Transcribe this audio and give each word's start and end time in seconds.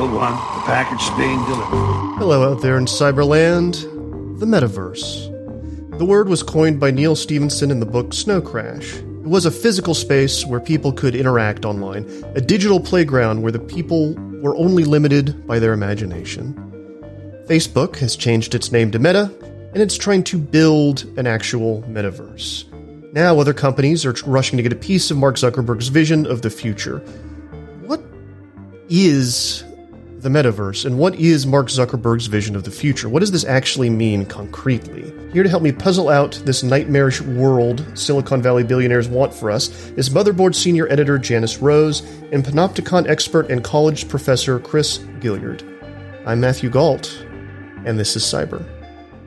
One, 0.00 0.32
the 0.32 1.14
being 1.18 1.44
delivered. 1.44 2.16
Hello 2.16 2.50
out 2.50 2.62
there 2.62 2.78
in 2.78 2.86
Cyberland, 2.86 3.82
the 4.40 4.46
metaverse. 4.46 5.28
The 5.98 6.06
word 6.06 6.30
was 6.30 6.42
coined 6.42 6.80
by 6.80 6.90
Neal 6.90 7.14
Stephenson 7.14 7.70
in 7.70 7.78
the 7.78 7.84
book 7.84 8.14
Snow 8.14 8.40
Crash. 8.40 8.94
It 8.94 9.26
was 9.26 9.44
a 9.44 9.50
physical 9.50 9.92
space 9.92 10.46
where 10.46 10.60
people 10.60 10.92
could 10.92 11.14
interact 11.14 11.66
online, 11.66 12.08
a 12.34 12.40
digital 12.40 12.80
playground 12.80 13.42
where 13.42 13.52
the 13.52 13.58
people 13.58 14.14
were 14.40 14.56
only 14.56 14.84
limited 14.84 15.46
by 15.46 15.58
their 15.58 15.74
imagination. 15.74 16.54
Facebook 17.46 17.96
has 17.96 18.16
changed 18.16 18.54
its 18.54 18.72
name 18.72 18.90
to 18.92 18.98
Meta, 18.98 19.30
and 19.74 19.82
it's 19.82 19.98
trying 19.98 20.24
to 20.24 20.38
build 20.38 21.04
an 21.18 21.26
actual 21.26 21.82
metaverse. 21.82 22.64
Now, 23.12 23.38
other 23.38 23.52
companies 23.52 24.06
are 24.06 24.14
rushing 24.24 24.56
to 24.56 24.62
get 24.62 24.72
a 24.72 24.76
piece 24.76 25.10
of 25.10 25.18
Mark 25.18 25.36
Zuckerberg's 25.36 25.88
vision 25.88 26.24
of 26.24 26.40
the 26.40 26.48
future. 26.48 27.00
What 27.84 28.00
is 28.88 29.64
the 30.22 30.28
metaverse, 30.28 30.84
and 30.84 30.98
what 30.98 31.16
is 31.16 31.46
Mark 31.46 31.66
Zuckerberg's 31.66 32.26
vision 32.26 32.54
of 32.54 32.64
the 32.64 32.70
future? 32.70 33.08
What 33.08 33.20
does 33.20 33.32
this 33.32 33.44
actually 33.44 33.90
mean 33.90 34.24
concretely? 34.24 35.12
Here 35.32 35.42
to 35.42 35.48
help 35.48 35.62
me 35.62 35.72
puzzle 35.72 36.08
out 36.08 36.40
this 36.44 36.62
nightmarish 36.62 37.20
world 37.20 37.84
Silicon 37.98 38.40
Valley 38.40 38.62
billionaires 38.62 39.08
want 39.08 39.34
for 39.34 39.50
us 39.50 39.68
is 39.92 40.10
Motherboard 40.10 40.54
senior 40.54 40.88
editor 40.88 41.18
Janus 41.18 41.58
Rose 41.58 42.00
and 42.32 42.44
Panopticon 42.44 43.08
expert 43.08 43.50
and 43.50 43.64
college 43.64 44.08
professor 44.08 44.60
Chris 44.60 44.98
Gilliard. 45.20 45.62
I'm 46.24 46.40
Matthew 46.40 46.70
Gault, 46.70 47.20
and 47.84 47.98
this 47.98 48.14
is 48.14 48.22
Cyber. 48.22 48.64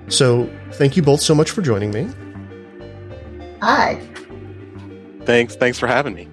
So, 0.08 0.50
thank 0.74 0.96
you 0.96 1.02
both 1.02 1.20
so 1.20 1.36
much 1.36 1.52
for 1.52 1.62
joining 1.62 1.92
me. 1.92 2.08
Hi. 3.62 4.00
Thanks. 5.26 5.56
Thanks 5.56 5.80
for 5.80 5.88
having 5.88 6.14
me. 6.14 6.30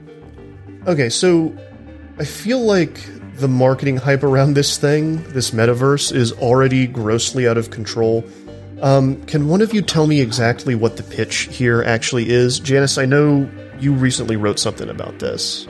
Okay, 0.87 1.09
so 1.09 1.57
I 2.19 2.25
feel 2.25 2.61
like 2.61 3.01
the 3.43 3.49
marketing 3.49 3.97
hype 3.97 4.23
around 4.23 4.55
this 4.55 4.79
thing, 4.79 5.21
this 5.33 5.51
metaverse, 5.51 6.15
is 6.15 6.33
already 6.35 6.87
grossly 6.87 7.49
out 7.49 7.59
of 7.59 7.71
control. 7.71 8.25
Um, 8.81 9.21
can 9.27 9.49
one 9.49 9.61
of 9.61 9.75
you 9.75 9.83
tell 9.83 10.07
me 10.07 10.21
exactly 10.21 10.77
what 10.77 10.97
the 10.97 11.03
pitch 11.03 11.49
here 11.51 11.83
actually 11.83 12.31
is? 12.31 12.61
Janus, 12.61 12.99
I 12.99 13.05
know 13.05 13.51
you 13.81 13.93
recently 13.93 14.37
wrote 14.37 14.61
something 14.61 14.89
about 14.89 15.19
this. 15.19 15.67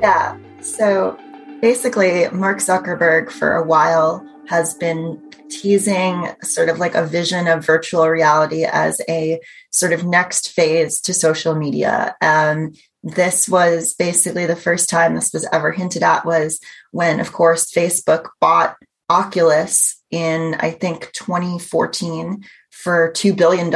Yeah. 0.00 0.38
So 0.62 1.18
basically, 1.60 2.26
Mark 2.30 2.58
Zuckerberg 2.58 3.30
for 3.30 3.54
a 3.54 3.62
while 3.62 4.26
has 4.48 4.74
been 4.74 5.22
teasing 5.50 6.26
sort 6.42 6.70
of 6.70 6.78
like 6.78 6.94
a 6.94 7.06
vision 7.06 7.48
of 7.48 7.66
virtual 7.66 8.08
reality 8.08 8.64
as 8.64 8.98
a 9.10 9.40
sort 9.70 9.92
of 9.92 10.06
next 10.06 10.52
phase 10.52 11.02
to 11.02 11.12
social 11.12 11.54
media. 11.54 12.16
Um, 12.22 12.72
this 13.04 13.48
was 13.48 13.94
basically 13.94 14.46
the 14.46 14.56
first 14.56 14.88
time 14.88 15.14
this 15.14 15.32
was 15.32 15.46
ever 15.52 15.70
hinted 15.70 16.02
at 16.02 16.24
was 16.24 16.58
when, 16.90 17.20
of 17.20 17.32
course, 17.32 17.70
Facebook 17.70 18.30
bought 18.40 18.76
Oculus 19.10 20.02
in, 20.10 20.56
I 20.58 20.70
think, 20.70 21.12
2014 21.12 22.42
for 22.70 23.12
$2 23.12 23.36
billion. 23.36 23.72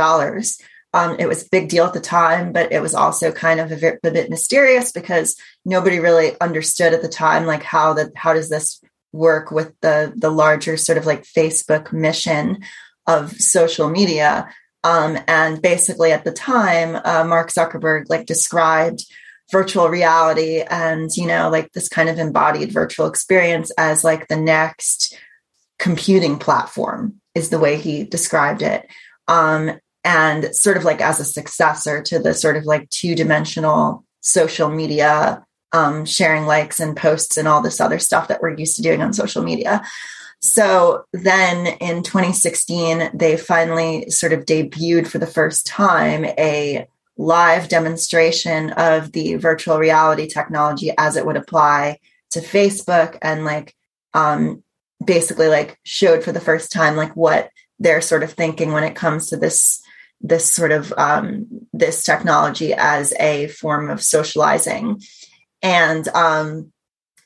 Um, 0.94 1.16
it 1.18 1.28
was 1.28 1.42
a 1.42 1.48
big 1.52 1.68
deal 1.68 1.84
at 1.84 1.92
the 1.92 2.00
time, 2.00 2.52
but 2.52 2.72
it 2.72 2.80
was 2.80 2.94
also 2.94 3.30
kind 3.30 3.60
of 3.60 3.70
a, 3.70 3.98
a 4.02 4.10
bit 4.10 4.30
mysterious 4.30 4.92
because 4.92 5.36
nobody 5.66 6.00
really 6.00 6.32
understood 6.40 6.94
at 6.94 7.02
the 7.02 7.08
time, 7.08 7.44
like 7.44 7.62
how 7.62 7.92
that 7.92 8.12
how 8.16 8.32
does 8.32 8.48
this 8.48 8.82
work 9.12 9.50
with 9.50 9.72
the 9.82 10.14
the 10.16 10.30
larger 10.30 10.78
sort 10.78 10.96
of 10.96 11.04
like 11.04 11.24
Facebook 11.24 11.92
mission 11.92 12.62
of 13.06 13.32
social 13.32 13.90
media. 13.90 14.48
Um, 14.84 15.18
and 15.26 15.60
basically, 15.60 16.12
at 16.12 16.24
the 16.24 16.32
time, 16.32 17.00
uh, 17.04 17.24
Mark 17.24 17.50
Zuckerberg 17.50 18.04
like 18.08 18.26
described 18.26 19.04
virtual 19.50 19.88
reality 19.88 20.60
and 20.60 21.10
you 21.16 21.26
know 21.26 21.48
like 21.48 21.72
this 21.72 21.88
kind 21.88 22.10
of 22.10 22.18
embodied 22.18 22.70
virtual 22.70 23.06
experience 23.06 23.72
as 23.78 24.04
like 24.04 24.28
the 24.28 24.36
next 24.36 25.16
computing 25.78 26.38
platform 26.38 27.14
is 27.34 27.48
the 27.48 27.58
way 27.58 27.78
he 27.78 28.04
described 28.04 28.60
it 28.60 28.86
um, 29.26 29.78
and 30.04 30.54
sort 30.54 30.76
of 30.76 30.84
like 30.84 31.00
as 31.00 31.18
a 31.18 31.24
successor 31.24 32.02
to 32.02 32.18
the 32.18 32.34
sort 32.34 32.58
of 32.58 32.64
like 32.64 32.90
two 32.90 33.14
dimensional 33.14 34.04
social 34.20 34.68
media 34.68 35.42
um, 35.72 36.04
sharing 36.04 36.46
likes 36.46 36.80
and 36.80 36.96
posts 36.96 37.36
and 37.36 37.46
all 37.46 37.60
this 37.60 37.80
other 37.80 37.98
stuff 37.98 38.28
that 38.28 38.40
we're 38.40 38.56
used 38.56 38.76
to 38.76 38.82
doing 38.82 39.02
on 39.02 39.12
social 39.12 39.42
media. 39.42 39.82
So 40.40 41.04
then 41.12 41.66
in 41.80 42.02
2016, 42.02 43.10
they 43.14 43.36
finally 43.36 44.08
sort 44.10 44.32
of 44.32 44.44
debuted 44.44 45.08
for 45.08 45.18
the 45.18 45.26
first 45.26 45.66
time 45.66 46.24
a 46.24 46.86
live 47.16 47.68
demonstration 47.68 48.70
of 48.70 49.10
the 49.12 49.34
virtual 49.34 49.78
reality 49.78 50.28
technology 50.28 50.92
as 50.96 51.16
it 51.16 51.26
would 51.26 51.36
apply 51.36 51.98
to 52.30 52.40
Facebook 52.40 53.18
and 53.20 53.44
like 53.44 53.74
um, 54.14 54.62
basically 55.04 55.48
like 55.48 55.78
showed 55.82 56.22
for 56.22 56.30
the 56.30 56.40
first 56.40 56.70
time 56.70 56.96
like 56.96 57.14
what 57.16 57.50
they're 57.80 58.00
sort 58.00 58.22
of 58.22 58.32
thinking 58.32 58.72
when 58.72 58.84
it 58.84 58.94
comes 58.94 59.28
to 59.28 59.36
this 59.36 59.82
this 60.20 60.52
sort 60.52 60.72
of 60.72 60.92
um, 60.96 61.46
this 61.72 62.02
technology 62.02 62.74
as 62.74 63.14
a 63.20 63.48
form 63.48 63.88
of 63.88 64.02
socializing. 64.02 65.00
And 65.62 66.06
um, 66.08 66.72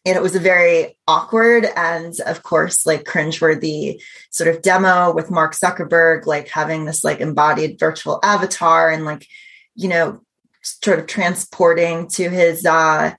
and 0.04 0.16
it 0.16 0.22
was 0.22 0.34
a 0.34 0.40
very 0.40 0.96
awkward 1.06 1.66
and 1.76 2.18
of 2.26 2.42
course 2.42 2.86
like 2.86 3.04
cringeworthy 3.04 4.02
sort 4.30 4.54
of 4.54 4.62
demo 4.62 5.12
with 5.12 5.30
mark 5.30 5.54
zuckerberg 5.54 6.26
like 6.26 6.48
having 6.48 6.84
this 6.84 7.04
like 7.04 7.20
embodied 7.20 7.78
virtual 7.78 8.18
avatar 8.22 8.90
and 8.90 9.04
like 9.04 9.26
you 9.74 9.88
know 9.88 10.20
sort 10.62 10.98
of 10.98 11.06
transporting 11.06 12.08
to 12.08 12.28
his 12.28 12.64
uh 12.66 13.12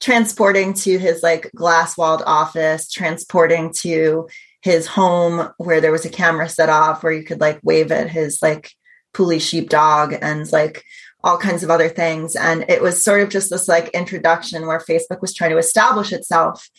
transporting 0.00 0.74
to 0.74 0.98
his 0.98 1.22
like 1.22 1.50
glass 1.54 1.96
walled 1.96 2.22
office 2.26 2.90
transporting 2.90 3.72
to 3.72 4.28
his 4.62 4.86
home 4.86 5.48
where 5.58 5.80
there 5.80 5.92
was 5.92 6.04
a 6.04 6.10
camera 6.10 6.48
set 6.48 6.68
off 6.68 7.02
where 7.02 7.12
you 7.12 7.22
could 7.22 7.40
like 7.40 7.60
wave 7.62 7.92
at 7.92 8.10
his 8.10 8.42
like 8.42 8.72
Puli 9.14 9.40
sheepdog 9.40 10.14
and 10.20 10.50
like 10.52 10.84
all 11.24 11.38
kinds 11.38 11.62
of 11.62 11.70
other 11.70 11.88
things. 11.88 12.36
And 12.36 12.64
it 12.68 12.82
was 12.82 13.02
sort 13.02 13.22
of 13.22 13.30
just 13.30 13.50
this 13.50 13.68
like 13.68 13.88
introduction 13.88 14.66
where 14.66 14.78
Facebook 14.78 15.20
was 15.20 15.34
trying 15.34 15.50
to 15.50 15.58
establish 15.58 16.12
itself 16.12 16.70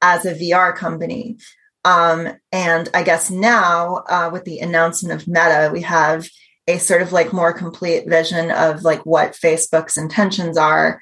as 0.00 0.24
a 0.24 0.34
VR 0.34 0.74
company. 0.74 1.38
Um, 1.84 2.28
and 2.52 2.88
I 2.94 3.02
guess 3.02 3.30
now 3.30 4.04
uh, 4.08 4.30
with 4.32 4.44
the 4.44 4.60
announcement 4.60 5.20
of 5.20 5.28
Meta, 5.28 5.70
we 5.72 5.82
have 5.82 6.28
a 6.66 6.78
sort 6.78 7.02
of 7.02 7.12
like 7.12 7.32
more 7.32 7.52
complete 7.52 8.06
vision 8.06 8.50
of 8.50 8.82
like 8.82 9.04
what 9.06 9.32
Facebook's 9.32 9.96
intentions 9.96 10.58
are. 10.58 11.00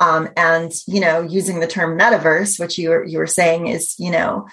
Um, 0.00 0.28
and 0.36 0.70
you 0.86 1.00
know, 1.00 1.22
using 1.22 1.58
the 1.58 1.66
term 1.66 1.98
metaverse, 1.98 2.60
which 2.60 2.78
you 2.78 2.90
were 2.90 3.04
you 3.04 3.18
were 3.18 3.26
saying 3.26 3.66
is 3.66 3.96
you 3.98 4.12
know 4.12 4.46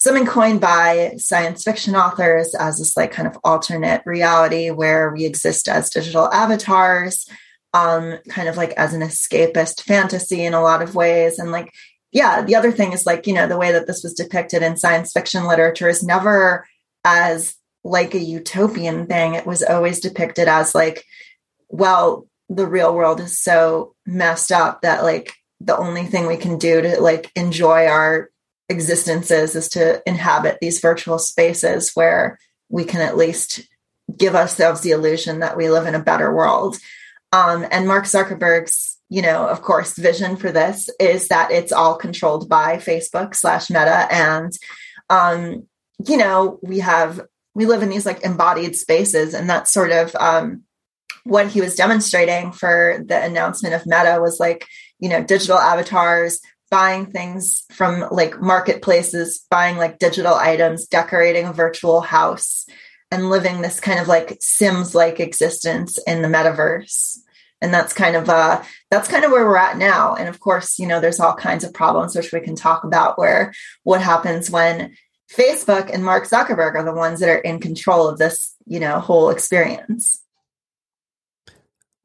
something 0.00 0.26
coined 0.26 0.60
by 0.60 1.14
science 1.18 1.62
fiction 1.62 1.94
authors 1.94 2.54
as 2.54 2.78
this 2.78 2.96
like 2.96 3.12
kind 3.12 3.28
of 3.28 3.38
alternate 3.44 4.02
reality 4.06 4.70
where 4.70 5.12
we 5.12 5.24
exist 5.24 5.68
as 5.68 5.90
digital 5.90 6.32
avatars 6.32 7.28
um 7.74 8.18
kind 8.28 8.48
of 8.48 8.56
like 8.56 8.72
as 8.72 8.94
an 8.94 9.02
escapist 9.02 9.82
fantasy 9.82 10.44
in 10.44 10.54
a 10.54 10.62
lot 10.62 10.82
of 10.82 10.94
ways. 10.94 11.38
And 11.38 11.52
like 11.52 11.72
yeah 12.12 12.42
the 12.42 12.56
other 12.56 12.72
thing 12.72 12.92
is 12.92 13.06
like 13.06 13.26
you 13.26 13.34
know 13.34 13.46
the 13.46 13.58
way 13.58 13.72
that 13.72 13.86
this 13.86 14.02
was 14.02 14.14
depicted 14.14 14.62
in 14.62 14.76
science 14.76 15.12
fiction 15.12 15.46
literature 15.46 15.88
is 15.88 16.02
never 16.02 16.66
as 17.04 17.54
like 17.84 18.14
a 18.14 18.18
utopian 18.18 19.06
thing. 19.06 19.34
It 19.34 19.46
was 19.46 19.62
always 19.62 20.00
depicted 20.00 20.48
as 20.48 20.74
like 20.74 21.04
well 21.68 22.26
the 22.48 22.66
real 22.66 22.94
world 22.94 23.20
is 23.20 23.38
so 23.38 23.94
messed 24.06 24.50
up 24.50 24.82
that 24.82 25.04
like 25.04 25.34
the 25.60 25.76
only 25.76 26.04
thing 26.04 26.26
we 26.26 26.36
can 26.36 26.58
do 26.58 26.80
to 26.80 27.00
like 27.00 27.30
enjoy 27.36 27.86
our 27.86 28.30
existences 28.70 29.54
is 29.56 29.68
to 29.70 30.02
inhabit 30.08 30.58
these 30.60 30.80
virtual 30.80 31.18
spaces 31.18 31.90
where 31.94 32.38
we 32.68 32.84
can 32.84 33.00
at 33.00 33.16
least 33.16 33.68
give 34.16 34.34
ourselves 34.34 34.80
the 34.80 34.92
illusion 34.92 35.40
that 35.40 35.56
we 35.56 35.68
live 35.68 35.86
in 35.86 35.94
a 35.94 36.02
better 36.02 36.32
world. 36.34 36.78
Um, 37.32 37.66
and 37.70 37.86
Mark 37.86 38.04
Zuckerberg's, 38.04 38.98
you 39.08 39.22
know, 39.22 39.46
of 39.46 39.62
course, 39.62 39.96
vision 39.96 40.36
for 40.36 40.52
this 40.52 40.88
is 40.98 41.28
that 41.28 41.50
it's 41.50 41.72
all 41.72 41.96
controlled 41.96 42.48
by 42.48 42.76
Facebook 42.76 43.34
slash 43.34 43.70
Meta, 43.70 44.06
and 44.10 44.52
um, 45.10 45.66
you 46.06 46.16
know, 46.16 46.58
we 46.62 46.78
have 46.80 47.20
we 47.54 47.66
live 47.66 47.82
in 47.82 47.88
these 47.88 48.06
like 48.06 48.22
embodied 48.22 48.76
spaces, 48.76 49.34
and 49.34 49.50
that's 49.50 49.72
sort 49.72 49.90
of 49.90 50.14
um, 50.16 50.62
what 51.24 51.48
he 51.48 51.60
was 51.60 51.74
demonstrating 51.74 52.52
for 52.52 53.02
the 53.04 53.22
announcement 53.22 53.74
of 53.74 53.86
Meta 53.86 54.18
was 54.20 54.40
like, 54.40 54.66
you 54.98 55.08
know, 55.08 55.22
digital 55.22 55.58
avatars 55.58 56.40
buying 56.70 57.06
things 57.06 57.64
from 57.72 58.04
like 58.10 58.40
marketplaces, 58.40 59.44
buying 59.50 59.76
like 59.76 59.98
digital 59.98 60.34
items, 60.34 60.86
decorating 60.86 61.46
a 61.46 61.52
virtual 61.52 62.00
house, 62.00 62.66
and 63.10 63.28
living 63.28 63.60
this 63.60 63.80
kind 63.80 63.98
of 63.98 64.08
like 64.08 64.38
Sims 64.40 64.94
like 64.94 65.20
existence 65.20 65.98
in 66.06 66.22
the 66.22 66.28
metaverse. 66.28 67.18
And 67.60 67.74
that's 67.74 67.92
kind 67.92 68.16
of 68.16 68.28
uh 68.30 68.62
that's 68.90 69.08
kind 69.08 69.24
of 69.24 69.32
where 69.32 69.44
we're 69.44 69.56
at 69.56 69.76
now. 69.76 70.14
And 70.14 70.28
of 70.28 70.40
course, 70.40 70.78
you 70.78 70.86
know, 70.86 71.00
there's 71.00 71.20
all 71.20 71.34
kinds 71.34 71.64
of 71.64 71.74
problems 71.74 72.16
which 72.16 72.32
we 72.32 72.40
can 72.40 72.56
talk 72.56 72.84
about 72.84 73.18
where 73.18 73.52
what 73.82 74.00
happens 74.00 74.50
when 74.50 74.96
Facebook 75.30 75.92
and 75.92 76.04
Mark 76.04 76.26
Zuckerberg 76.26 76.74
are 76.74 76.84
the 76.84 76.94
ones 76.94 77.20
that 77.20 77.28
are 77.28 77.38
in 77.38 77.60
control 77.60 78.08
of 78.08 78.18
this, 78.18 78.54
you 78.64 78.80
know, 78.80 78.98
whole 78.98 79.30
experience. 79.30 80.22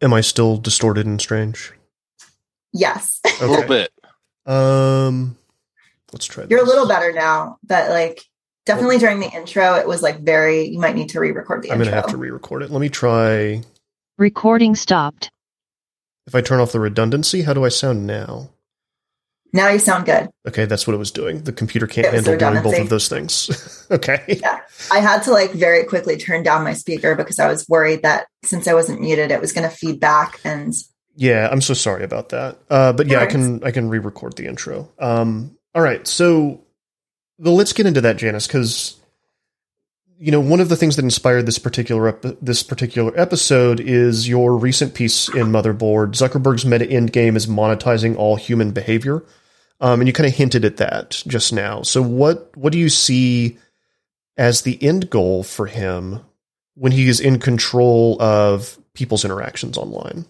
Am 0.02 0.14
I 0.14 0.22
still 0.22 0.58
distorted 0.58 1.06
and 1.06 1.22
strange? 1.22 1.72
Yes. 2.74 3.22
Okay. 3.26 3.46
A 3.46 3.48
little 3.48 3.68
bit. 3.68 3.92
Um, 4.46 5.38
let's 6.14 6.26
try. 6.26 6.46
You're 6.50 6.64
a 6.64 6.68
little 6.68 6.88
better 6.88 7.12
now, 7.12 7.58
but 7.64 7.90
like 7.90 8.22
definitely 8.66 8.98
during 8.98 9.20
the 9.20 9.30
intro, 9.30 9.76
it 9.76 9.88
was 9.88 10.02
like 10.02 10.20
very. 10.20 10.68
You 10.68 10.80
might 10.80 10.96
need 10.96 11.10
to 11.10 11.20
re-record 11.20 11.64
the 11.64 11.72
I'm 11.72 11.80
intro. 11.80 11.92
gonna 11.92 12.02
have 12.02 12.12
to 12.12 12.18
re-record 12.18 12.64
it. 12.64 12.72
Let 12.72 12.82
me 12.82 12.90
try. 12.90 13.64
Recording 14.18 14.76
stopped. 14.76 15.32
If 16.28 16.36
I 16.36 16.42
turn 16.42 16.60
off 16.60 16.72
the 16.72 16.80
redundancy, 16.80 17.44
how 17.44 17.54
do 17.54 17.66
I 17.66 17.70
sound 17.70 18.08
now? 18.08 18.50
now 19.56 19.70
you 19.70 19.80
sound 19.80 20.06
good. 20.06 20.30
Okay, 20.48 20.66
that's 20.66 20.86
what 20.86 20.94
it 20.94 20.98
was 20.98 21.12
doing. 21.12 21.44
The 21.44 21.54
computer 21.54 21.88
can't 21.88 22.08
handle 22.08 22.38
doing 22.38 22.62
both 22.62 22.78
of 22.78 22.90
those 22.90 23.08
things. 23.08 23.88
okay. 23.92 24.22
Yeah. 24.28 24.60
I 24.92 25.00
had 25.00 25.24
to 25.24 25.32
like 25.32 25.52
very 25.52 25.86
quickly 25.86 26.18
turn 26.18 26.44
down 26.44 26.64
my 26.64 26.74
speaker 26.74 27.16
because 27.16 27.40
I 27.40 27.48
was 27.48 27.68
worried 27.70 28.04
that 28.04 28.28
since 28.44 28.68
I 28.68 28.74
wasn't 28.74 29.00
muted, 29.00 29.32
it 29.32 29.40
was 29.40 29.54
going 29.54 29.68
to 29.68 29.74
feed 29.76 30.00
back. 30.00 30.42
And 30.44 30.74
Yeah, 31.16 31.48
I'm 31.50 31.62
so 31.62 31.74
sorry 31.74 32.04
about 32.04 32.30
that. 32.30 32.58
Uh, 32.70 32.94
but 32.94 33.08
yeah, 33.08 33.22
I 33.22 33.26
can 33.26 33.64
I 33.64 33.72
can 33.72 33.90
re-record 33.90 34.36
the 34.36 34.48
intro. 34.48 34.92
Um, 35.00 35.58
all 35.74 35.82
right, 35.82 36.06
so 36.08 36.62
well, 37.38 37.56
let's 37.56 37.74
get 37.74 37.86
into 37.86 38.02
that, 38.02 38.18
Janus, 38.18 38.48
because 38.48 38.98
you 40.20 40.32
know 40.32 40.42
one 40.42 40.60
of 40.60 40.70
the 40.70 40.76
things 40.76 40.96
that 40.96 41.06
inspired 41.06 41.46
this 41.46 41.60
particular 41.60 42.10
ep- 42.10 42.40
this 42.42 42.64
particular 42.64 43.18
episode 43.20 43.80
is 43.80 44.28
your 44.28 44.58
recent 44.58 44.94
piece 44.94 45.30
in 45.30 45.48
Motherboard. 45.48 46.12
Zuckerberg's 46.12 46.66
meta 46.66 46.90
end 46.90 47.14
game 47.14 47.36
is 47.36 47.48
monetizing 47.48 48.18
all 48.18 48.36
human 48.36 48.72
behavior, 48.72 49.24
um, 49.80 50.02
and 50.02 50.08
you 50.08 50.14
kind 50.14 50.28
of 50.28 50.36
hinted 50.36 50.66
at 50.66 50.78
that 50.78 51.24
just 51.28 51.54
now. 51.54 51.82
So 51.82 52.02
what 52.02 52.56
what 52.58 52.74
do 52.74 52.78
you 52.78 52.90
see 52.90 53.58
as 54.38 54.64
the 54.64 54.82
end 54.84 55.10
goal 55.10 55.44
for 55.44 55.66
him 55.66 56.20
when 56.74 56.92
he 56.92 57.08
is 57.08 57.22
in 57.22 57.40
control 57.40 58.22
of 58.22 58.78
people's 58.94 59.24
interactions 59.24 59.78
online? 59.78 60.26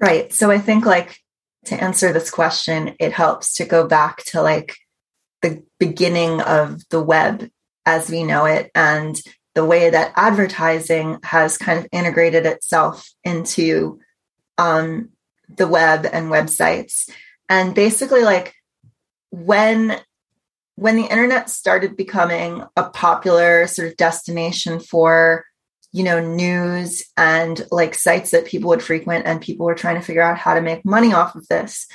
Right. 0.00 0.32
So 0.32 0.50
I 0.50 0.58
think 0.58 0.86
like 0.86 1.18
to 1.66 1.82
answer 1.82 2.12
this 2.12 2.30
question, 2.30 2.94
it 2.98 3.12
helps 3.12 3.54
to 3.54 3.64
go 3.64 3.86
back 3.86 4.24
to 4.26 4.42
like 4.42 4.76
the 5.42 5.62
beginning 5.78 6.40
of 6.40 6.88
the 6.88 7.02
web 7.02 7.48
as 7.86 8.10
we 8.10 8.22
know 8.24 8.44
it 8.44 8.70
and 8.74 9.20
the 9.54 9.64
way 9.64 9.90
that 9.90 10.12
advertising 10.14 11.18
has 11.22 11.56
kind 11.56 11.78
of 11.78 11.88
integrated 11.90 12.46
itself 12.46 13.08
into 13.24 13.98
um, 14.56 15.10
the 15.48 15.66
web 15.66 16.06
and 16.10 16.30
websites 16.30 17.08
and 17.48 17.74
basically 17.74 18.22
like 18.22 18.54
when 19.30 19.98
when 20.76 20.96
the 20.96 21.06
internet 21.06 21.50
started 21.50 21.96
becoming 21.96 22.62
a 22.76 22.88
popular 22.90 23.66
sort 23.66 23.88
of 23.88 23.96
destination 23.96 24.78
for 24.78 25.44
you 25.92 26.04
know 26.04 26.20
news 26.20 27.02
and 27.16 27.66
like 27.70 27.94
sites 27.94 28.30
that 28.32 28.46
people 28.46 28.68
would 28.68 28.82
frequent 28.82 29.26
and 29.26 29.40
people 29.40 29.66
were 29.66 29.74
trying 29.74 29.96
to 29.96 30.02
figure 30.02 30.22
out 30.22 30.38
how 30.38 30.54
to 30.54 30.60
make 30.60 30.84
money 30.84 31.12
off 31.12 31.34
of 31.34 31.46
this 31.48 31.86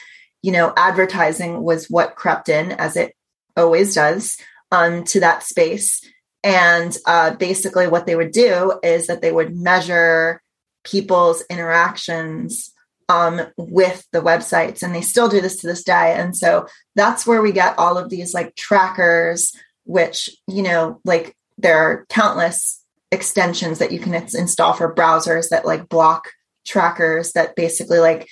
you 0.41 0.51
know 0.51 0.73
advertising 0.75 1.61
was 1.61 1.89
what 1.89 2.15
crept 2.15 2.49
in 2.49 2.71
as 2.71 2.95
it 2.97 3.15
always 3.55 3.95
does 3.95 4.37
um, 4.73 5.03
to 5.05 5.19
that 5.21 5.43
space. 5.43 6.03
And 6.43 6.95
uh, 7.05 7.35
basically 7.35 7.87
what 7.87 8.05
they 8.05 8.15
would 8.15 8.31
do 8.31 8.79
is 8.83 9.07
that 9.07 9.21
they 9.21 9.31
would 9.31 9.55
measure 9.55 10.41
people's 10.83 11.43
interactions 11.49 12.71
um, 13.07 13.41
with 13.55 14.05
the 14.11 14.21
websites 14.21 14.81
and 14.81 14.93
they 14.93 15.01
still 15.01 15.29
do 15.29 15.41
this 15.41 15.57
to 15.57 15.67
this 15.67 15.83
day. 15.83 16.15
And 16.17 16.35
so 16.35 16.67
that's 16.95 17.27
where 17.27 17.41
we 17.41 17.51
get 17.51 17.77
all 17.77 17.97
of 17.97 18.09
these 18.09 18.33
like 18.33 18.55
trackers 18.55 19.55
which 19.85 20.29
you 20.47 20.61
know 20.61 21.01
like 21.03 21.35
there 21.57 21.77
are 21.77 22.05
countless 22.07 22.82
extensions 23.13 23.79
that 23.79 23.91
you 23.91 23.99
can 23.99 24.13
install 24.13 24.73
for 24.73 24.93
browsers 24.93 25.49
that 25.49 25.65
like 25.65 25.87
block 25.87 26.29
trackers 26.65 27.33
that 27.33 27.55
basically 27.55 27.99
like 27.99 28.27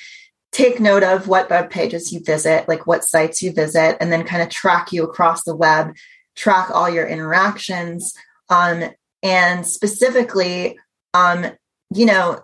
take 0.51 0.79
note 0.79 1.03
of 1.03 1.27
what 1.27 1.49
web 1.49 1.69
pages 1.69 2.11
you 2.11 2.19
visit 2.21 2.67
like 2.67 2.87
what 2.87 3.03
sites 3.03 3.41
you 3.41 3.51
visit 3.53 3.95
and 4.01 4.11
then 4.11 4.25
kind 4.25 4.41
of 4.41 4.49
track 4.49 4.91
you 4.91 5.03
across 5.03 5.43
the 5.43 5.55
web 5.55 5.93
track 6.35 6.69
all 6.71 6.89
your 6.89 7.07
interactions 7.07 8.13
um, 8.49 8.83
and 9.21 9.65
specifically 9.67 10.77
um, 11.13 11.45
you 11.93 12.05
know 12.05 12.41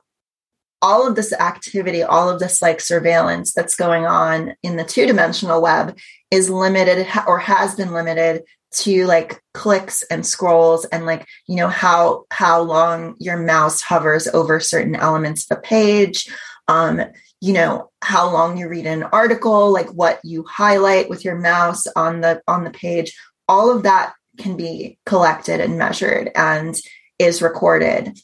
all 0.81 1.07
of 1.07 1.15
this 1.15 1.33
activity, 1.33 2.03
all 2.03 2.29
of 2.29 2.39
this 2.39 2.61
like 2.61 2.79
surveillance 2.79 3.53
that's 3.53 3.75
going 3.75 4.05
on 4.05 4.53
in 4.61 4.77
the 4.77 4.83
two 4.83 5.07
dimensional 5.07 5.61
web 5.61 5.97
is 6.29 6.49
limited 6.49 7.07
or 7.27 7.39
has 7.39 7.75
been 7.75 7.93
limited 7.93 8.43
to 8.77 9.05
like 9.07 9.41
clicks 9.53 10.03
and 10.03 10.25
scrolls 10.25 10.85
and 10.85 11.05
like 11.05 11.27
you 11.47 11.55
know 11.55 11.67
how 11.67 12.25
how 12.31 12.61
long 12.61 13.15
your 13.19 13.37
mouse 13.37 13.81
hovers 13.81 14.27
over 14.27 14.59
certain 14.59 14.95
elements 14.95 15.49
of 15.49 15.57
a 15.57 15.61
page 15.61 16.29
um 16.67 17.01
you 17.41 17.53
know 17.53 17.89
how 18.01 18.31
long 18.31 18.57
you 18.57 18.67
read 18.67 18.85
an 18.85 19.03
article 19.03 19.71
like 19.71 19.89
what 19.89 20.19
you 20.23 20.43
highlight 20.43 21.09
with 21.09 21.25
your 21.25 21.35
mouse 21.35 21.87
on 21.95 22.21
the 22.21 22.41
on 22.47 22.63
the 22.63 22.69
page 22.69 23.17
all 23.47 23.75
of 23.75 23.83
that 23.83 24.13
can 24.37 24.55
be 24.55 24.99
collected 25.05 25.59
and 25.59 25.77
measured 25.77 26.29
and 26.35 26.77
is 27.17 27.41
recorded 27.41 28.15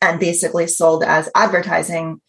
and 0.00 0.18
basically 0.18 0.66
sold 0.66 1.04
as 1.04 1.28
advertising 1.34 2.20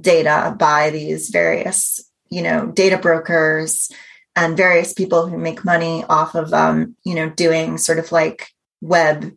data 0.00 0.56
by 0.58 0.90
these 0.90 1.28
various 1.28 2.10
you 2.30 2.42
know 2.42 2.66
data 2.66 2.96
brokers 2.96 3.90
and 4.34 4.56
various 4.56 4.92
people 4.92 5.26
who 5.26 5.36
make 5.36 5.64
money 5.64 6.04
off 6.08 6.34
of 6.34 6.52
um, 6.52 6.96
you 7.04 7.14
know 7.14 7.30
doing 7.30 7.78
sort 7.78 7.98
of 7.98 8.12
like 8.12 8.48
web 8.80 9.32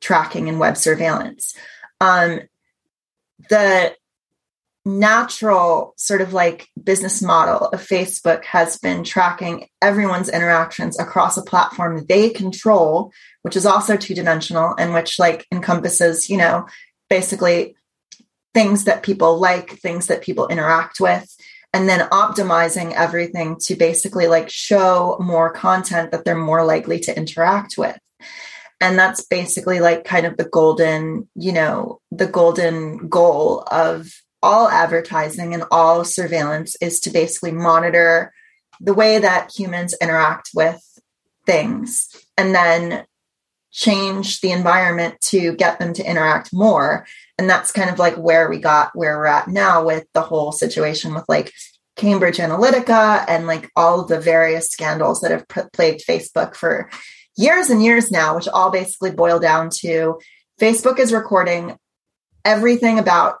tracking 0.00 0.48
and 0.48 0.60
web 0.60 0.76
surveillance. 0.76 1.54
Um, 2.00 2.40
the 3.48 3.94
natural 4.86 5.94
sort 5.96 6.20
of 6.20 6.34
like 6.34 6.68
business 6.82 7.22
model 7.22 7.68
of 7.68 7.80
facebook 7.80 8.44
has 8.44 8.76
been 8.76 9.02
tracking 9.02 9.66
everyone's 9.80 10.28
interactions 10.28 11.00
across 11.00 11.38
a 11.38 11.42
platform 11.42 12.04
they 12.06 12.28
control 12.28 13.10
which 13.40 13.56
is 13.56 13.64
also 13.64 13.96
two 13.96 14.14
dimensional 14.14 14.74
and 14.78 14.92
which 14.92 15.18
like 15.18 15.46
encompasses 15.50 16.28
you 16.28 16.36
know 16.36 16.66
basically 17.08 17.74
things 18.54 18.84
that 18.84 19.02
people 19.02 19.38
like, 19.38 19.72
things 19.72 20.06
that 20.06 20.22
people 20.22 20.46
interact 20.46 21.00
with, 21.00 21.36
and 21.74 21.88
then 21.88 22.08
optimizing 22.10 22.92
everything 22.92 23.56
to 23.58 23.74
basically 23.74 24.28
like 24.28 24.48
show 24.48 25.18
more 25.20 25.50
content 25.50 26.12
that 26.12 26.24
they're 26.24 26.36
more 26.36 26.64
likely 26.64 27.00
to 27.00 27.16
interact 27.16 27.76
with. 27.76 27.98
And 28.80 28.96
that's 28.96 29.24
basically 29.24 29.80
like 29.80 30.04
kind 30.04 30.24
of 30.24 30.36
the 30.36 30.44
golden, 30.44 31.28
you 31.34 31.52
know, 31.52 32.00
the 32.12 32.28
golden 32.28 33.08
goal 33.08 33.64
of 33.72 34.08
all 34.40 34.68
advertising 34.68 35.52
and 35.52 35.64
all 35.72 36.04
surveillance 36.04 36.76
is 36.80 37.00
to 37.00 37.10
basically 37.10 37.50
monitor 37.50 38.32
the 38.80 38.94
way 38.94 39.18
that 39.18 39.50
humans 39.52 39.96
interact 40.00 40.50
with 40.54 40.80
things 41.44 42.08
and 42.38 42.54
then 42.54 43.04
change 43.74 44.40
the 44.40 44.52
environment 44.52 45.20
to 45.20 45.52
get 45.56 45.80
them 45.80 45.92
to 45.92 46.08
interact 46.08 46.52
more. 46.52 47.06
And 47.36 47.50
that's 47.50 47.72
kind 47.72 47.90
of 47.90 47.98
like 47.98 48.14
where 48.14 48.48
we 48.48 48.58
got 48.58 48.96
where 48.96 49.18
we're 49.18 49.26
at 49.26 49.48
now 49.48 49.84
with 49.84 50.06
the 50.14 50.22
whole 50.22 50.52
situation 50.52 51.12
with 51.12 51.24
like 51.28 51.52
cambridge 51.96 52.38
analytica 52.38 53.24
and 53.28 53.46
like 53.46 53.70
all 53.76 54.00
of 54.00 54.08
the 54.08 54.20
various 54.20 54.68
scandals 54.68 55.20
that 55.20 55.30
have 55.30 55.46
p- 55.46 55.60
plagued 55.72 56.04
facebook 56.04 56.56
for 56.56 56.90
years 57.36 57.70
and 57.70 57.84
years 57.84 58.10
now 58.10 58.34
which 58.34 58.48
all 58.48 58.70
basically 58.70 59.12
boil 59.12 59.38
down 59.38 59.70
to 59.70 60.18
facebook 60.60 60.98
is 60.98 61.12
recording 61.12 61.78
everything 62.44 62.98
about 62.98 63.36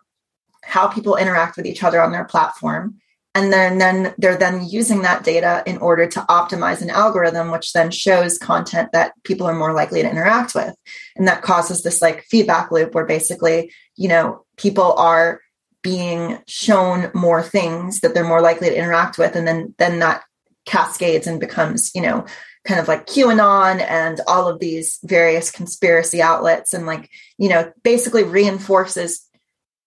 how 0.62 0.86
people 0.86 1.16
interact 1.16 1.56
with 1.56 1.66
each 1.66 1.82
other 1.82 2.00
on 2.00 2.12
their 2.12 2.24
platform 2.24 2.94
and 3.34 3.52
then, 3.52 3.78
then 3.78 4.14
they're 4.16 4.36
then 4.36 4.64
using 4.64 5.02
that 5.02 5.24
data 5.24 5.62
in 5.66 5.78
order 5.78 6.06
to 6.06 6.20
optimize 6.28 6.80
an 6.80 6.90
algorithm 6.90 7.50
which 7.50 7.72
then 7.72 7.90
shows 7.90 8.38
content 8.38 8.90
that 8.92 9.12
people 9.24 9.46
are 9.46 9.54
more 9.54 9.72
likely 9.72 10.02
to 10.02 10.10
interact 10.10 10.54
with. 10.54 10.74
And 11.16 11.26
that 11.26 11.42
causes 11.42 11.82
this 11.82 12.00
like 12.00 12.22
feedback 12.24 12.70
loop 12.70 12.94
where 12.94 13.06
basically 13.06 13.72
you 13.96 14.08
know 14.08 14.44
people 14.56 14.92
are 14.94 15.40
being 15.82 16.38
shown 16.46 17.10
more 17.12 17.42
things 17.42 18.00
that 18.00 18.14
they're 18.14 18.24
more 18.24 18.40
likely 18.40 18.68
to 18.70 18.78
interact 18.78 19.18
with. 19.18 19.34
And 19.34 19.46
then 19.46 19.74
then 19.78 19.98
that 19.98 20.22
cascades 20.64 21.26
and 21.26 21.40
becomes 21.40 21.94
you 21.94 22.00
know 22.00 22.24
kind 22.64 22.80
of 22.80 22.88
like 22.88 23.06
qanon 23.06 23.80
and 23.80 24.20
all 24.26 24.48
of 24.48 24.60
these 24.60 24.98
various 25.02 25.50
conspiracy 25.50 26.22
outlets 26.22 26.72
and 26.72 26.86
like 26.86 27.10
you 27.36 27.48
know 27.48 27.70
basically 27.82 28.22
reinforces 28.22 29.28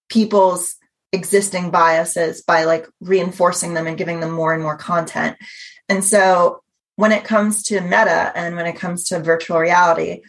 people's 0.10 0.77
existing 1.18 1.72
biases 1.72 2.42
by 2.42 2.64
like 2.64 2.88
reinforcing 3.02 3.74
them 3.74 3.88
and 3.88 3.98
giving 3.98 4.20
them 4.20 4.32
more 4.32 4.54
and 4.54 4.64
more 4.64 4.78
content. 4.78 5.36
And 5.90 6.04
so 6.04 6.62
when 6.96 7.12
it 7.12 7.24
comes 7.24 7.64
to 7.64 7.82
meta 7.82 8.32
and 8.36 8.56
when 8.56 8.66
it 8.66 8.76
comes 8.76 9.06
to 9.06 9.20
virtual 9.20 9.60
reality, 9.60 10.22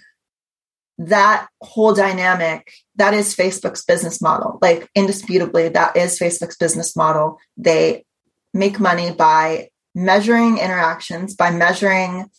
that 0.99 1.49
whole 1.61 1.95
dynamic, 1.95 2.73
that 2.97 3.14
is 3.14 3.37
Facebook's 3.37 3.85
business 3.85 4.21
model. 4.21 4.59
Like 4.61 4.88
indisputably, 4.95 5.68
that 5.68 5.97
is 5.97 6.18
Facebook's 6.18 6.57
business 6.57 6.97
model. 6.97 7.38
They 7.57 8.04
make 8.52 8.80
money 8.80 9.12
by 9.12 9.68
measuring 9.95 10.59
interactions, 10.59 11.35
by 11.35 11.50
measuring 11.50 12.30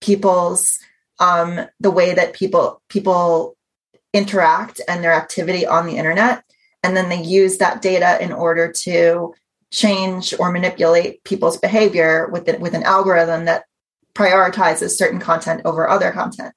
people's 0.00 0.78
um 1.20 1.60
the 1.80 1.90
way 1.90 2.14
that 2.14 2.32
people 2.32 2.80
people 2.88 3.56
interact 4.12 4.80
and 4.86 5.02
their 5.02 5.12
activity 5.12 5.66
on 5.66 5.86
the 5.86 5.96
internet 5.96 6.44
and 6.82 6.96
then 6.96 7.08
they 7.08 7.22
use 7.22 7.58
that 7.58 7.82
data 7.82 8.22
in 8.22 8.32
order 8.32 8.72
to 8.72 9.34
change 9.70 10.34
or 10.38 10.50
manipulate 10.50 11.22
people's 11.24 11.58
behavior 11.58 12.28
with 12.32 12.48
it, 12.48 12.60
with 12.60 12.74
an 12.74 12.84
algorithm 12.84 13.44
that 13.44 13.64
prioritizes 14.14 14.90
certain 14.90 15.20
content 15.20 15.62
over 15.64 15.88
other 15.88 16.10
content. 16.10 16.54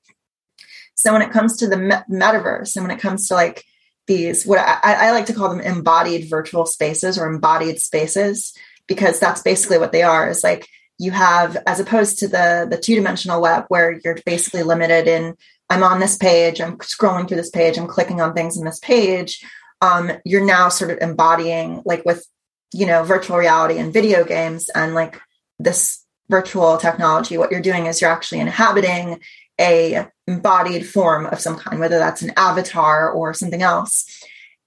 So 0.96 1.14
when 1.14 1.22
it 1.22 1.32
comes 1.32 1.58
to 1.58 1.68
the 1.68 1.78
me- 1.78 1.96
metaverse 2.10 2.76
and 2.76 2.88
when 2.88 2.96
it 2.96 3.02
comes 3.02 3.28
to 3.28 3.34
like 3.34 3.64
these 4.08 4.46
what 4.46 4.60
I, 4.60 5.08
I 5.08 5.12
like 5.12 5.28
to 5.28 5.34
call 5.34 5.50
them 5.50 5.62
embodied 5.62 6.30
virtual 6.30 6.66
spaces 6.66 7.18
or 7.18 7.28
embodied 7.28 7.80
spaces 7.80 8.54
because 8.88 9.20
that's 9.20 9.42
basically 9.42 9.78
what 9.78 9.92
they 9.92 10.04
are 10.04 10.30
is 10.30 10.44
like 10.44 10.68
you 10.98 11.12
have 11.12 11.56
as 11.66 11.80
opposed 11.80 12.20
to 12.20 12.28
the 12.28 12.68
the 12.70 12.78
two-dimensional 12.78 13.42
web 13.42 13.66
where 13.70 14.00
you're 14.04 14.18
basically 14.26 14.64
limited 14.64 15.08
in 15.08 15.36
i'm 15.70 15.84
on 15.84 16.00
this 16.00 16.18
page 16.18 16.60
i'm 16.60 16.78
scrolling 16.80 17.28
through 17.28 17.38
this 17.38 17.52
page 17.52 17.78
i'm 17.78 17.88
clicking 17.88 18.22
on 18.22 18.34
things 18.34 18.58
in 18.58 18.66
this 18.66 18.80
page 18.80 19.46
um, 19.82 20.12
you're 20.26 20.46
now 20.46 20.70
sort 20.70 20.92
of 20.92 21.00
embodying 21.02 21.82
like 21.86 22.06
with 22.06 22.26
you 22.74 22.86
know 22.86 23.04
virtual 23.04 23.38
reality 23.38 23.78
and 23.78 23.94
video 23.94 24.24
games 24.24 24.70
and 24.70 24.94
like 24.94 25.20
this 25.60 26.06
virtual 26.30 26.78
technology 26.78 27.38
what 27.38 27.52
you're 27.52 27.62
doing 27.62 27.88
is 27.88 28.00
you're 28.00 28.10
actually 28.10 28.40
inhabiting 28.40 29.20
a 29.60 30.08
embodied 30.28 30.88
form 30.88 31.26
of 31.28 31.40
some 31.40 31.58
kind 31.58 31.80
whether 31.80 32.00
that's 32.00 32.22
an 32.22 32.34
avatar 32.36 33.12
or 33.12 33.34
something 33.34 33.62
else. 33.62 34.06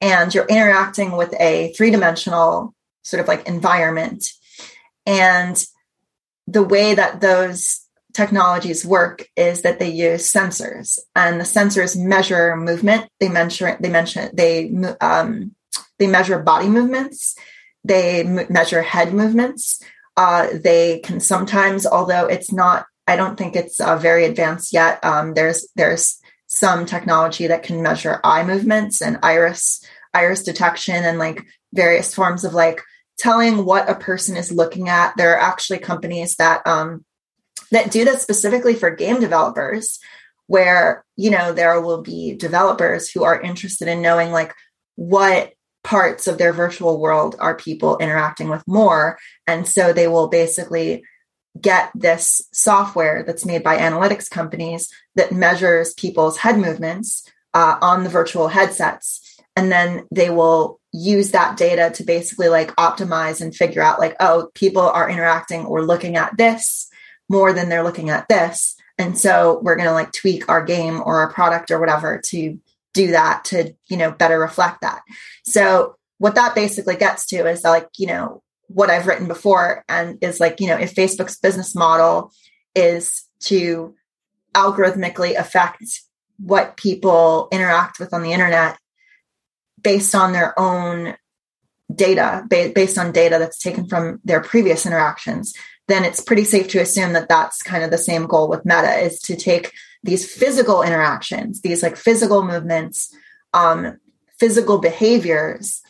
And 0.01 0.35
you're 0.35 0.47
interacting 0.47 1.13
with 1.13 1.35
a 1.41 1.73
three-dimensional 1.73 2.75
sort 3.03 3.21
of 3.21 3.29
like 3.29 3.49
environment. 3.49 4.29
And 5.07 5.63
the 6.47 6.63
way 6.63 6.95
that 6.95 7.21
those 7.21 7.84
technologies 8.15 8.87
work 8.87 9.29
is 9.37 9.63
that 9.63 9.79
they 9.79 9.91
use 9.91 10.33
sensors 10.33 10.99
and 11.15 11.41
the 11.41 11.45
sensors 11.45 11.97
measure 11.97 12.57
movement. 12.57 13.09
They 13.21 13.29
measure 13.29 13.77
they 13.81 13.91
mention 13.91 14.31
they 14.35 14.73
um, 15.01 15.55
they 15.99 16.07
measure 16.07 16.39
body 16.39 16.69
movements. 16.69 17.37
They 17.85 18.23
m- 18.23 18.47
measure 18.49 18.83
head 18.83 19.13
movements. 19.13 19.83
Uh, 20.17 20.49
they 20.63 21.01
can 21.01 21.21
sometimes 21.21 21.87
although 21.87 22.27
it's 22.27 22.53
not 22.53 22.87
i 23.09 23.17
don't 23.17 23.37
think 23.37 23.57
it's 23.57 23.81
uh, 23.81 23.97
very 23.97 24.25
advanced 24.25 24.73
yet 24.73 25.05
um, 25.05 25.35
there's 25.35 25.67
there's 25.75 26.21
some 26.47 26.87
technology 26.87 27.49
that 27.49 27.65
can 27.65 27.83
measure 27.83 28.21
eye 28.23 28.45
movements 28.45 29.03
and 29.03 29.19
iris 29.25 29.85
iris 30.15 30.45
detection 30.45 30.95
and 30.95 31.19
like 31.19 31.45
various 31.73 32.15
forms 32.15 32.45
of 32.45 32.55
like 32.55 32.81
telling 33.19 33.65
what 33.65 33.89
a 33.89 33.95
person 33.95 34.37
is 34.37 34.53
looking 34.53 34.89
at. 34.89 35.17
There 35.17 35.35
are 35.35 35.41
actually 35.41 35.79
companies 35.79 36.37
that 36.37 36.67
um, 36.67 37.05
that 37.75 37.91
do 37.91 38.05
this 38.05 38.23
specifically 38.23 38.75
for 38.75 38.91
game 38.91 39.21
developers 39.21 39.99
where 40.47 41.05
you 41.17 41.31
know 41.31 41.53
there 41.53 41.81
will 41.81 42.03
be 42.03 42.35
developers 42.35 43.11
who 43.11 43.25
are 43.25 43.41
interested 43.41 43.89
in 43.89 44.03
knowing 44.03 44.31
like 44.31 44.55
what 44.97 45.53
parts 45.83 46.27
of 46.27 46.39
their 46.39 46.53
virtual 46.53 46.99
world 46.99 47.37
are 47.39 47.55
people 47.55 47.99
interacting 47.99 48.49
with 48.49 48.67
more. 48.67 49.19
And 49.47 49.69
so 49.69 49.93
they 49.93 50.09
will 50.09 50.29
basically 50.29 51.05
get 51.61 51.91
this 51.95 52.49
software 52.53 53.23
that's 53.23 53.45
made 53.45 53.63
by 53.63 53.77
analytics 53.77 54.29
companies 54.29 54.91
that 55.15 55.31
measures 55.31 55.95
people's 55.95 56.39
head 56.39 56.59
movements 56.59 57.31
uh, 57.53 57.77
on 57.81 58.03
the 58.03 58.11
virtual 58.11 58.49
headsets. 58.49 59.21
And 59.55 59.71
then 59.71 60.07
they 60.11 60.31
will 60.31 60.81
use 60.93 61.31
that 61.31 61.57
data 61.57 61.93
to 61.95 62.03
basically 62.03 62.49
like 62.49 62.75
optimize 62.77 63.41
and 63.41 63.55
figure 63.55 63.83
out 63.83 63.99
like 63.99 64.17
oh 64.21 64.49
people 64.55 64.83
are 64.83 65.11
interacting 65.11 65.67
or 65.67 65.85
looking 65.85 66.17
at 66.17 66.37
this 66.37 66.89
more 67.29 67.53
than 67.53 67.69
they're 67.69 67.85
looking 67.85 68.11
at 68.11 68.29
this. 68.29 68.77
And 68.99 69.19
so 69.19 69.61
we're 69.63 69.77
going 69.77 69.89
to 69.89 69.95
like 69.95 70.13
tweak 70.13 70.49
our 70.49 70.65
game 70.65 71.03
or 71.05 71.21
our 71.21 71.33
product 71.33 71.71
or 71.71 71.81
whatever 71.81 72.21
to 72.27 72.59
do 72.93 73.11
that 73.11 73.45
to, 73.47 73.75
you 73.89 73.97
know, 73.97 74.13
better 74.13 74.39
reflect 74.39 74.83
that. 74.83 75.03
So 75.45 75.97
what 76.19 76.37
that 76.37 76.55
basically 76.55 76.97
gets 76.97 77.27
to 77.27 77.47
is 77.49 77.65
like, 77.65 77.89
you 77.99 78.07
know, 78.07 78.43
what 78.69 78.91
I've 78.91 79.07
written 79.07 79.29
before 79.29 79.85
and 79.89 80.19
is 80.23 80.41
like, 80.41 80.61
you 80.61 80.69
know, 80.69 80.77
if 80.77 80.95
Facebook's 80.95 81.39
business 81.39 81.75
model 81.75 82.33
is 82.75 83.25
to 83.41 83.95
algorithmically 84.55 85.37
affect 85.37 85.85
what 86.39 86.77
people 86.77 87.49
interact 87.53 87.99
with 87.99 88.13
on 88.15 88.23
the 88.23 88.33
internet 88.33 88.79
based 89.81 90.15
on 90.15 90.33
their 90.33 90.59
own 90.59 91.15
data, 91.95 92.45
based 92.49 92.97
on 92.97 93.13
data 93.13 93.39
that's 93.39 93.59
taken 93.59 93.87
from 93.87 94.21
their 94.25 94.41
previous 94.41 94.87
interactions, 94.87 95.55
then 95.87 96.05
it's 96.05 96.21
pretty 96.21 96.45
safe 96.45 96.69
to 96.69 96.81
assume 96.81 97.13
that 97.13 97.29
that's 97.29 97.63
kind 97.63 97.85
of 97.85 97.91
the 97.91 97.99
same 97.99 98.27
goal 98.27 98.49
with 98.49 98.65
meta 98.65 98.99
is 98.99 99.21
to 99.21 99.37
take 99.37 99.73
these 100.03 100.31
physical 100.31 100.83
interactions 100.83 101.61
these 101.63 101.83
like 101.83 101.97
physical 101.97 102.43
movements 102.43 103.15
um, 103.53 103.99
physical 104.39 104.79
behaviors 104.79 105.83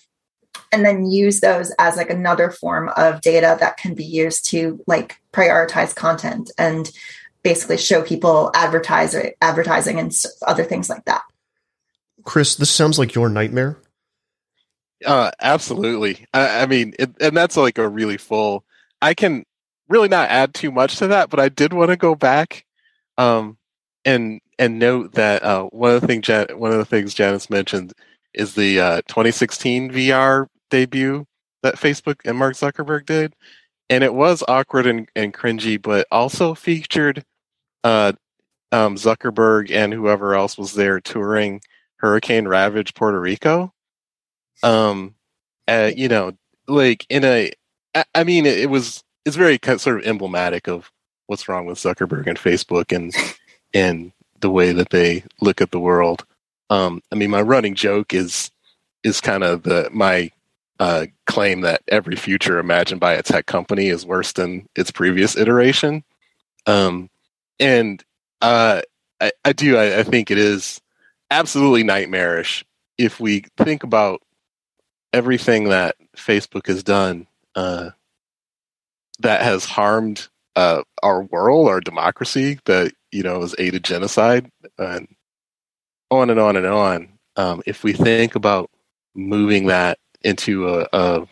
and 0.71 0.85
then 0.85 1.07
use 1.07 1.41
those 1.41 1.73
as 1.79 1.97
like 1.97 2.11
another 2.11 2.51
form 2.51 2.91
of 2.97 3.21
data 3.21 3.57
that 3.61 3.77
can 3.77 3.95
be 3.95 4.05
used 4.05 4.51
to 4.51 4.83
like 4.87 5.21
prioritize 5.33 5.95
content 5.95 6.51
and 6.59 6.91
basically 7.43 7.79
show 7.79 8.03
people 8.03 8.51
advertiser 8.55 9.33
advertising 9.41 10.01
and 10.01 10.13
other 10.47 10.65
things 10.65 10.89
like 10.89 11.05
that. 11.05 11.23
Chris 12.25 12.57
this 12.57 12.71
sounds 12.71 12.99
like 12.99 13.15
your 13.15 13.29
nightmare. 13.29 13.79
Uh 15.05 15.31
absolutely. 15.41 16.27
I, 16.33 16.63
I 16.63 16.67
mean 16.67 16.95
it, 16.99 17.11
and 17.21 17.37
that's 17.37 17.57
like 17.57 17.79
a 17.79 17.89
really 17.89 18.17
full 18.17 18.65
i 19.03 19.15
can 19.15 19.45
really 19.88 20.09
not 20.09 20.31
add 20.31 20.55
too 20.55 20.71
much 20.71 20.97
to 20.99 21.09
that, 21.09 21.31
but 21.31 21.41
I 21.41 21.49
did 21.49 21.73
want 21.73 21.91
to 21.91 21.97
go 21.97 22.14
back 22.14 22.64
um, 23.19 23.59
and 24.05 24.41
and 24.59 24.79
note 24.79 25.12
that 25.12 25.43
uh, 25.43 25.64
one 25.64 25.93
of 25.93 26.00
the 26.00 26.07
things 26.07 26.26
Jan- 26.26 26.59
one 26.59 26.73
of 26.73 26.79
the 26.79 26.85
things 26.85 27.14
Janus 27.14 27.50
mentioned 27.50 27.93
is 28.33 28.55
the 28.55 28.81
uh, 28.81 28.97
2016 29.09 29.91
VR 29.91 30.47
debut 30.71 31.26
that 31.62 31.76
Facebook 31.76 32.17
and 32.25 32.38
Mark 32.38 32.55
Zuckerberg 32.55 33.07
did, 33.07 33.35
and 33.88 34.05
it 34.05 34.14
was 34.14 34.43
awkward 34.49 34.87
and, 34.87 35.09
and 35.14 35.33
cringy, 35.33 35.81
but 35.81 36.07
also 36.11 36.55
featured 36.55 37.25
uh, 37.85 38.12
um, 38.73 38.97
Zuckerberg 38.97 39.71
and 39.71 39.93
whoever 39.93 40.35
else 40.35 40.59
was 40.59 40.75
there 40.75 41.00
touring 41.00 41.61
hurricane 41.99 42.49
ravaged 42.49 42.95
Puerto 42.95 43.21
Rico. 43.21 43.73
Um, 44.62 45.14
uh, 45.69 45.91
you 45.95 46.09
know, 46.09 46.33
like 46.67 47.07
in 47.09 47.25
a, 47.25 47.53
I, 47.95 48.05
I 48.14 48.25
mean, 48.25 48.47
it, 48.47 48.59
it 48.59 48.71
was 48.71 49.03
is 49.25 49.37
very 49.37 49.59
kind 49.59 49.75
of, 49.75 49.81
sort 49.81 50.00
of 50.00 50.07
emblematic 50.07 50.69
of 50.69 50.90
what's 51.26 51.49
wrong 51.49 51.66
with 51.66 51.78
Zuckerberg 51.78 52.26
and 52.26 52.38
Facebook 52.38 52.95
and 52.95 53.14
and 53.75 54.12
the 54.40 54.50
way 54.50 54.73
that 54.73 54.90
they 54.90 55.25
look 55.40 55.61
at 55.61 55.71
the 55.71 55.81
world. 55.81 56.25
Um, 56.71 57.02
I 57.12 57.16
mean, 57.16 57.31
my 57.31 57.43
running 57.43 57.75
joke 57.75 58.14
is 58.14 58.50
is 59.02 59.21
kind 59.21 59.45
of 59.45 59.62
the 59.62 59.88
my 59.93 60.31
uh, 60.81 61.07
claim 61.26 61.61
that 61.62 61.83
every 61.88 62.16
future 62.16 62.59
imagined 62.59 63.00
by 63.00 63.14
a 63.14 63.23
tech 63.23 63.47
company 63.47 63.88
is 63.88 64.04
worse 64.04 64.33
than 64.33 64.69
its 64.75 64.90
previous 64.90 65.37
iteration. 65.37 66.02
Um, 66.66 67.11
and 67.61 68.02
uh, 68.43 68.83
I, 69.21 69.33
I, 69.45 69.52
do. 69.52 69.76
I, 69.76 70.00
I, 70.00 70.02
think 70.02 70.31
it 70.31 70.38
is 70.38 70.81
absolutely 71.31 71.85
nightmarish 71.85 72.64
if 72.99 73.21
we 73.21 73.45
think 73.57 73.85
about 73.85 74.23
everything 75.12 75.69
that 75.69 75.97
Facebook 76.16 76.66
has 76.66 76.83
done 76.83 77.26
uh, 77.54 77.90
that 79.21 79.42
has 79.42 79.64
harmed 79.64 80.28
uh, 80.56 80.83
our 81.02 81.23
world, 81.23 81.68
our 81.68 81.80
democracy, 81.80 82.59
that 82.64 82.92
you 83.12 83.23
know 83.23 83.40
has 83.40 83.54
aided 83.59 83.85
genocide, 83.85 84.50
and 84.78 85.09
on 86.11 86.30
and 86.30 86.40
on 86.40 86.56
and 86.56 86.66
on. 86.66 87.09
Um, 87.37 87.62
if 87.66 87.83
we 87.83 87.92
think 87.92 88.35
about 88.35 88.71
moving 89.14 89.66
that 89.66 89.99
into 90.23 90.68
a, 90.68 90.87
a, 90.92 91.26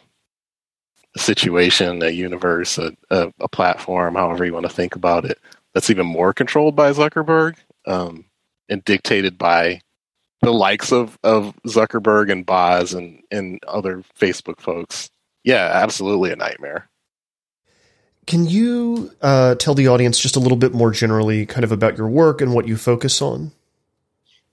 situation, 1.16 2.02
a 2.02 2.10
universe, 2.10 2.78
a, 2.78 2.92
a, 3.10 3.32
a, 3.40 3.48
platform, 3.48 4.14
however 4.14 4.44
you 4.44 4.52
want 4.52 4.66
to 4.66 4.72
think 4.72 4.96
about 4.96 5.24
it, 5.24 5.38
that's 5.74 5.90
even 5.90 6.06
more 6.06 6.32
controlled 6.32 6.74
by 6.74 6.90
Zuckerberg 6.92 7.56
um, 7.86 8.24
and 8.68 8.84
dictated 8.84 9.38
by 9.38 9.80
the 10.40 10.52
likes 10.52 10.90
of, 10.90 11.18
of 11.22 11.54
Zuckerberg 11.66 12.30
and 12.32 12.44
Boz 12.44 12.94
and, 12.94 13.22
and 13.30 13.60
other 13.68 14.02
Facebook 14.18 14.60
folks. 14.60 15.10
Yeah, 15.44 15.70
absolutely 15.72 16.32
a 16.32 16.36
nightmare. 16.36 16.88
Can 18.26 18.46
you 18.46 19.10
uh, 19.20 19.56
tell 19.56 19.74
the 19.74 19.88
audience 19.88 20.18
just 20.18 20.36
a 20.36 20.40
little 20.40 20.56
bit 20.56 20.72
more 20.72 20.92
generally, 20.92 21.44
kind 21.46 21.64
of 21.64 21.72
about 21.72 21.98
your 21.98 22.08
work 22.08 22.40
and 22.40 22.54
what 22.54 22.68
you 22.68 22.76
focus 22.76 23.20
on? 23.20 23.52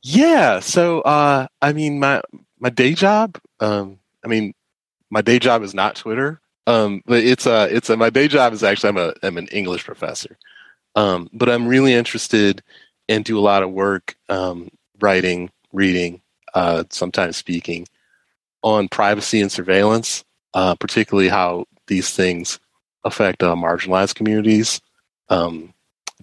Yeah. 0.01 0.59
So, 0.59 1.01
uh, 1.01 1.47
I 1.61 1.73
mean, 1.73 1.99
my 1.99 2.21
my 2.59 2.69
day 2.69 2.93
job. 2.93 3.39
Um, 3.59 3.99
I 4.23 4.27
mean, 4.27 4.53
my 5.09 5.21
day 5.21 5.39
job 5.39 5.63
is 5.63 5.73
not 5.73 5.95
Twitter. 5.95 6.41
Um, 6.67 7.01
but 7.07 7.23
it's 7.23 7.47
a 7.47 7.63
it's 7.75 7.89
a 7.89 7.97
my 7.97 8.11
day 8.11 8.27
job 8.27 8.53
is 8.53 8.63
actually 8.63 8.89
I'm 8.89 8.97
a 8.97 9.13
I'm 9.23 9.37
an 9.37 9.47
English 9.47 9.85
professor. 9.85 10.37
Um, 10.95 11.29
but 11.33 11.49
I'm 11.49 11.67
really 11.67 11.93
interested 11.93 12.61
and 13.07 13.25
do 13.25 13.39
a 13.39 13.41
lot 13.41 13.63
of 13.63 13.71
work 13.71 14.15
um, 14.29 14.69
writing, 14.99 15.49
reading, 15.73 16.21
uh, 16.53 16.83
sometimes 16.89 17.37
speaking 17.37 17.87
on 18.61 18.87
privacy 18.87 19.41
and 19.41 19.51
surveillance, 19.51 20.23
uh, 20.53 20.75
particularly 20.75 21.29
how 21.29 21.65
these 21.87 22.11
things 22.11 22.59
affect 23.03 23.43
uh, 23.43 23.55
marginalized 23.55 24.15
communities. 24.15 24.81
Um, 25.29 25.73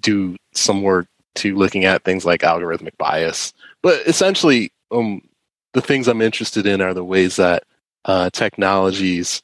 do 0.01 0.37
some 0.53 0.83
work 0.83 1.07
to 1.37 1.57
looking 1.57 1.85
at 1.85 2.03
things 2.05 2.25
like 2.25 2.41
algorithmic 2.43 2.97
bias, 2.99 3.53
but 3.83 4.07
essentially, 4.07 4.73
um, 4.91 5.23
the 5.73 5.81
things 5.81 6.09
I'm 6.09 6.23
interested 6.23 6.67
in 6.67 6.81
are 6.81 6.95
the 6.95 7.05
ways 7.05 7.37
that 7.37 7.65
uh, 8.05 8.31
technologies 8.31 9.43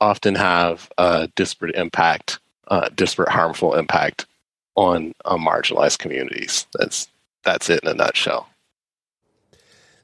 often 0.00 0.34
have 0.34 0.90
a 0.98 1.28
disparate 1.36 1.74
impact, 1.76 2.40
uh, 2.68 2.88
disparate 2.94 3.28
harmful 3.28 3.74
impact 3.74 4.26
on 4.74 5.14
uh, 5.24 5.36
marginalized 5.36 5.98
communities. 5.98 6.66
That's 6.74 7.08
that's 7.44 7.70
it 7.70 7.80
in 7.82 7.88
a 7.90 7.94
nutshell. 7.94 8.48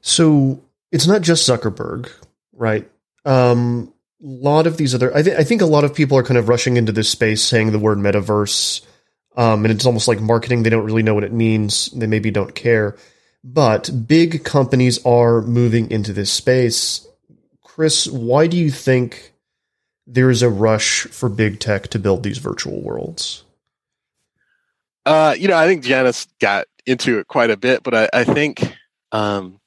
So 0.01 0.61
it's 0.91 1.07
not 1.07 1.21
just 1.21 1.47
Zuckerberg, 1.47 2.11
right? 2.53 2.89
Um, 3.25 3.93
lot 4.21 4.67
of 4.67 4.77
these 4.77 4.93
other, 4.93 5.15
I, 5.15 5.21
th- 5.21 5.37
I 5.37 5.43
think 5.43 5.61
a 5.61 5.65
lot 5.65 5.83
of 5.83 5.93
people 5.93 6.17
are 6.17 6.23
kind 6.23 6.37
of 6.37 6.49
rushing 6.49 6.77
into 6.77 6.91
this 6.91 7.09
space 7.09 7.41
saying 7.41 7.71
the 7.71 7.79
word 7.79 7.97
metaverse, 7.97 8.81
um, 9.37 9.65
and 9.65 9.71
it's 9.71 9.85
almost 9.85 10.07
like 10.07 10.19
marketing. 10.19 10.63
They 10.63 10.69
don't 10.69 10.85
really 10.85 11.03
know 11.03 11.13
what 11.13 11.23
it 11.23 11.33
means. 11.33 11.89
They 11.91 12.07
maybe 12.07 12.31
don't 12.31 12.53
care. 12.53 12.97
But 13.43 13.89
big 14.07 14.43
companies 14.43 15.03
are 15.05 15.41
moving 15.41 15.89
into 15.91 16.11
this 16.11 16.31
space. 16.31 17.07
Chris, 17.63 18.07
why 18.07 18.47
do 18.47 18.57
you 18.57 18.69
think 18.69 19.33
there 20.05 20.29
is 20.29 20.41
a 20.41 20.49
rush 20.49 21.03
for 21.03 21.29
big 21.29 21.59
tech 21.59 21.87
to 21.89 21.99
build 21.99 22.23
these 22.23 22.39
virtual 22.39 22.81
worlds? 22.81 23.43
Uh, 25.05 25.35
you 25.37 25.47
know, 25.47 25.55
I 25.57 25.65
think 25.67 25.83
Janus 25.83 26.27
got 26.41 26.67
into 26.85 27.19
it 27.19 27.27
quite 27.27 27.51
a 27.51 27.57
bit, 27.57 27.83
but 27.83 27.93
I, 27.95 28.09
I 28.13 28.23
think 28.25 28.75
um, 29.11 29.59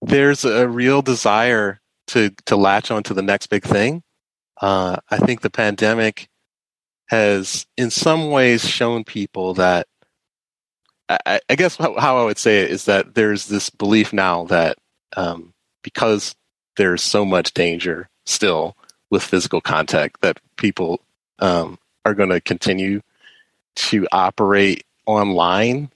there's 0.00 0.44
a 0.44 0.68
real 0.68 1.02
desire 1.02 1.80
to 2.10 2.30
to 2.46 2.56
latch 2.56 2.90
on 2.90 3.02
to 3.04 3.14
the 3.14 3.22
next 3.22 3.46
big 3.48 3.64
thing. 3.64 4.02
Uh, 4.60 4.96
I 5.10 5.18
think 5.18 5.40
the 5.40 5.50
pandemic 5.50 6.28
has, 7.08 7.66
in 7.76 7.90
some 7.90 8.30
ways, 8.30 8.66
shown 8.66 9.04
people 9.04 9.54
that. 9.54 9.86
I, 11.08 11.40
I 11.50 11.56
guess 11.56 11.76
how, 11.76 11.98
how, 11.98 12.18
I 12.18 12.24
would 12.24 12.38
say 12.38 12.60
it 12.60 12.70
is 12.70 12.84
that 12.84 13.16
there's 13.16 13.46
this 13.46 13.68
belief 13.68 14.12
now 14.12 14.44
that 14.44 14.78
um, 15.16 15.52
because 15.82 16.36
there's 16.76 17.02
so 17.02 17.24
much 17.24 17.52
danger 17.52 18.08
still 18.26 18.76
with 19.10 19.24
physical 19.24 19.60
contact, 19.60 20.20
that 20.20 20.38
people 20.56 21.00
um, 21.40 21.78
are 22.04 22.14
going 22.14 22.28
to 22.28 22.40
continue 22.40 23.00
to 23.74 24.06
operate 24.12 24.84
online 25.06 25.90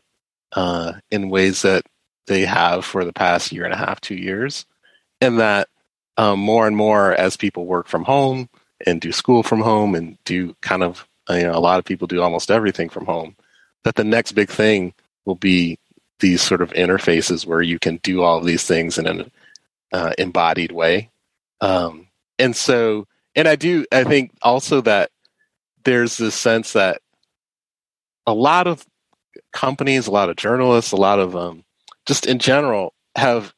uh, 0.53 0.95
in 1.13 1.31
ways 1.31 1.63
that 1.63 1.85
they 2.27 2.45
have 2.45 2.85
for 2.85 3.05
the 3.05 3.13
past 3.13 3.53
year 3.53 3.65
and 3.65 3.75
a 3.75 3.77
half, 3.77 4.01
two 4.01 4.17
years, 4.17 4.67
and 5.21 5.39
that 5.39 5.69
um, 6.17 6.39
more 6.39 6.67
and 6.67 6.77
more 6.77 7.13
as 7.15 7.37
people 7.37 7.67
work 7.67 7.89
from 7.89 8.05
home 8.05 8.49
and 8.87 9.01
do 9.01 9.13
school 9.13 9.43
from 9.43 9.61
home 9.61 9.95
and 9.95 10.19
do 10.25 10.55
kind 10.61 10.83
of 10.83 11.09
you 11.31 11.43
know 11.43 11.55
a 11.55 11.61
lot 11.61 11.79
of 11.79 11.85
people 11.85 12.07
do 12.07 12.23
almost 12.23 12.51
everything 12.51 12.89
from 12.89 13.07
home 13.07 13.35
that 13.85 13.95
the 13.95 14.05
next 14.05 14.33
big 14.33 14.51
thing 14.51 14.93
will 15.25 15.35
be 15.35 15.79
these 16.21 16.43
sort 16.43 16.63
of 16.63 16.71
interfaces 16.73 17.47
where 17.47 17.63
you 17.63 17.79
can 17.79 17.97
do 17.99 18.23
all 18.23 18.39
of 18.39 18.45
these 18.45 18.65
things 18.65 18.99
in 18.99 19.07
an 19.07 19.31
uh, 19.93 20.13
embodied 20.19 20.73
way. 20.73 21.11
Um, 21.61 22.09
and 22.39 22.55
so 22.55 23.07
and 23.35 23.49
i 23.49 23.57
do 23.57 23.85
i 23.93 24.05
think 24.05 24.33
also 24.43 24.81
that 24.81 25.11
there's 25.85 26.17
this 26.17 26.35
sense 26.35 26.73
that 26.73 27.01
a 28.27 28.35
lot 28.35 28.67
of 28.67 28.87
companies 29.53 30.07
a 30.07 30.11
lot 30.11 30.31
of 30.31 30.37
journalists 30.37 30.93
a 30.93 30.97
lot 30.97 31.19
of 31.19 31.37
um, 31.37 31.65
just 32.07 32.27
in 32.27 32.39
general 32.39 32.93
have 33.17 33.54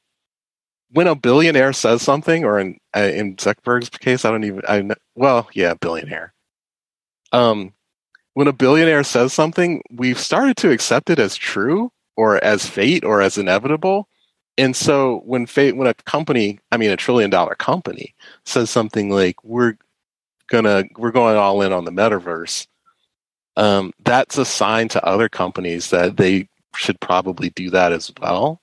when 0.91 1.07
a 1.07 1.15
billionaire 1.15 1.73
says 1.73 2.03
something, 2.03 2.45
or 2.45 2.59
in 2.59 2.79
uh, 2.97 3.01
in 3.01 3.37
Zuckerberg's 3.37 3.91
case, 3.91 4.25
I 4.25 4.31
don't 4.31 4.45
even. 4.45 4.63
I 4.69 4.89
well, 5.15 5.49
yeah, 5.53 5.75
billionaire. 5.75 6.33
Um, 7.33 7.73
when 8.35 8.49
a 8.49 8.53
billionaire 8.53 9.05
says 9.05 9.33
something, 9.33 9.83
we've 9.91 10.19
started 10.19 10.57
to 10.59 10.71
accept 10.71 11.11
it 11.11 11.19
as 11.19 11.37
true, 11.37 11.91
or 12.17 12.43
as 12.43 12.67
fate, 12.67 13.05
or 13.05 13.21
as 13.21 13.39
inevitable. 13.39 14.09
And 14.59 14.75
so 14.75 15.23
when 15.25 15.47
fate, 15.47 15.77
when 15.77 15.89
a 15.89 15.95
company, 15.95 16.61
I 16.71 16.77
mean 16.77 16.91
a 16.91 16.97
trillion 16.97 17.31
dollar 17.31 17.55
company, 17.55 18.15
says 18.45 18.71
something 18.71 19.11
like 19.11 19.43
"We're 19.45 19.77
gonna, 20.49 20.85
we're 20.97 21.11
going 21.11 21.37
all 21.37 21.63
in 21.63 21.73
on 21.73 21.85
the 21.85 21.91
metaverse," 21.91 22.67
um, 23.57 23.93
that's 24.05 24.39
a 24.39 24.45
sign 24.45 24.89
to 24.89 25.05
other 25.05 25.29
companies 25.29 25.91
that 25.91 26.17
they 26.17 26.49
should 26.75 27.01
probably 27.01 27.51
do 27.51 27.71
that 27.71 27.93
as 27.93 28.13
well. 28.21 28.61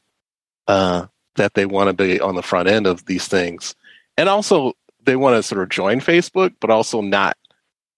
Uh, 0.67 1.07
that 1.35 1.53
they 1.53 1.65
want 1.65 1.87
to 1.87 1.93
be 1.93 2.19
on 2.19 2.35
the 2.35 2.41
front 2.41 2.67
end 2.69 2.87
of 2.87 3.05
these 3.05 3.27
things. 3.27 3.75
And 4.17 4.29
also, 4.29 4.73
they 5.05 5.15
want 5.15 5.35
to 5.35 5.43
sort 5.43 5.61
of 5.61 5.69
join 5.69 5.99
Facebook, 5.99 6.53
but 6.59 6.69
also 6.69 7.01
not 7.01 7.37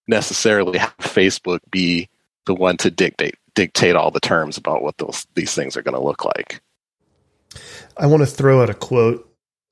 necessarily 0.08 0.78
have 0.78 0.98
Facebook 1.00 1.60
be 1.72 2.10
the 2.46 2.56
one 2.56 2.78
to 2.78 2.92
dictate 2.92 3.36
dictate 3.56 3.96
all 3.96 4.12
the 4.12 4.20
terms 4.20 4.58
about 4.58 4.84
what 4.84 4.98
those 4.98 5.26
these 5.34 5.54
things 5.56 5.76
are 5.78 5.82
going 5.82 5.96
to 5.96 6.04
look 6.04 6.26
like. 6.26 6.62
I 7.98 8.08
want 8.08 8.22
to 8.22 8.28
throw 8.28 8.62
out 8.62 8.70
a 8.70 8.74
quote 8.74 9.28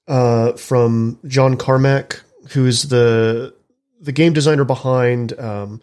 uh, 0.08 0.54
from 0.54 1.19
John 1.28 1.58
Carmack, 1.58 2.21
who 2.52 2.65
is 2.65 2.89
the 2.89 3.54
the 4.02 4.12
game 4.12 4.34
designer 4.34 4.65
behind 4.65 5.38
um, 5.39 5.82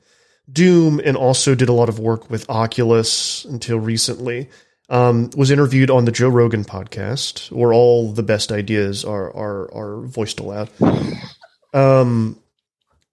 Doom, 0.51 1.01
and 1.05 1.17
also 1.17 1.55
did 1.55 1.69
a 1.69 1.75
lot 1.75 1.89
of 1.89 1.99
work 1.99 2.31
with 2.31 2.49
Oculus 2.51 3.45
until 3.45 3.79
recently 3.79 4.49
um, 4.91 5.31
was 5.37 5.51
interviewed 5.51 5.91
on 5.91 6.05
the 6.05 6.13
Joe 6.13 6.29
Rogan 6.29 6.65
podcast, 6.65 7.51
where 7.53 7.73
all 7.73 8.13
the 8.13 8.23
best 8.23 8.53
ideas 8.53 9.05
are 9.05 9.35
are 9.35 9.73
are 9.75 10.07
voiced 10.07 10.41
aloud. 10.41 10.69
Um, 11.73 12.41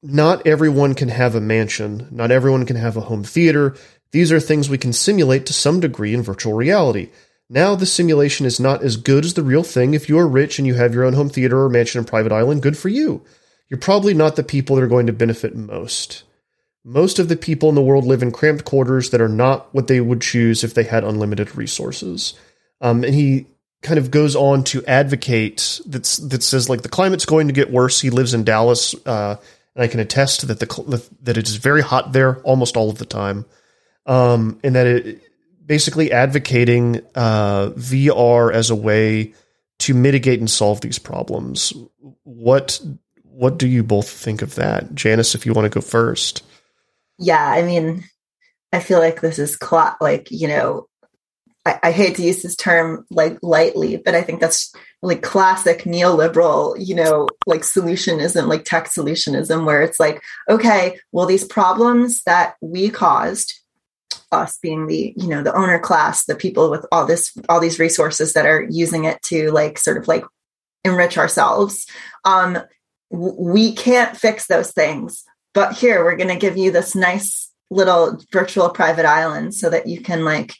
not 0.01 0.45
everyone 0.47 0.95
can 0.95 1.09
have 1.09 1.35
a 1.35 1.41
mansion. 1.41 2.07
Not 2.11 2.31
everyone 2.31 2.65
can 2.65 2.75
have 2.75 2.97
a 2.97 3.01
home 3.01 3.23
theater. 3.23 3.75
These 4.11 4.31
are 4.31 4.39
things 4.39 4.69
we 4.69 4.77
can 4.77 4.93
simulate 4.93 5.45
to 5.45 5.53
some 5.53 5.79
degree 5.79 6.13
in 6.13 6.23
virtual 6.23 6.53
reality. 6.53 7.09
Now, 7.49 7.75
the 7.75 7.85
simulation 7.85 8.45
is 8.45 8.59
not 8.59 8.83
as 8.83 8.97
good 8.97 9.23
as 9.23 9.35
the 9.35 9.43
real 9.43 9.63
thing. 9.63 9.93
If 9.93 10.09
you 10.09 10.17
are 10.19 10.27
rich 10.27 10.59
and 10.59 10.67
you 10.67 10.73
have 10.73 10.93
your 10.93 11.05
own 11.05 11.13
home 11.13 11.29
theater 11.29 11.63
or 11.63 11.69
mansion 11.69 11.99
and 11.99 12.07
private 12.07 12.31
island, 12.31 12.61
good 12.61 12.77
for 12.77 12.89
you. 12.89 13.23
You're 13.69 13.79
probably 13.79 14.13
not 14.13 14.35
the 14.35 14.43
people 14.43 14.75
that 14.75 14.83
are 14.83 14.87
going 14.87 15.07
to 15.07 15.13
benefit 15.13 15.55
most. 15.55 16.23
Most 16.87 17.19
of 17.19 17.27
the 17.27 17.35
people 17.35 17.67
in 17.67 17.75
the 17.75 17.81
world 17.81 18.05
live 18.05 18.23
in 18.23 18.31
cramped 18.31 18.63
quarters 18.63 19.09
that 19.09 19.19
are 19.19 19.27
not 19.27 19.75
what 19.75 19.87
they 19.87 19.99
would 19.99 20.21
choose 20.21 20.63
if 20.63 20.73
they 20.73 20.85
had 20.85 21.03
unlimited 21.03 21.53
resources. 21.53 22.33
Um, 22.79 23.03
and 23.03 23.13
he 23.13 23.45
kind 23.81 23.99
of 23.99 24.09
goes 24.09 24.37
on 24.37 24.63
to 24.63 24.85
advocate 24.85 25.81
that's 25.85 26.15
that 26.15 26.41
says 26.41 26.69
like 26.69 26.83
the 26.83 26.89
climate's 26.89 27.25
going 27.25 27.47
to 27.47 27.53
get 27.53 27.73
worse. 27.73 27.99
He 27.99 28.09
lives 28.09 28.33
in 28.33 28.45
Dallas, 28.45 28.95
uh, 29.05 29.35
and 29.75 29.83
I 29.83 29.87
can 29.87 29.99
attest 29.99 30.47
that 30.47 30.61
the 30.61 31.05
that 31.23 31.37
it 31.37 31.45
is 31.45 31.57
very 31.57 31.81
hot 31.81 32.13
there 32.13 32.37
almost 32.43 32.77
all 32.77 32.89
of 32.89 32.99
the 32.99 33.05
time, 33.05 33.43
um, 34.05 34.57
and 34.63 34.75
that 34.75 34.87
it 34.87 35.21
basically 35.65 36.13
advocating 36.13 37.01
uh, 37.15 37.71
VR 37.71 38.53
as 38.53 38.69
a 38.69 38.75
way 38.75 39.33
to 39.79 39.93
mitigate 39.93 40.39
and 40.39 40.49
solve 40.49 40.79
these 40.79 40.99
problems. 40.99 41.73
What 42.23 42.79
what 43.23 43.57
do 43.57 43.67
you 43.67 43.83
both 43.83 44.09
think 44.09 44.41
of 44.41 44.55
that, 44.55 44.95
Janus? 44.95 45.35
If 45.35 45.45
you 45.45 45.51
want 45.51 45.65
to 45.65 45.77
go 45.77 45.81
first 45.81 46.43
yeah, 47.17 47.45
I 47.45 47.63
mean, 47.63 48.03
I 48.71 48.79
feel 48.79 48.99
like 48.99 49.21
this 49.21 49.39
is 49.39 49.57
like 50.01 50.29
you 50.31 50.47
know, 50.47 50.87
I, 51.65 51.79
I, 51.83 51.91
hate 51.91 52.15
to 52.15 52.23
use 52.23 52.43
this 52.43 52.55
term 52.55 53.05
like 53.09 53.37
lightly, 53.41 53.97
but 53.97 54.15
I 54.15 54.21
think 54.21 54.39
that's 54.39 54.73
like 55.01 55.21
classic 55.21 55.83
neoliberal, 55.83 56.75
you 56.79 56.95
know, 56.95 57.27
like 57.45 57.61
solutionism, 57.61 58.47
like 58.47 58.65
tech 58.65 58.85
solutionism, 58.85 59.65
where 59.65 59.81
it's 59.81 59.99
like, 59.99 60.21
okay, 60.49 60.99
well, 61.11 61.25
these 61.25 61.43
problems 61.43 62.23
that 62.23 62.55
we 62.61 62.89
caused, 62.89 63.53
us 64.31 64.57
being 64.61 64.87
the 64.87 65.13
you 65.15 65.27
know 65.27 65.41
the 65.41 65.55
owner 65.55 65.79
class, 65.79 66.25
the 66.25 66.35
people 66.35 66.69
with 66.69 66.85
all 66.91 67.05
this 67.05 67.35
all 67.49 67.59
these 67.59 67.79
resources 67.79 68.33
that 68.33 68.45
are 68.45 68.65
using 68.69 69.05
it 69.05 69.21
to 69.21 69.51
like 69.51 69.77
sort 69.77 69.97
of 69.97 70.07
like 70.07 70.23
enrich 70.83 71.17
ourselves. 71.17 71.87
Um, 72.25 72.57
we 73.09 73.73
can't 73.73 74.17
fix 74.17 74.47
those 74.47 74.71
things 74.71 75.23
but 75.53 75.73
here 75.73 76.03
we're 76.03 76.17
going 76.17 76.29
to 76.29 76.35
give 76.35 76.57
you 76.57 76.71
this 76.71 76.95
nice 76.95 77.51
little 77.69 78.19
virtual 78.31 78.69
private 78.69 79.05
island 79.05 79.53
so 79.53 79.69
that 79.69 79.87
you 79.87 80.01
can 80.01 80.23
like 80.23 80.53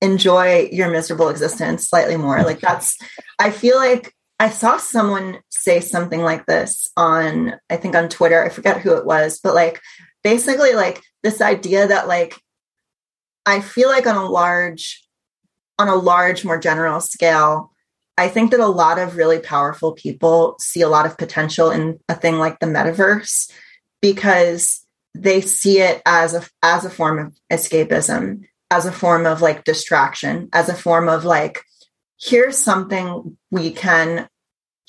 enjoy 0.00 0.68
your 0.70 0.90
miserable 0.90 1.28
existence 1.28 1.88
slightly 1.88 2.16
more. 2.16 2.42
Like 2.42 2.60
that's 2.60 2.96
i 3.38 3.50
feel 3.50 3.76
like 3.76 4.14
i 4.38 4.48
saw 4.50 4.76
someone 4.76 5.38
say 5.50 5.80
something 5.80 6.20
like 6.20 6.46
this 6.46 6.90
on 6.96 7.54
i 7.70 7.76
think 7.76 7.94
on 7.94 8.08
twitter. 8.08 8.42
I 8.42 8.48
forget 8.48 8.80
who 8.80 8.96
it 8.96 9.06
was 9.06 9.40
but 9.42 9.54
like 9.54 9.80
basically 10.22 10.74
like 10.74 11.02
this 11.22 11.40
idea 11.40 11.86
that 11.86 12.08
like 12.08 12.36
i 13.44 13.60
feel 13.60 13.88
like 13.88 14.06
on 14.06 14.16
a 14.16 14.28
large 14.28 15.06
on 15.78 15.88
a 15.88 15.94
large 15.94 16.44
more 16.44 16.58
general 16.58 17.00
scale 17.00 17.72
i 18.18 18.28
think 18.28 18.50
that 18.50 18.60
a 18.60 18.66
lot 18.66 18.98
of 18.98 19.16
really 19.16 19.38
powerful 19.38 19.92
people 19.92 20.56
see 20.58 20.80
a 20.80 20.88
lot 20.88 21.06
of 21.06 21.18
potential 21.18 21.70
in 21.70 21.98
a 22.08 22.14
thing 22.14 22.38
like 22.38 22.58
the 22.58 22.66
metaverse 22.66 23.50
because 24.00 24.84
they 25.14 25.40
see 25.40 25.80
it 25.80 26.02
as 26.04 26.34
a 26.34 26.42
as 26.62 26.84
a 26.84 26.90
form 26.90 27.18
of 27.18 27.34
escapism 27.50 28.42
as 28.70 28.84
a 28.84 28.92
form 28.92 29.26
of 29.26 29.40
like 29.40 29.64
distraction 29.64 30.48
as 30.52 30.68
a 30.68 30.74
form 30.74 31.08
of 31.08 31.24
like 31.24 31.62
here's 32.20 32.58
something 32.58 33.36
we 33.50 33.70
can 33.70 34.28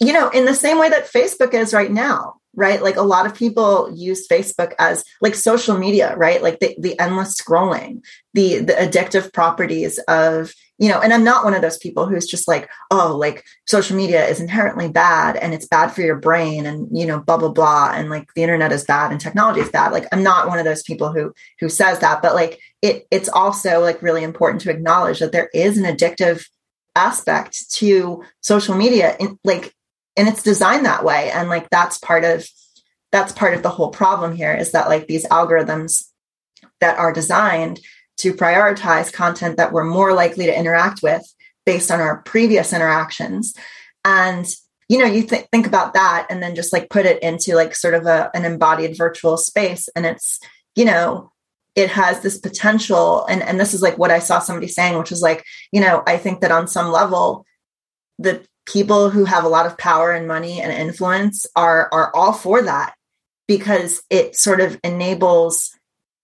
you 0.02 0.12
know 0.12 0.30
in 0.30 0.46
the 0.46 0.54
same 0.54 0.78
way 0.80 0.90
that 0.90 1.12
facebook 1.12 1.54
is 1.54 1.74
right 1.74 1.92
now 1.92 2.38
right? 2.58 2.82
Like 2.82 2.98
a 2.98 3.04
lot 3.04 3.26
of 3.26 3.36
people 3.36 3.90
use 3.96 4.28
facebook 4.28 4.74
as 4.80 5.06
like 5.22 5.36
social 5.36 5.78
media 5.78 6.16
right? 6.18 6.42
Like 6.42 6.60
the, 6.60 6.76
the 6.78 7.00
endless 7.00 7.40
scrolling 7.40 8.02
the 8.34 8.60
the 8.60 8.74
addictive 8.74 9.32
properties 9.32 10.00
of 10.10 10.54
you 10.80 10.90
know, 10.90 11.00
and 11.00 11.12
I'm 11.12 11.24
not 11.24 11.44
one 11.44 11.56
of 11.56 11.62
those 11.62 11.78
people 11.78 12.06
who's 12.06 12.28
just 12.28 12.48
like, 12.48 12.70
oh, 12.92 13.16
like 13.18 13.44
social 13.66 13.98
media 13.98 14.26
is 14.28 14.40
inherently 14.40 14.88
bad 14.90 15.36
and 15.36 15.54
it's 15.54 15.66
bad 15.66 15.88
for 15.88 16.02
your 16.02 16.18
brain 16.18 16.66
and, 16.68 16.88
you 16.96 17.06
know, 17.06 17.20
blah, 17.20 17.38
blah, 17.38 17.50
blah. 17.50 17.94
And 17.96 18.10
like 18.10 18.32
the 18.36 18.44
internet 18.44 18.72
is 18.72 18.84
bad 18.84 19.12
and 19.12 19.20
technology 19.20 19.62
is 19.62 19.70
bad. 19.70 19.92
Like 19.92 20.06
I'm 20.12 20.22
not 20.22 20.48
one 20.48 20.60
of 20.60 20.66
those 20.66 20.84
people 20.84 21.12
who, 21.12 21.34
who 21.60 21.68
says 21.68 22.00
that, 22.00 22.22
but 22.22 22.36
like 22.36 22.60
it, 22.84 23.08
it's 23.10 23.30
also 23.30 23.82
like 23.82 24.04
really 24.04 24.24
important 24.24 24.62
to 24.62 24.70
acknowledge 24.70 25.20
that 25.20 25.32
there 25.32 25.50
is 25.54 25.80
an 25.80 25.86
addictive 25.86 26.46
aspect 26.96 27.72
to 27.72 28.24
social 28.42 28.76
media 28.76 29.16
in, 29.20 29.40
like, 29.44 29.74
and 30.16 30.28
it's 30.28 30.44
designed 30.44 30.86
that 30.86 31.04
way. 31.04 31.32
And 31.32 31.50
like, 31.50 31.70
that's 31.72 31.98
part 31.98 32.24
of, 32.24 32.48
that's 33.12 33.32
part 33.32 33.56
of 33.56 33.64
the 33.64 33.70
whole 33.70 33.90
problem 33.90 34.36
here 34.36 34.54
is 34.54 34.74
that 34.74 34.90
like 34.90 35.08
these 35.08 35.26
algorithms 35.28 36.06
that 36.82 37.00
are 37.00 37.14
designed 37.14 37.80
to 38.18 38.34
prioritize 38.34 39.14
content 39.14 39.58
that 39.58 39.72
we're 39.72 39.84
more 39.84 40.14
likely 40.14 40.46
to 40.46 40.58
interact 40.58 41.02
with 41.04 41.24
based 41.66 41.92
on 41.92 42.00
our 42.00 42.22
previous 42.24 42.74
interactions. 42.74 43.54
And 44.06 44.46
you 44.90 44.98
know 44.98 45.06
you 45.06 45.24
th- 45.24 45.48
think 45.52 45.68
about 45.68 45.94
that 45.94 46.28
and 46.30 46.42
then 46.42 46.56
just 46.56 46.72
like 46.72 46.90
put 46.90 47.06
it 47.06 47.22
into 47.22 47.56
like 47.56 47.76
sort 47.76 47.94
of 47.94 48.06
a, 48.06 48.32
an 48.34 48.46
embodied 48.46 48.98
virtual 48.98 49.38
space. 49.38 49.90
And 49.96 50.06
it's 50.06 50.40
you 50.76 50.86
know 50.86 51.32
it 51.76 51.90
has 51.92 52.22
this 52.22 52.38
potential. 52.38 53.26
And 53.28 53.44
and 53.44 53.60
this 53.60 53.74
is 53.74 53.82
like 53.82 53.98
what 53.98 54.12
i 54.12 54.20
saw 54.20 54.40
somebody 54.40 54.68
saying 54.68 54.98
which 54.98 55.12
is 55.12 55.22
like 55.22 55.44
you 55.72 55.82
know 55.82 56.04
i 56.08 56.18
think 56.18 56.42
that 56.42 56.52
on 56.52 56.68
some 56.68 56.92
level 56.92 57.46
the 58.20 58.44
people 58.66 59.10
who 59.10 59.26
have 59.26 59.44
a 59.44 59.50
lot 59.50 59.66
of 59.66 59.78
power 59.78 60.12
and 60.12 60.28
money 60.28 60.62
and 60.62 60.72
influence 60.72 61.46
are 61.56 61.90
are 61.92 62.16
all 62.16 62.34
for 62.34 62.62
that 62.62 62.94
because 63.48 64.02
it 64.10 64.36
sort 64.36 64.60
of 64.60 64.80
enables 64.84 65.77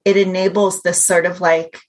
it 0.05 0.17
enables 0.17 0.81
this 0.81 1.03
sort 1.03 1.25
of 1.25 1.41
like 1.41 1.79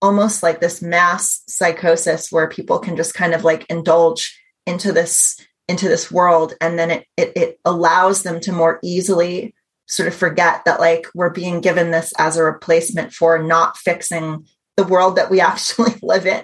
almost 0.00 0.42
like 0.42 0.60
this 0.60 0.82
mass 0.82 1.42
psychosis 1.48 2.30
where 2.30 2.48
people 2.48 2.78
can 2.78 2.96
just 2.96 3.14
kind 3.14 3.32
of 3.34 3.44
like 3.44 3.64
indulge 3.70 4.38
into 4.66 4.92
this 4.92 5.40
into 5.66 5.88
this 5.88 6.12
world. 6.12 6.54
And 6.60 6.78
then 6.78 6.90
it, 6.90 7.06
it 7.16 7.32
it 7.36 7.60
allows 7.64 8.22
them 8.22 8.40
to 8.40 8.52
more 8.52 8.78
easily 8.82 9.54
sort 9.86 10.08
of 10.08 10.14
forget 10.14 10.64
that 10.64 10.80
like 10.80 11.06
we're 11.14 11.30
being 11.30 11.60
given 11.60 11.90
this 11.90 12.12
as 12.18 12.36
a 12.36 12.44
replacement 12.44 13.12
for 13.12 13.42
not 13.42 13.76
fixing 13.76 14.46
the 14.76 14.84
world 14.84 15.16
that 15.16 15.30
we 15.30 15.40
actually 15.50 15.94
live 16.02 16.26
in. 16.26 16.42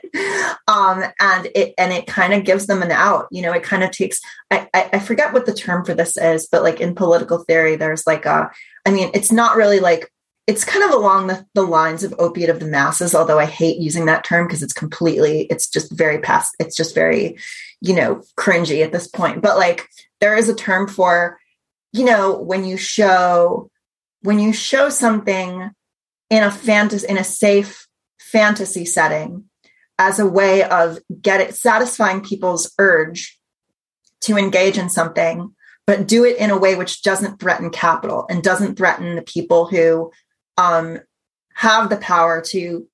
Um 0.66 1.04
and 1.20 1.48
it 1.54 1.74
and 1.76 1.92
it 1.92 2.06
kind 2.06 2.32
of 2.32 2.44
gives 2.44 2.66
them 2.66 2.82
an 2.82 2.92
out 2.92 3.26
you 3.30 3.42
know 3.42 3.52
it 3.52 3.62
kind 3.62 3.82
of 3.82 3.90
takes 3.90 4.20
I, 4.50 4.68
I 4.72 4.90
i 4.94 4.98
forget 4.98 5.32
what 5.32 5.46
the 5.46 5.54
term 5.54 5.84
for 5.84 5.94
this 5.94 6.16
is 6.16 6.46
but 6.50 6.62
like 6.62 6.80
in 6.80 6.94
political 6.94 7.38
theory 7.38 7.76
there's 7.76 8.06
like 8.06 8.26
a 8.26 8.50
i 8.86 8.90
mean 8.90 9.10
it's 9.14 9.32
not 9.32 9.56
really 9.56 9.80
like 9.80 10.10
it's 10.50 10.64
kind 10.64 10.84
of 10.84 10.90
along 10.90 11.28
the, 11.28 11.46
the 11.54 11.62
lines 11.62 12.02
of 12.02 12.14
opiate 12.18 12.50
of 12.50 12.60
the 12.60 12.66
masses 12.66 13.14
although 13.14 13.38
i 13.38 13.46
hate 13.46 13.78
using 13.78 14.06
that 14.06 14.24
term 14.24 14.46
because 14.46 14.62
it's 14.62 14.72
completely 14.72 15.42
it's 15.42 15.68
just 15.68 15.92
very 15.92 16.18
past 16.18 16.54
it's 16.58 16.76
just 16.76 16.94
very 16.94 17.36
you 17.80 17.94
know 17.94 18.22
cringy 18.36 18.84
at 18.84 18.92
this 18.92 19.06
point. 19.06 19.42
But 19.42 19.56
like 19.56 19.88
there 20.20 20.36
is 20.36 20.48
a 20.48 20.54
term 20.54 20.86
for 20.86 21.38
you 21.92 22.04
know 22.04 22.38
when 22.38 22.64
you 22.64 22.76
show 22.76 23.70
when 24.22 24.38
you 24.38 24.52
show 24.52 24.88
something 24.88 25.70
in 26.28 26.42
a 26.42 26.50
fantasy 26.50 27.06
in 27.08 27.18
a 27.18 27.24
safe 27.24 27.86
fantasy 28.20 28.84
setting 28.84 29.44
as 29.98 30.18
a 30.18 30.26
way 30.26 30.62
of 30.62 30.98
get 31.20 31.40
it 31.40 31.54
satisfying 31.54 32.20
people's 32.22 32.72
urge 32.78 33.38
to 34.20 34.36
engage 34.36 34.78
in 34.78 34.88
something 34.88 35.54
but 35.86 36.06
do 36.06 36.24
it 36.24 36.36
in 36.36 36.50
a 36.50 36.58
way 36.58 36.76
which 36.76 37.02
doesn't 37.02 37.40
threaten 37.40 37.70
capital 37.70 38.26
and 38.30 38.42
doesn't 38.42 38.76
threaten 38.76 39.16
the 39.16 39.22
people 39.22 39.66
who 39.66 40.12
um, 40.60 40.98
have 41.54 41.88
the 41.88 41.96
power 41.96 42.42
to 42.42 42.86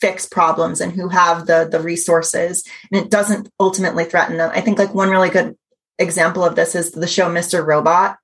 fix 0.00 0.26
problems 0.26 0.80
and 0.80 0.92
who 0.92 1.08
have 1.08 1.46
the 1.46 1.68
the 1.70 1.80
resources. 1.80 2.64
And 2.90 3.00
it 3.00 3.10
doesn't 3.10 3.48
ultimately 3.60 4.04
threaten 4.04 4.36
them. 4.36 4.50
I 4.52 4.60
think 4.60 4.78
like 4.78 4.92
one 4.92 5.10
really 5.10 5.30
good 5.30 5.56
example 5.98 6.44
of 6.44 6.56
this 6.56 6.74
is 6.74 6.90
the 6.90 7.06
show 7.06 7.28
mr 7.28 7.64
robot. 7.64 8.16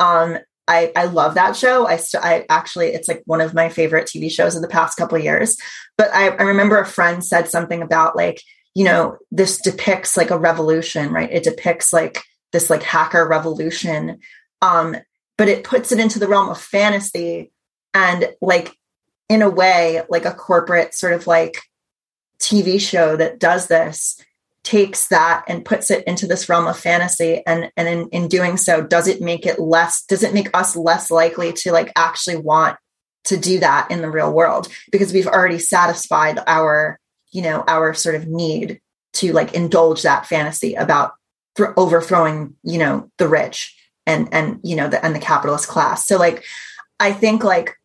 Um 0.00 0.38
i 0.66 0.90
i 0.96 1.04
love 1.04 1.34
that 1.34 1.54
show. 1.54 1.86
I 1.86 1.96
st- 1.98 2.24
i 2.24 2.46
actually 2.48 2.88
it's 2.88 3.08
like 3.08 3.22
one 3.26 3.42
of 3.42 3.52
my 3.52 3.68
favorite 3.68 4.08
tv 4.08 4.30
shows 4.30 4.56
of 4.56 4.62
the 4.62 4.68
past 4.68 4.96
couple 4.96 5.18
years. 5.18 5.58
But 5.98 6.10
I, 6.14 6.28
I 6.28 6.42
remember 6.44 6.78
a 6.78 6.86
friend 6.86 7.22
said 7.22 7.48
something 7.48 7.82
about 7.82 8.16
like 8.16 8.40
you 8.74 8.84
know 8.84 9.18
this 9.30 9.60
depicts 9.60 10.16
like 10.16 10.30
a 10.30 10.38
revolution 10.38 11.12
right? 11.12 11.30
It 11.30 11.44
depicts 11.44 11.92
like 11.92 12.22
this 12.52 12.70
like 12.70 12.82
hacker 12.82 13.28
revolution. 13.28 14.20
Um 14.62 14.96
but 15.36 15.48
it 15.48 15.64
puts 15.64 15.92
it 15.92 16.00
into 16.00 16.18
the 16.18 16.28
realm 16.28 16.48
of 16.48 16.58
fantasy 16.58 17.52
and 17.94 18.32
like 18.40 18.76
in 19.28 19.42
a 19.42 19.50
way 19.50 20.02
like 20.08 20.24
a 20.24 20.34
corporate 20.34 20.94
sort 20.94 21.12
of 21.12 21.26
like 21.26 21.56
tv 22.38 22.80
show 22.80 23.16
that 23.16 23.38
does 23.38 23.68
this 23.68 24.22
takes 24.64 25.08
that 25.08 25.44
and 25.48 25.64
puts 25.64 25.90
it 25.90 26.04
into 26.04 26.26
this 26.26 26.48
realm 26.48 26.66
of 26.66 26.78
fantasy. 26.78 27.42
And 27.46 27.70
and 27.76 27.88
in, 27.88 28.08
in 28.10 28.28
doing 28.28 28.56
so 28.56 28.82
does 28.82 29.08
it 29.08 29.20
make 29.20 29.46
it 29.46 29.58
less 29.58 30.04
does 30.04 30.22
it 30.22 30.34
make 30.34 30.56
us 30.56 30.76
less 30.76 31.10
likely 31.10 31.52
to 31.54 31.72
like 31.72 31.92
actually 31.96 32.36
want 32.36 32.76
to 33.24 33.36
do 33.36 33.60
that 33.60 33.90
in 33.90 34.02
the 34.02 34.10
real 34.10 34.32
world? 34.32 34.68
Because 34.90 35.12
we've 35.12 35.26
already 35.26 35.58
satisfied 35.58 36.38
our 36.46 36.98
you 37.32 37.42
know 37.42 37.64
our 37.66 37.94
sort 37.94 38.14
of 38.14 38.28
need 38.28 38.80
to 39.14 39.32
like 39.32 39.54
indulge 39.54 40.02
that 40.02 40.26
fantasy 40.26 40.74
about 40.74 41.12
th- 41.56 41.70
overthrowing 41.76 42.54
you 42.62 42.78
know 42.78 43.10
the 43.18 43.28
rich 43.28 43.76
and 44.06 44.28
and 44.32 44.60
you 44.62 44.76
know 44.76 44.88
the 44.88 45.04
and 45.04 45.14
the 45.14 45.20
capitalist 45.20 45.68
class. 45.68 46.06
So 46.06 46.18
like 46.18 46.44
i 47.00 47.12
think 47.12 47.42
like 47.42 47.76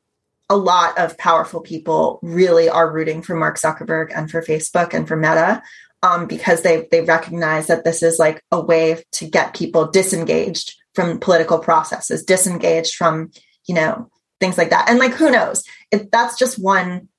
a 0.50 0.58
lot 0.58 0.98
of 0.98 1.18
powerful 1.18 1.62
people 1.62 2.20
really 2.22 2.70
are 2.70 2.92
rooting 2.92 3.22
for 3.22 3.36
Mark 3.36 3.58
Zuckerberg 3.58 4.12
and 4.16 4.32
for 4.32 4.42
Facebook 4.42 4.94
and 4.94 5.08
for 5.08 5.16
Meta 5.16 5.62
um, 6.04 6.28
because 6.28 6.62
they 6.62 6.88
they 6.92 7.02
recognize 7.02 7.68
that 7.68 7.84
this 7.84 8.04
is 8.04 8.20
like 8.20 8.42
a 8.52 8.62
way 8.62 9.04
to 9.14 9.28
get 9.28 9.56
people 9.56 9.88
disengaged 9.88 10.76
from 10.94 11.20
political 11.20 11.60
processes, 11.60 12.24
disengaged 12.24 12.96
from 12.96 13.32
you 13.68 13.76
know 13.76 14.10
things 14.40 14.58
like 14.58 14.70
that. 14.70 14.90
And 14.90 15.00
like 15.00 15.14
who 15.14 15.32
knows? 15.32 15.64
If 15.92 16.10
that's 16.12 16.38
just 16.38 16.62
one 16.62 17.10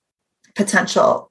potential 0.54 1.30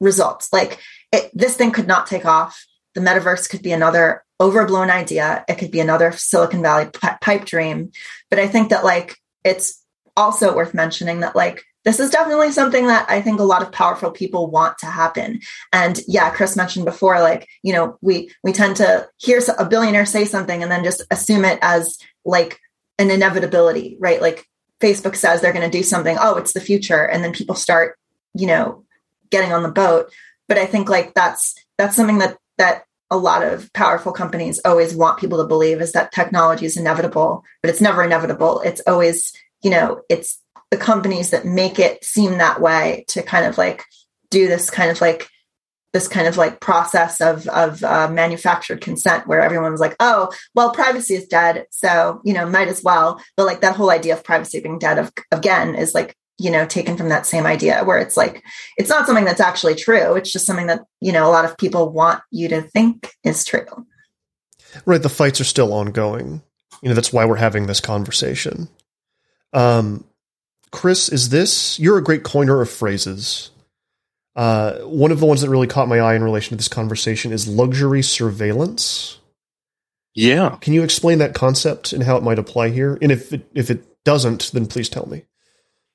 result. 0.00 0.48
Like 0.52 0.78
it, 1.12 1.30
this 1.34 1.56
thing 1.56 1.72
could 1.72 1.88
not 1.88 2.06
take 2.06 2.24
off. 2.24 2.64
The 2.94 3.00
metaverse 3.00 3.50
could 3.50 3.62
be 3.62 3.72
another 3.72 4.24
overblown 4.40 4.90
idea. 4.90 5.44
It 5.48 5.58
could 5.58 5.70
be 5.70 5.80
another 5.80 6.12
Silicon 6.12 6.62
Valley 6.62 6.88
pipe 6.92 7.44
dream. 7.44 7.90
But 8.30 8.38
I 8.38 8.46
think 8.46 8.70
that 8.70 8.84
like 8.84 9.16
it's 9.44 9.83
also 10.16 10.54
worth 10.54 10.74
mentioning 10.74 11.20
that 11.20 11.36
like 11.36 11.64
this 11.84 12.00
is 12.00 12.10
definitely 12.10 12.50
something 12.50 12.86
that 12.86 13.08
I 13.10 13.20
think 13.20 13.40
a 13.40 13.44
lot 13.44 13.62
of 13.62 13.70
powerful 13.70 14.10
people 14.10 14.50
want 14.50 14.78
to 14.78 14.86
happen. 14.86 15.40
And 15.72 16.00
yeah, 16.08 16.30
Chris 16.30 16.56
mentioned 16.56 16.86
before, 16.86 17.20
like, 17.20 17.46
you 17.62 17.74
know, 17.74 17.98
we 18.00 18.30
we 18.42 18.52
tend 18.52 18.76
to 18.76 19.08
hear 19.18 19.40
a 19.58 19.66
billionaire 19.66 20.06
say 20.06 20.24
something 20.24 20.62
and 20.62 20.72
then 20.72 20.82
just 20.82 21.02
assume 21.10 21.44
it 21.44 21.58
as 21.60 21.98
like 22.24 22.58
an 22.98 23.10
inevitability, 23.10 23.98
right? 24.00 24.20
Like 24.20 24.46
Facebook 24.80 25.14
says 25.16 25.40
they're 25.40 25.52
going 25.52 25.70
to 25.70 25.78
do 25.78 25.82
something, 25.82 26.16
oh, 26.18 26.36
it's 26.36 26.52
the 26.52 26.60
future. 26.60 27.04
And 27.04 27.22
then 27.22 27.32
people 27.32 27.54
start, 27.54 27.98
you 28.34 28.46
know, 28.46 28.84
getting 29.30 29.52
on 29.52 29.62
the 29.62 29.70
boat. 29.70 30.10
But 30.48 30.58
I 30.58 30.66
think 30.66 30.88
like 30.88 31.14
that's 31.14 31.54
that's 31.76 31.96
something 31.96 32.18
that 32.18 32.38
that 32.56 32.84
a 33.10 33.16
lot 33.18 33.42
of 33.42 33.72
powerful 33.74 34.12
companies 34.12 34.60
always 34.64 34.94
want 34.94 35.20
people 35.20 35.38
to 35.38 35.46
believe 35.46 35.80
is 35.80 35.92
that 35.92 36.12
technology 36.12 36.64
is 36.64 36.76
inevitable, 36.76 37.44
but 37.62 37.70
it's 37.70 37.80
never 37.80 38.02
inevitable. 38.02 38.60
It's 38.60 38.80
always 38.86 39.32
you 39.64 39.70
know, 39.70 40.02
it's 40.08 40.40
the 40.70 40.76
companies 40.76 41.30
that 41.30 41.44
make 41.44 41.78
it 41.78 42.04
seem 42.04 42.38
that 42.38 42.60
way 42.60 43.04
to 43.08 43.22
kind 43.22 43.46
of 43.46 43.58
like 43.58 43.82
do 44.30 44.46
this 44.46 44.70
kind 44.70 44.90
of 44.90 45.00
like 45.00 45.28
this 45.92 46.08
kind 46.08 46.26
of 46.26 46.36
like 46.36 46.60
process 46.60 47.20
of 47.20 47.48
of 47.48 47.82
uh, 47.82 48.08
manufactured 48.08 48.80
consent 48.80 49.26
where 49.26 49.40
everyone's 49.40 49.80
like 49.80 49.94
oh 50.00 50.30
well 50.54 50.72
privacy 50.72 51.14
is 51.14 51.26
dead 51.28 51.66
so 51.70 52.20
you 52.24 52.34
know 52.34 52.46
might 52.48 52.68
as 52.68 52.82
well. 52.82 53.20
But 53.36 53.46
like 53.46 53.62
that 53.62 53.76
whole 53.76 53.90
idea 53.90 54.14
of 54.14 54.24
privacy 54.24 54.60
being 54.60 54.78
dead 54.78 54.98
of, 54.98 55.12
again 55.32 55.74
is 55.74 55.94
like 55.94 56.14
you 56.38 56.50
know 56.50 56.66
taken 56.66 56.96
from 56.96 57.08
that 57.08 57.26
same 57.26 57.46
idea 57.46 57.84
where 57.84 57.98
it's 57.98 58.16
like 58.16 58.42
it's 58.76 58.90
not 58.90 59.06
something 59.06 59.24
that's 59.24 59.40
actually 59.40 59.76
true 59.76 60.16
it's 60.16 60.32
just 60.32 60.46
something 60.46 60.66
that 60.66 60.82
you 61.00 61.12
know 61.12 61.28
a 61.28 61.30
lot 61.30 61.44
of 61.44 61.56
people 61.56 61.92
want 61.92 62.20
you 62.30 62.48
to 62.48 62.60
think 62.60 63.12
is 63.22 63.44
true. 63.44 63.86
Right 64.84 65.02
the 65.02 65.08
fights 65.08 65.40
are 65.40 65.44
still 65.44 65.72
ongoing. 65.72 66.42
You 66.82 66.88
know 66.88 66.94
that's 66.96 67.12
why 67.12 67.24
we're 67.24 67.36
having 67.36 67.66
this 67.66 67.80
conversation 67.80 68.68
um, 69.54 70.04
Chris, 70.70 71.08
is 71.08 71.30
this 71.30 71.78
you're 71.78 71.98
a 71.98 72.02
great 72.02 72.24
coiner 72.24 72.60
of 72.60 72.70
phrases. 72.70 73.50
Uh, 74.36 74.78
one 74.80 75.12
of 75.12 75.20
the 75.20 75.26
ones 75.26 75.40
that 75.40 75.48
really 75.48 75.68
caught 75.68 75.88
my 75.88 76.00
eye 76.00 76.16
in 76.16 76.24
relation 76.24 76.50
to 76.50 76.56
this 76.56 76.68
conversation 76.68 77.32
is 77.32 77.46
luxury 77.46 78.02
surveillance. 78.02 79.18
Yeah. 80.14 80.58
Can 80.60 80.72
you 80.72 80.82
explain 80.82 81.18
that 81.18 81.34
concept 81.34 81.92
and 81.92 82.02
how 82.02 82.16
it 82.16 82.22
might 82.22 82.38
apply 82.38 82.70
here? 82.70 82.98
And 83.00 83.12
if 83.12 83.32
it, 83.32 83.46
if 83.54 83.70
it 83.70 83.84
doesn't, 84.04 84.50
then 84.52 84.66
please 84.66 84.88
tell 84.88 85.06
me. 85.06 85.24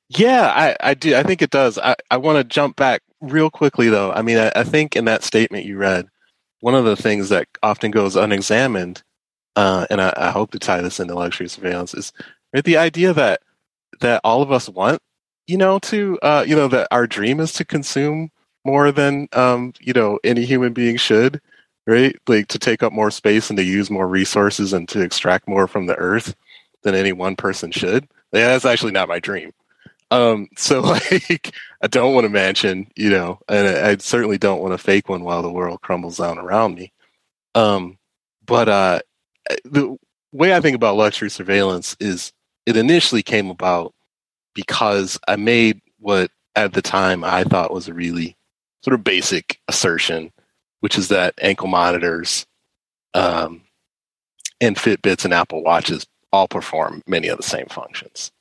Yeah, 0.10 0.48
I, 0.48 0.76
I 0.80 0.94
do. 0.94 1.16
I 1.16 1.24
think 1.24 1.42
it 1.42 1.52
does. 1.52 1.78
I, 1.78 1.96
I 2.10 2.18
want 2.18 2.38
to 2.38 2.44
jump 2.44 2.76
back 2.76 3.02
real 3.22 3.50
quickly, 3.50 3.90
though. 3.90 4.12
I 4.12 4.22
mean, 4.22 4.38
I, 4.38 4.52
I, 4.56 4.64
think 4.64 4.96
in 4.96 5.06
that 5.06 5.24
statement 5.24 5.66
you 5.66 5.78
read, 5.78 6.08
one 6.62 6.74
of 6.74 6.86
the 6.86 6.96
things 6.96 7.30
that 7.30 7.48
often 7.62 7.92
goes 7.92 8.16
unexamined, 8.16 9.04
uh, 9.56 9.86
and 9.90 10.02
I, 10.02 10.14
I, 10.18 10.32
hope 10.32 10.52
to 10.52 10.60
tie 10.60 10.82
this 10.82 11.00
into 11.00 11.14
luxury 11.14 11.48
surveillance, 11.48 11.94
is 11.94 12.12
the 12.54 12.78
idea 12.78 13.14
that 13.14 13.42
that 14.00 14.22
all 14.24 14.42
of 14.42 14.52
us 14.52 14.70
want, 14.70 15.02
you 15.48 15.58
know, 15.58 15.80
to 15.80 16.20
uh, 16.22 16.44
you 16.48 16.56
know 16.56 16.68
that 16.68 16.88
our 16.92 17.08
dream 17.08 17.40
is 17.40 17.54
to 17.54 17.66
consume 17.66 18.30
more 18.66 18.92
than 18.92 19.28
um, 19.34 19.74
you 19.80 19.94
know 19.94 20.20
any 20.24 20.46
human 20.46 20.74
being 20.74 20.98
should, 20.98 21.42
right? 21.88 22.16
Like 22.28 22.48
to 22.50 22.60
take 22.60 22.84
up 22.84 22.94
more 22.94 23.12
space 23.12 23.50
and 23.50 23.58
to 23.58 23.64
use 23.64 23.90
more 23.90 24.08
resources 24.08 24.74
and 24.74 24.88
to 24.90 25.02
extract 25.02 25.48
more 25.48 25.68
from 25.68 25.88
the 25.88 25.96
earth 25.96 26.36
than 26.84 26.96
any 26.96 27.12
one 27.12 27.36
person 27.36 27.72
should. 27.72 28.08
Yeah, 28.32 28.48
that's 28.48 28.66
actually 28.66 28.92
not 28.92 29.10
my 29.10 29.20
dream. 29.20 29.52
Um, 30.12 30.48
so 30.58 30.82
like, 30.82 31.54
I 31.82 31.88
don't 31.88 32.14
want 32.14 32.26
a 32.26 32.30
mansion, 32.30 32.88
you 32.96 33.10
know, 33.10 33.40
and 33.48 33.68
I, 33.68 33.92
I 33.92 33.98
certainly 33.98 34.38
don't 34.38 34.62
want 34.62 34.74
a 34.74 34.78
fake 34.78 35.10
one 35.10 35.24
while 35.24 35.42
the 35.42 35.52
world 35.52 35.82
crumbles 35.82 36.18
down 36.18 36.38
around 36.38 36.76
me. 36.76 36.92
Um, 37.56 37.98
but 38.46 38.70
uh, 38.70 39.00
the 39.64 39.98
way 40.32 40.54
I 40.54 40.62
think 40.62 40.76
about 40.76 40.96
luxury 40.96 41.30
surveillance 41.30 41.96
is 42.00 42.32
it 42.70 42.78
initially 42.78 43.24
came 43.24 43.50
about 43.50 43.96
because 44.54 45.20
I 45.28 45.38
made 45.38 45.82
what 45.98 46.30
at 46.56 46.74
the 46.74 46.84
time 46.84 47.24
I 47.24 47.44
thought 47.44 47.74
was 47.74 47.88
a 47.88 47.94
really 47.96 48.38
sort 48.84 48.94
of 48.94 49.04
basic 49.04 49.60
assertion, 49.68 50.32
which 50.82 50.96
is 50.96 51.08
that 51.08 51.34
ankle 51.42 51.68
monitors 51.68 52.46
um, 53.16 53.62
and 54.62 54.76
Fitbits 54.76 55.26
and 55.26 55.34
Apple 55.34 55.64
Watches 55.64 56.06
all 56.32 56.48
perform 56.48 57.02
many 57.08 57.28
of 57.28 57.38
the 57.38 57.44
same 57.44 57.66
functions. 57.66 58.32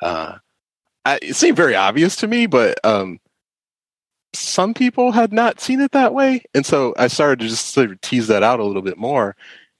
Uh, 0.00 0.36
I, 1.04 1.18
it 1.20 1.34
seemed 1.34 1.56
very 1.56 1.74
obvious 1.74 2.14
to 2.16 2.28
me, 2.28 2.46
but 2.46 2.78
um, 2.84 3.18
some 4.32 4.74
people 4.74 5.10
had 5.10 5.32
not 5.32 5.60
seen 5.60 5.80
it 5.80 5.90
that 5.90 6.14
way, 6.14 6.44
and 6.54 6.64
so 6.64 6.94
I 6.96 7.08
started 7.08 7.40
to 7.40 7.48
just 7.48 7.74
sort 7.74 7.90
of 7.90 8.00
tease 8.00 8.28
that 8.28 8.44
out 8.44 8.60
a 8.60 8.64
little 8.64 8.82
bit 8.82 8.96
more, 8.96 9.34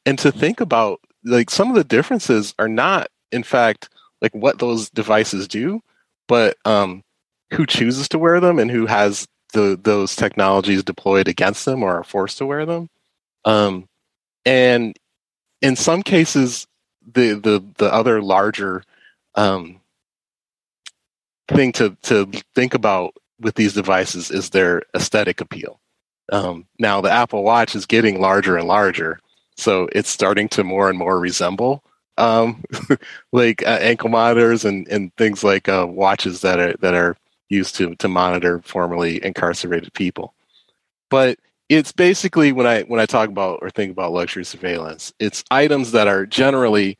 and 0.04 0.18
to 0.18 0.32
think 0.32 0.60
about 0.60 1.00
like 1.24 1.50
some 1.50 1.68
of 1.68 1.76
the 1.76 1.84
differences 1.84 2.52
are 2.58 2.68
not, 2.68 3.06
in 3.32 3.42
fact, 3.42 3.88
like 4.20 4.34
what 4.34 4.58
those 4.58 4.90
devices 4.90 5.48
do, 5.48 5.80
but 6.28 6.56
um, 6.64 7.02
who 7.52 7.66
chooses 7.66 8.08
to 8.10 8.18
wear 8.18 8.40
them 8.40 8.58
and 8.58 8.70
who 8.70 8.86
has 8.86 9.26
the 9.52 9.78
those 9.82 10.16
technologies 10.16 10.84
deployed 10.84 11.28
against 11.28 11.64
them 11.64 11.82
or 11.82 11.98
are 11.98 12.04
forced 12.04 12.38
to 12.38 12.46
wear 12.46 12.64
them. 12.64 12.88
Um, 13.44 13.88
and 14.44 14.96
in 15.60 15.76
some 15.76 16.02
cases, 16.02 16.66
the 17.14 17.34
the 17.34 17.64
the 17.78 17.92
other 17.92 18.22
larger 18.22 18.84
um, 19.34 19.80
thing 21.48 21.72
to 21.72 21.96
to 22.02 22.30
think 22.54 22.74
about 22.74 23.14
with 23.40 23.56
these 23.56 23.74
devices 23.74 24.30
is 24.30 24.50
their 24.50 24.82
aesthetic 24.94 25.40
appeal. 25.40 25.80
Um, 26.30 26.66
now 26.78 27.00
the 27.00 27.10
Apple 27.10 27.42
Watch 27.42 27.74
is 27.74 27.86
getting 27.86 28.20
larger 28.20 28.56
and 28.56 28.68
larger, 28.68 29.18
so 29.56 29.88
it's 29.92 30.08
starting 30.08 30.48
to 30.50 30.64
more 30.64 30.88
and 30.88 30.98
more 30.98 31.18
resemble 31.18 31.82
um, 32.18 32.62
like 33.32 33.62
uh, 33.62 33.78
ankle 33.80 34.10
monitors 34.10 34.64
and, 34.64 34.86
and 34.88 35.14
things 35.16 35.42
like 35.42 35.68
uh, 35.68 35.86
watches 35.88 36.40
that 36.42 36.58
are 36.58 36.74
that 36.80 36.94
are 36.94 37.16
used 37.48 37.74
to 37.76 37.94
to 37.96 38.08
monitor 38.08 38.60
formerly 38.64 39.24
incarcerated 39.24 39.92
people. 39.94 40.34
But 41.10 41.38
it's 41.68 41.92
basically 41.92 42.52
when 42.52 42.66
I 42.66 42.82
when 42.82 43.00
I 43.00 43.06
talk 43.06 43.28
about 43.28 43.60
or 43.62 43.70
think 43.70 43.92
about 43.92 44.12
luxury 44.12 44.44
surveillance, 44.44 45.12
it's 45.18 45.44
items 45.50 45.92
that 45.92 46.08
are 46.08 46.26
generally 46.26 46.98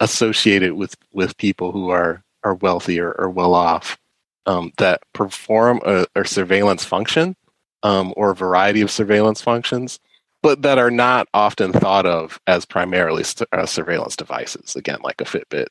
associated 0.00 0.74
with 0.74 0.96
with 1.12 1.36
people 1.36 1.72
who 1.72 1.90
are 1.90 2.22
are 2.42 2.54
wealthy 2.54 3.00
or, 3.00 3.12
or 3.12 3.30
well 3.30 3.54
off 3.54 3.98
um, 4.46 4.72
that 4.78 5.02
perform 5.12 5.80
a, 5.84 6.06
a 6.14 6.24
surveillance 6.24 6.84
function 6.84 7.36
um, 7.82 8.12
or 8.16 8.30
a 8.30 8.34
variety 8.34 8.80
of 8.80 8.90
surveillance 8.90 9.40
functions, 9.40 10.00
but 10.42 10.62
that 10.62 10.78
are 10.78 10.90
not 10.90 11.28
often 11.34 11.72
thought 11.72 12.06
of 12.06 12.40
as 12.46 12.64
primarily 12.64 13.24
st- 13.24 13.48
uh, 13.52 13.66
surveillance 13.66 14.16
devices. 14.16 14.76
Again, 14.76 14.98
like 15.02 15.20
a 15.20 15.24
Fitbit, 15.24 15.66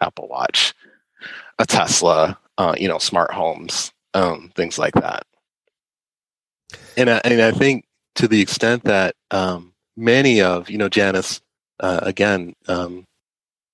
Apple 0.00 0.28
Watch, 0.28 0.74
a 1.58 1.66
Tesla, 1.66 2.38
uh, 2.58 2.74
you 2.78 2.88
know, 2.88 2.98
smart 2.98 3.32
homes, 3.32 3.92
um, 4.14 4.52
things 4.54 4.78
like 4.78 4.94
that. 4.94 5.24
And 6.96 7.10
I, 7.10 7.20
and 7.24 7.40
I 7.40 7.52
think 7.52 7.86
to 8.16 8.28
the 8.28 8.40
extent 8.40 8.84
that 8.84 9.16
um, 9.30 9.72
many 9.96 10.40
of 10.40 10.70
you 10.70 10.78
know 10.78 10.88
Janus 10.88 11.40
uh, 11.80 12.00
again 12.02 12.54
um, 12.68 13.06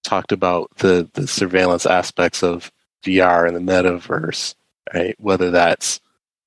talked 0.02 0.32
about 0.32 0.70
the 0.76 1.08
the 1.14 1.26
surveillance 1.26 1.86
aspects 1.86 2.42
of 2.42 2.72
VR 3.04 3.46
and 3.46 3.56
the 3.56 3.72
metaverse, 3.72 4.54
right? 4.94 5.14
Whether 5.18 5.50
that's 5.50 6.00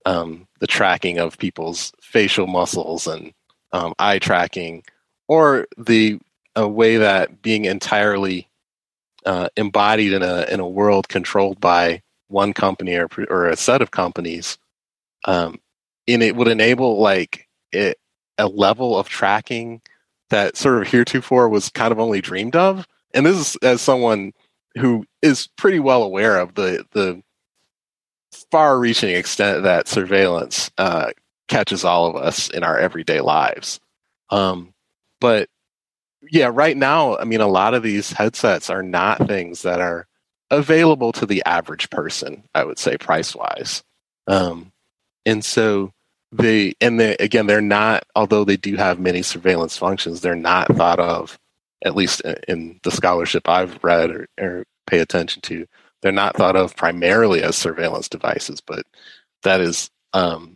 um, 0.05 0.47
the 0.59 0.67
tracking 0.67 1.19
of 1.19 1.37
people's 1.37 1.93
facial 2.01 2.47
muscles 2.47 3.07
and 3.07 3.33
um, 3.73 3.93
eye 3.99 4.19
tracking, 4.19 4.83
or 5.27 5.67
the 5.77 6.19
a 6.55 6.67
way 6.67 6.97
that 6.97 7.41
being 7.41 7.65
entirely 7.65 8.47
uh, 9.25 9.49
embodied 9.57 10.13
in 10.13 10.23
a 10.23 10.45
in 10.49 10.59
a 10.59 10.67
world 10.67 11.09
controlled 11.09 11.59
by 11.59 12.01
one 12.27 12.53
company 12.53 12.95
or 12.95 13.09
or 13.29 13.47
a 13.47 13.57
set 13.57 13.81
of 13.81 13.91
companies, 13.91 14.57
um, 15.25 15.59
and 16.07 16.23
it 16.23 16.35
would 16.35 16.47
enable 16.47 16.99
like 16.99 17.47
it, 17.71 17.97
a 18.37 18.47
level 18.47 18.97
of 18.97 19.09
tracking 19.09 19.81
that 20.29 20.57
sort 20.57 20.81
of 20.81 20.87
heretofore 20.87 21.49
was 21.49 21.69
kind 21.69 21.91
of 21.91 21.99
only 21.99 22.21
dreamed 22.21 22.55
of. 22.55 22.87
And 23.13 23.25
this 23.25 23.37
is 23.37 23.55
as 23.57 23.81
someone 23.81 24.33
who 24.77 25.05
is 25.21 25.47
pretty 25.57 25.79
well 25.79 26.03
aware 26.03 26.39
of 26.39 26.55
the 26.55 26.85
the 26.91 27.21
far-reaching 28.51 29.15
extent 29.15 29.63
that 29.63 29.87
surveillance 29.87 30.71
uh, 30.77 31.11
catches 31.47 31.83
all 31.83 32.07
of 32.07 32.15
us 32.15 32.49
in 32.49 32.63
our 32.63 32.77
everyday 32.77 33.21
lives. 33.21 33.79
Um, 34.29 34.73
but 35.19 35.49
yeah, 36.31 36.49
right 36.51 36.75
now, 36.75 37.17
I 37.17 37.25
mean, 37.25 37.41
a 37.41 37.47
lot 37.47 37.73
of 37.73 37.83
these 37.83 38.11
headsets 38.11 38.69
are 38.69 38.83
not 38.83 39.27
things 39.27 39.63
that 39.63 39.81
are 39.81 40.07
available 40.49 41.11
to 41.13 41.25
the 41.25 41.43
average 41.45 41.89
person. 41.89 42.43
I 42.55 42.63
would 42.63 42.79
say 42.79 42.97
price-wise, 42.97 43.83
um, 44.27 44.71
and 45.25 45.43
so 45.43 45.91
they 46.31 46.73
and 46.79 46.99
they 46.99 47.15
again 47.17 47.47
they're 47.47 47.61
not. 47.61 48.03
Although 48.15 48.45
they 48.45 48.57
do 48.57 48.77
have 48.77 48.99
many 48.99 49.21
surveillance 49.21 49.77
functions, 49.77 50.21
they're 50.21 50.35
not 50.35 50.67
thought 50.75 50.99
of 50.99 51.37
at 51.83 51.95
least 51.95 52.21
in 52.47 52.79
the 52.83 52.91
scholarship 52.91 53.47
I've 53.47 53.83
read 53.83 54.09
or, 54.11 54.27
or 54.39 54.63
pay 54.87 54.99
attention 54.99 55.41
to, 55.43 55.65
they're 56.01 56.11
not 56.11 56.35
thought 56.35 56.55
of 56.55 56.75
primarily 56.75 57.43
as 57.43 57.55
surveillance 57.55 58.09
devices, 58.09 58.61
but 58.61 58.85
that 59.43 59.61
is 59.61 59.89
um, 60.13 60.55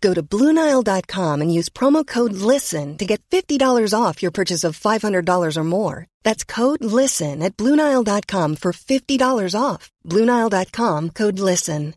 Go 0.00 0.14
to 0.14 0.22
Bluenile.com 0.22 1.42
and 1.42 1.52
use 1.52 1.68
promo 1.68 2.06
code 2.06 2.32
LISTEN 2.32 2.96
to 2.98 3.04
get 3.04 3.20
$50 3.30 3.92
off 3.94 4.22
your 4.22 4.30
purchase 4.30 4.64
of 4.64 4.78
$500 4.78 5.56
or 5.56 5.64
more. 5.64 6.06
That's 6.22 6.44
code 6.44 6.84
LISTEN 6.84 7.42
at 7.42 7.56
Bluenile.com 7.56 8.56
for 8.56 8.72
$50 8.72 9.60
off. 9.60 9.90
Bluenile.com 10.06 11.10
code 11.10 11.38
LISTEN. 11.38 11.94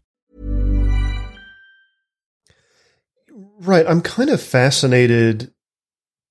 Right. 3.60 3.88
I'm 3.88 4.02
kind 4.02 4.30
of 4.30 4.42
fascinated 4.42 5.54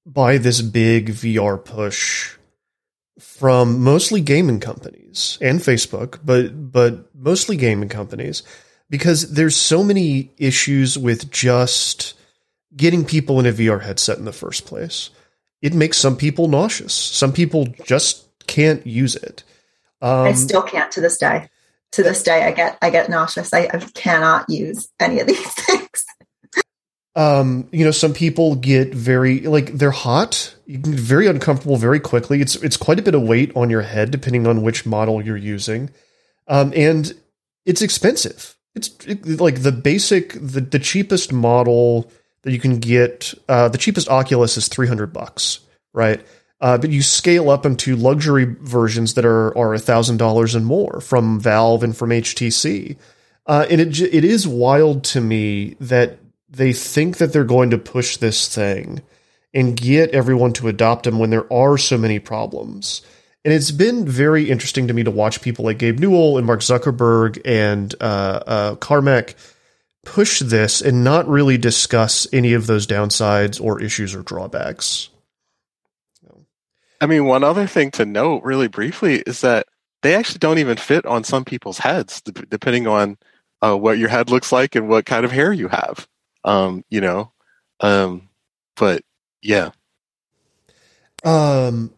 by 0.05 0.39
this 0.39 0.61
big 0.61 1.11
VR 1.11 1.63
push 1.63 2.37
from 3.19 3.83
mostly 3.83 4.21
gaming 4.21 4.61
companies 4.61 5.39
and 5.41 5.61
Facebook, 5.61 6.19
but 6.25 6.73
but 6.73 7.15
mostly 7.15 7.57
gaming 7.57 7.89
companies 7.89 8.43
because 8.93 9.33
there's 9.33 9.57
so 9.57 9.83
many 9.83 10.31
issues 10.37 10.99
with 10.99 11.31
just 11.31 12.13
getting 12.77 13.07
people 13.07 13.41
in 13.41 13.47
a 13.47 13.53
VR 13.53 13.81
headset 13.81 14.19
in 14.19 14.27
the 14.27 14.35
first 14.35 14.67
place. 14.67 15.09
It 15.63 15.73
makes 15.73 15.97
some 15.97 16.15
people 16.15 16.47
nauseous. 16.47 16.93
Some 16.93 17.33
people 17.33 17.69
just 17.85 18.29
can't 18.47 18.87
use 18.87 19.17
it. 19.17 19.45
Um, 20.03 20.27
I 20.27 20.33
still 20.33 20.61
can't 20.61 20.93
to 20.93 21.01
this 21.01 21.17
day. 21.17 21.49
To 21.93 22.03
this 22.03 22.23
day, 22.23 22.45
I 22.45 22.53
get 22.53 22.77
I 22.83 22.91
get 22.91 23.09
nauseous. 23.09 23.55
I, 23.55 23.61
I 23.73 23.79
cannot 23.95 24.51
use 24.51 24.89
any 25.01 25.21
of 25.21 25.27
these 25.27 25.55
things. 25.55 26.05
um, 27.17 27.69
you 27.73 27.87
know, 27.87 27.93
some 27.93 28.13
people 28.13 28.57
get 28.57 28.95
very 28.95 29.41
like 29.41 29.73
they're 29.73 29.91
hot. 29.91 30.55
You 30.67 30.79
can 30.79 30.93
get 30.93 31.01
very 31.01 31.29
uncomfortable 31.29 31.77
very 31.79 32.01
quickly. 32.01 32.43
It's 32.43 32.57
it's 32.57 32.77
quite 32.77 32.99
a 32.99 33.03
bit 33.03 33.15
of 33.15 33.23
weight 33.23 33.57
on 33.57 33.71
your 33.71 33.83
head 33.83 34.11
depending 34.11 34.47
on 34.47 34.61
which 34.61 34.85
model 34.85 35.25
you're 35.25 35.37
using, 35.39 35.89
um, 36.47 36.75
and 36.77 37.11
it's 37.65 37.81
expensive. 37.81 38.55
It's 38.75 38.91
it, 39.07 39.41
like 39.41 39.63
the 39.63 39.73
basic, 39.73 40.33
the, 40.33 40.61
the 40.61 40.79
cheapest 40.79 41.33
model 41.33 42.11
that 42.43 42.53
you 42.53 42.59
can 42.59 42.79
get. 42.79 43.35
Uh, 43.49 43.69
the 43.69 43.79
cheapest 43.79 44.09
Oculus 44.09 44.57
is 44.57 44.69
three 44.69 44.89
hundred 44.89 45.13
bucks, 45.13 45.61
right? 45.93 46.25
Uh, 46.61 46.79
but 46.79 46.91
you 46.91 47.03
scale 47.03 47.51
up 47.51 47.67
into 47.67 47.97
luxury 47.97 48.45
versions 48.61 49.15
that 49.15 49.25
are 49.25 49.57
are 49.57 49.77
thousand 49.79 50.17
dollars 50.17 50.55
and 50.55 50.65
more 50.65 51.01
from 51.01 51.41
Valve 51.41 51.83
and 51.83 51.97
from 51.97 52.11
HTC, 52.11 52.97
uh, 53.47 53.67
and 53.69 53.81
it 53.81 54.01
it 54.01 54.25
is 54.25 54.47
wild 54.47 55.05
to 55.05 55.21
me 55.21 55.77
that 55.81 56.19
they 56.49 56.73
think 56.73 57.19
that 57.19 57.33
they're 57.33 57.45
going 57.45 57.71
to 57.71 57.79
push 57.79 58.17
this 58.17 58.55
thing 58.55 59.03
and 59.55 59.77
get 59.77 60.11
everyone 60.11 60.53
to 60.55 60.69
adopt 60.69 61.05
them 61.05 61.19
when 61.19 61.31
there 61.31 61.51
are 61.53 61.77
so 61.77 61.99
many 61.99 62.19
problems. 62.19 63.03
And 63.45 63.53
it's 63.53 63.73
been 63.73 64.07
very 64.07 64.51
interesting 64.51 64.87
to 64.87 64.95
me 64.95 65.03
to 65.03 65.11
watch 65.11 65.43
people 65.43 65.65
like 65.65 65.79
Gabe 65.79 65.99
Newell 65.99 66.39
and 66.39 66.47
Mark 66.47 66.61
Zuckerberg 66.61 67.41
and 67.45 67.93
uh, 68.01 68.43
uh, 68.47 68.75
Carmack 68.77 69.35
push 70.05 70.41
this 70.41 70.81
and 70.81 71.03
not 71.03 71.29
really 71.29 71.59
discuss 71.59 72.27
any 72.33 72.53
of 72.53 72.67
those 72.67 72.87
downsides 72.87 73.61
or 73.61 73.81
issues 73.81 74.15
or 74.15 74.23
drawbacks. 74.23 75.09
I 77.01 77.07
mean, 77.07 77.25
one 77.25 77.43
other 77.43 77.67
thing 77.67 77.91
to 77.93 78.07
note 78.07 78.45
really 78.45 78.69
briefly 78.69 79.17
is 79.27 79.41
that 79.41 79.67
they 80.03 80.15
actually 80.15 80.39
don't 80.39 80.59
even 80.59 80.77
fit 80.77 81.05
on 81.05 81.25
some 81.25 81.45
people's 81.45 81.79
heads, 81.79 82.21
depending 82.21 82.87
on 82.87 83.19
uh, 83.61 83.77
what 83.77 83.99
your 83.99 84.09
head 84.09 84.31
looks 84.31 84.53
like 84.53 84.77
and 84.77 84.89
what 84.89 85.05
kind 85.05 85.25
of 85.25 85.33
hair 85.33 85.53
you 85.53 85.67
have. 85.67 86.07
Um, 86.45 86.85
you 86.91 87.01
know, 87.01 87.33
um, 87.81 88.29
but 88.77 89.03
yeah. 89.41 89.71
Um, 91.25 91.93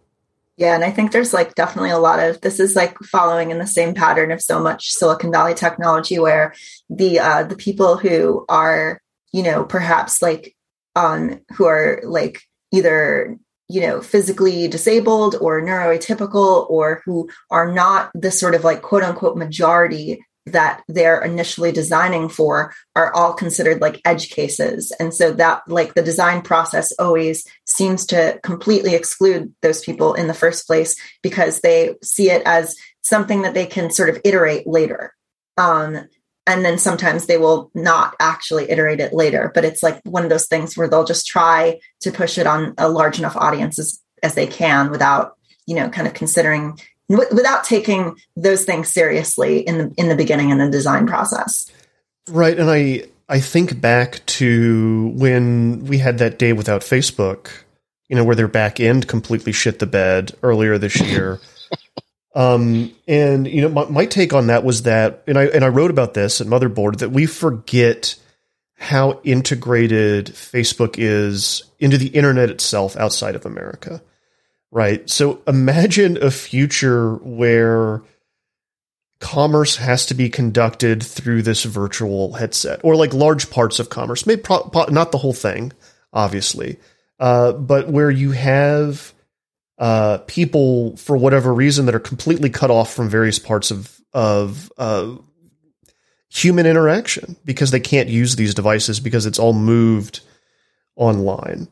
Yeah, 0.57 0.75
and 0.77 0.85
I 0.85 0.91
think 0.91 1.11
there's 1.11 1.35
like 1.35 1.55
definitely 1.57 1.91
a 1.91 1.99
lot 1.99 2.21
of 2.21 2.41
this 2.41 2.61
is 2.61 2.77
like 2.77 2.97
following 3.01 3.51
in 3.51 3.59
the 3.59 3.67
same 3.67 3.93
pattern 3.93 4.31
of 4.31 4.41
so 4.41 4.61
much 4.61 4.93
Silicon 4.93 5.33
Valley 5.33 5.55
technology 5.55 6.19
where 6.19 6.55
the 6.89 7.19
uh 7.19 7.43
the 7.43 7.57
people 7.57 7.97
who 7.97 8.45
are, 8.49 9.01
you 9.33 9.43
know, 9.43 9.65
perhaps 9.65 10.23
like 10.23 10.55
um 10.95 11.41
who 11.55 11.65
are 11.65 12.01
like 12.05 12.41
either 12.73 13.37
you 13.69 13.81
know 13.81 14.01
physically 14.01 14.69
disabled 14.69 15.37
or 15.41 15.61
neuroatypical 15.61 16.71
or 16.71 17.03
who 17.05 17.29
are 17.51 17.73
not 17.73 18.11
the 18.15 18.31
sort 18.31 18.55
of 18.55 18.63
like 18.63 18.83
quote 18.83 19.03
unquote 19.03 19.37
majority 19.37 20.25
that 20.47 20.83
they're 20.89 21.21
initially 21.23 21.73
designing 21.73 22.29
for 22.29 22.75
are 22.95 23.13
all 23.15 23.33
considered 23.33 23.81
like 23.81 24.01
edge 24.05 24.31
cases. 24.31 24.93
And 25.01 25.15
so 25.15 25.33
that 25.33 25.63
like 25.69 25.95
the 25.95 26.03
design 26.03 26.43
process 26.43 26.93
always 26.99 27.47
seems 27.67 28.07
to 28.07 28.39
completely 28.43 28.95
exclude 28.95 29.55
those 29.63 29.83
people 29.83 30.15
in 30.15 30.27
the 30.27 30.35
first 30.35 30.67
place 30.67 30.97
because 31.23 31.61
they 31.61 31.95
see 32.03 32.31
it 32.31 32.43
as 32.45 32.77
something 33.03 33.43
that 33.43 33.55
they 33.55 33.67
can 33.67 33.91
sort 33.91 34.11
of 34.11 34.21
iterate 34.25 34.67
later. 34.67 35.15
Um, 35.57 36.09
and 36.47 36.65
then 36.65 36.77
sometimes 36.77 37.25
they 37.27 37.39
will 37.39 37.71
not 37.75 38.15
actually 38.21 38.71
iterate 38.71 39.01
it 39.01 39.15
later 39.15 39.51
but 39.55 39.65
it's 39.65 39.83
like 39.83 40.01
one 40.05 40.25
of 40.25 40.31
those 40.31 40.47
things 40.47 40.77
where 40.77 40.89
they'll 40.89 41.05
just 41.05 41.27
try 41.27 41.79
to 42.01 42.13
push 42.13 42.37
it 42.37 42.47
on 42.47 42.75
a 42.77 42.89
large 42.89 43.19
enough 43.19 43.37
audience 43.37 43.79
as, 43.79 44.01
as 44.23 44.35
they 44.35 44.47
can 44.47 44.91
without 44.91 45.39
you 45.67 45.75
know 45.75 45.89
kind 45.89 46.07
of 46.07 46.13
considering 46.13 46.79
w- 47.09 47.29
without 47.33 47.65
taking 47.65 48.17
those 48.37 48.65
things 48.65 48.89
seriously 48.89 49.59
in 49.61 49.79
the 49.79 49.95
in 49.97 50.09
the 50.09 50.17
beginning 50.17 50.51
in 50.51 50.59
the 50.59 50.71
design 50.71 51.07
process 51.07 51.71
Right, 52.29 52.59
and 52.59 52.71
I 52.71 53.05
I 53.29 53.41
think 53.41 53.81
back 53.81 54.25
to 54.27 55.13
when 55.15 55.85
we 55.85 55.99
had 55.99 56.19
that 56.19 56.39
day 56.39 56.53
without 56.53 56.81
Facebook, 56.81 57.51
you 58.09 58.17
know, 58.17 58.25
where 58.25 58.37
their 58.37 58.49
back 58.49 58.81
end 58.81 59.09
completely 59.09 59.53
shit 59.53 59.79
the 59.79 59.87
bed 59.87 60.33
earlier 60.43 60.79
this 60.79 61.01
year. 61.01 61.41
um, 62.35 62.93
and 63.07 63.47
you 63.47 63.61
know, 63.61 63.69
my, 63.69 63.85
my 63.87 64.07
take 64.07 64.33
on 64.33 64.47
that 64.47 64.65
was 64.65 64.83
that, 64.83 65.23
and 65.27 65.39
I 65.39 65.47
and 65.47 65.65
I 65.65 65.69
wrote 65.69 65.91
about 65.91 66.15
this 66.15 66.41
at 66.41 66.47
Motherboard 66.47 66.99
that 66.99 67.11
we 67.11 67.27
forget 67.27 68.17
how 68.77 69.21
integrated 69.23 70.27
Facebook 70.27 70.95
is 70.97 71.63
into 71.79 71.99
the 71.99 72.09
internet 72.09 72.49
itself 72.49 72.97
outside 72.97 73.37
of 73.37 73.45
America. 73.45 74.03
Right. 74.75 75.09
So 75.09 75.41
imagine 75.47 76.21
a 76.21 76.33
future 76.33 77.15
where 77.15 78.03
commerce 79.21 79.77
has 79.77 80.07
to 80.07 80.15
be 80.15 80.29
conducted 80.29 81.01
through 81.01 81.43
this 81.43 81.63
virtual 81.63 82.33
headset 82.33 82.81
or 82.83 82.97
like 82.97 83.15
large 83.15 83.51
parts 83.51 83.79
of 83.79 83.89
commerce. 83.89 84.27
Maybe 84.27 84.43
pro- 84.43 84.69
not 84.91 85.13
the 85.13 85.19
whole 85.19 85.33
thing 85.33 85.73
obviously 86.13 86.79
uh, 87.21 87.53
but 87.53 87.89
where 87.89 88.11
you 88.11 88.33
have 88.33 89.15
uh, 89.79 90.19
people 90.27 90.97
for 90.97 91.17
whatever 91.17 91.55
reason 91.55 91.87
that 91.87 91.95
are 91.95 92.01
completely 92.01 92.51
cut 92.51 92.71
off 92.71 92.93
from 92.93 93.09
various 93.09 93.39
parts 93.39 93.71
of 93.71 94.01
of 94.13 94.73
uh, 94.77 95.15
human 96.29 96.67
interaction 96.67 97.37
because 97.45 97.71
they 97.71 97.79
can't 97.79 98.09
use 98.09 98.35
these 98.35 98.55
devices 98.55 98.99
because 98.99 99.25
it's 99.25 99.39
all 99.39 99.53
moved 99.53 100.21
online. 100.97 101.69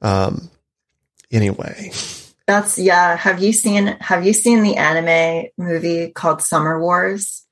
Um, 0.00 0.50
anyway 1.32 1.90
that's 2.46 2.78
yeah. 2.78 3.16
Have 3.16 3.42
you 3.42 3.52
seen 3.52 3.86
have 4.00 4.26
you 4.26 4.32
seen 4.32 4.62
the 4.62 4.76
anime 4.76 5.46
movie 5.56 6.10
called 6.10 6.42
summer 6.42 6.80
wars? 6.80 7.46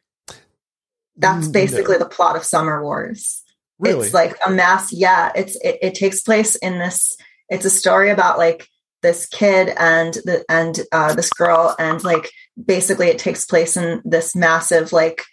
That's 1.16 1.48
basically 1.48 1.94
no. 1.94 2.00
the 2.00 2.08
plot 2.08 2.36
of 2.36 2.44
summer 2.44 2.82
wars. 2.82 3.42
Really? 3.78 4.06
It's 4.06 4.14
like 4.14 4.36
a 4.46 4.50
mass 4.50 4.92
yeah 4.92 5.32
it's 5.34 5.56
it, 5.56 5.78
it 5.82 5.94
takes 5.94 6.22
place 6.22 6.54
in 6.54 6.78
this 6.78 7.16
it's 7.48 7.64
a 7.64 7.70
story 7.70 8.10
about 8.10 8.38
like 8.38 8.68
this 9.02 9.26
kid 9.26 9.70
and 9.76 10.14
the 10.24 10.44
and 10.48 10.80
uh 10.92 11.12
this 11.14 11.30
girl 11.30 11.74
and 11.80 12.04
like 12.04 12.30
basically 12.64 13.08
it 13.08 13.18
takes 13.18 13.44
place 13.44 13.76
in 13.76 14.00
this 14.04 14.36
massive 14.36 14.92
like 14.92 15.24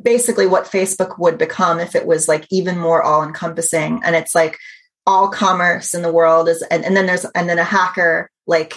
basically 0.00 0.46
what 0.46 0.64
facebook 0.64 1.18
would 1.18 1.36
become 1.36 1.78
if 1.78 1.94
it 1.94 2.06
was 2.06 2.26
like 2.26 2.46
even 2.50 2.78
more 2.78 3.02
all 3.02 3.22
encompassing 3.22 4.00
and 4.02 4.16
it's 4.16 4.34
like 4.34 4.56
all 5.06 5.28
commerce 5.28 5.92
in 5.92 6.00
the 6.00 6.12
world 6.12 6.48
is 6.48 6.62
and, 6.70 6.84
and 6.86 6.96
then 6.96 7.04
there's 7.04 7.26
and 7.34 7.50
then 7.50 7.58
a 7.58 7.64
hacker 7.64 8.30
like 8.46 8.72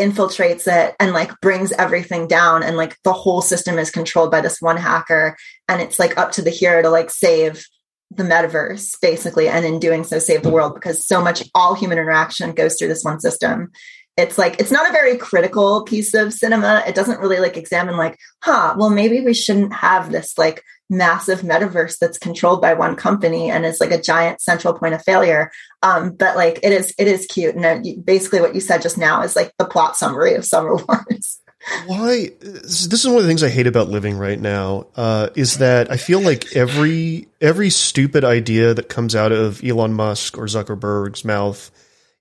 infiltrates 0.00 0.66
it 0.66 0.94
and 0.98 1.12
like 1.12 1.30
brings 1.40 1.72
everything 1.72 2.26
down 2.26 2.62
and 2.62 2.76
like 2.76 2.96
the 3.04 3.12
whole 3.12 3.42
system 3.42 3.78
is 3.78 3.90
controlled 3.90 4.30
by 4.30 4.40
this 4.40 4.60
one 4.60 4.76
hacker. 4.76 5.36
And 5.68 5.80
it's 5.80 5.98
like 5.98 6.18
up 6.18 6.32
to 6.32 6.42
the 6.42 6.50
hero 6.50 6.82
to 6.82 6.90
like 6.90 7.10
save 7.10 7.64
the 8.10 8.24
metaverse 8.24 8.96
basically 9.00 9.48
and 9.48 9.64
in 9.64 9.78
doing 9.78 10.04
so 10.04 10.18
save 10.18 10.42
the 10.42 10.50
world 10.50 10.74
because 10.74 11.06
so 11.06 11.22
much 11.22 11.42
all 11.54 11.74
human 11.74 11.98
interaction 11.98 12.52
goes 12.52 12.76
through 12.76 12.88
this 12.88 13.04
one 13.04 13.20
system. 13.20 13.70
It's 14.16 14.36
like 14.36 14.60
it's 14.60 14.70
not 14.70 14.88
a 14.88 14.92
very 14.92 15.16
critical 15.16 15.84
piece 15.84 16.12
of 16.12 16.34
cinema. 16.34 16.82
It 16.86 16.94
doesn't 16.94 17.20
really 17.20 17.38
like 17.38 17.56
examine 17.56 17.96
like 17.96 18.18
huh 18.42 18.74
well 18.76 18.90
maybe 18.90 19.20
we 19.20 19.34
shouldn't 19.34 19.72
have 19.72 20.12
this 20.12 20.36
like 20.36 20.62
massive 20.92 21.40
metaverse 21.40 21.98
that's 21.98 22.18
controlled 22.18 22.60
by 22.60 22.74
one 22.74 22.94
company 22.94 23.50
and 23.50 23.64
is 23.64 23.80
like 23.80 23.90
a 23.90 24.00
giant 24.00 24.40
central 24.40 24.74
point 24.74 24.94
of 24.94 25.02
failure. 25.02 25.50
Um 25.82 26.12
but 26.12 26.36
like 26.36 26.60
it 26.62 26.72
is 26.72 26.94
it 26.98 27.08
is 27.08 27.26
cute. 27.26 27.56
And 27.56 28.04
basically 28.04 28.40
what 28.40 28.54
you 28.54 28.60
said 28.60 28.82
just 28.82 28.98
now 28.98 29.22
is 29.22 29.34
like 29.34 29.52
the 29.58 29.64
plot 29.64 29.96
summary 29.96 30.34
of 30.34 30.44
summer 30.44 30.76
wars. 30.88 31.40
Why 31.86 32.30
this 32.40 32.92
is 32.92 33.06
one 33.06 33.16
of 33.16 33.22
the 33.22 33.28
things 33.28 33.44
i 33.44 33.48
hate 33.48 33.68
about 33.68 33.88
living 33.88 34.18
right 34.18 34.40
now 34.40 34.88
uh, 34.96 35.28
is 35.36 35.58
that 35.58 35.92
i 35.92 35.96
feel 35.96 36.20
like 36.20 36.56
every 36.56 37.28
every 37.40 37.70
stupid 37.70 38.24
idea 38.24 38.74
that 38.74 38.88
comes 38.88 39.14
out 39.14 39.30
of 39.30 39.62
elon 39.62 39.94
musk 39.94 40.36
or 40.36 40.46
zuckerberg's 40.46 41.24
mouth 41.24 41.70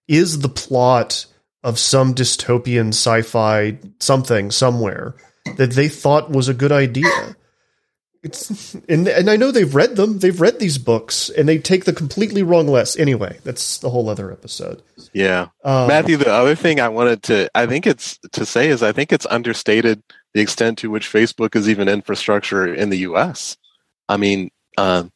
is 0.07 0.39
the 0.39 0.49
plot 0.49 1.25
of 1.63 1.79
some 1.79 2.13
dystopian 2.13 2.89
sci-fi 2.89 3.79
something 3.99 4.51
somewhere 4.51 5.15
that 5.57 5.71
they 5.71 5.89
thought 5.89 6.29
was 6.29 6.47
a 6.47 6.53
good 6.53 6.71
idea 6.71 7.35
it's 8.23 8.73
and, 8.87 9.07
and 9.07 9.29
i 9.29 9.35
know 9.35 9.51
they've 9.51 9.73
read 9.73 9.95
them 9.95 10.19
they've 10.19 10.39
read 10.41 10.59
these 10.59 10.77
books 10.77 11.29
and 11.29 11.47
they 11.49 11.57
take 11.57 11.85
the 11.85 11.93
completely 11.93 12.43
wrong 12.43 12.67
less 12.67 12.97
anyway 12.97 13.37
that's 13.43 13.79
the 13.79 13.89
whole 13.89 14.09
other 14.09 14.31
episode 14.31 14.81
Yeah. 15.13 15.47
um, 15.63 15.87
Matthew, 15.87 16.17
the 16.17 16.31
other 16.31 16.55
thing 16.55 16.79
I 16.79 16.87
wanted 16.89 17.23
to, 17.23 17.49
I 17.55 17.65
think 17.65 17.85
it's 17.87 18.17
to 18.33 18.45
say 18.45 18.69
is 18.69 18.81
I 18.83 18.91
think 18.93 19.11
it's 19.11 19.25
understated 19.25 20.01
the 20.33 20.41
extent 20.41 20.77
to 20.79 20.89
which 20.91 21.11
Facebook 21.11 21.55
is 21.55 21.67
even 21.67 21.89
infrastructure 21.89 22.73
in 22.73 22.89
the 22.91 22.99
U.S. 23.09 23.57
I 24.07 24.15
mean, 24.17 24.51
um, 24.77 25.11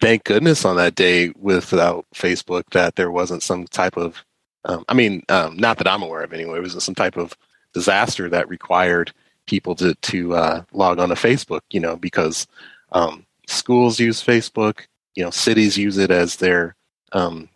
thank 0.00 0.22
goodness 0.24 0.64
on 0.64 0.76
that 0.76 0.94
day 0.94 1.32
without 1.36 2.06
Facebook 2.14 2.64
that 2.72 2.94
there 2.94 3.10
wasn't 3.10 3.42
some 3.42 3.64
type 3.66 3.96
of, 3.96 4.24
um, 4.64 4.84
I 4.88 4.94
mean, 4.94 5.22
um, 5.28 5.56
not 5.56 5.78
that 5.78 5.88
I'm 5.88 6.02
aware 6.02 6.22
of 6.22 6.32
anyway, 6.32 6.58
it 6.58 6.62
was 6.62 6.84
some 6.84 6.94
type 6.94 7.16
of 7.16 7.34
disaster 7.72 8.28
that 8.28 8.48
required 8.48 9.12
people 9.46 9.74
to 9.76 9.94
to 9.94 10.34
uh, 10.34 10.62
log 10.72 10.98
on 10.98 11.08
to 11.08 11.14
Facebook. 11.14 11.62
You 11.70 11.80
know, 11.80 11.96
because 11.96 12.46
um, 12.92 13.26
schools 13.46 14.00
use 14.00 14.22
Facebook, 14.22 14.86
you 15.14 15.24
know, 15.24 15.30
cities 15.30 15.76
use 15.76 15.98
it 15.98 16.10
as 16.10 16.36
their 16.36 16.76
um, 17.12 17.48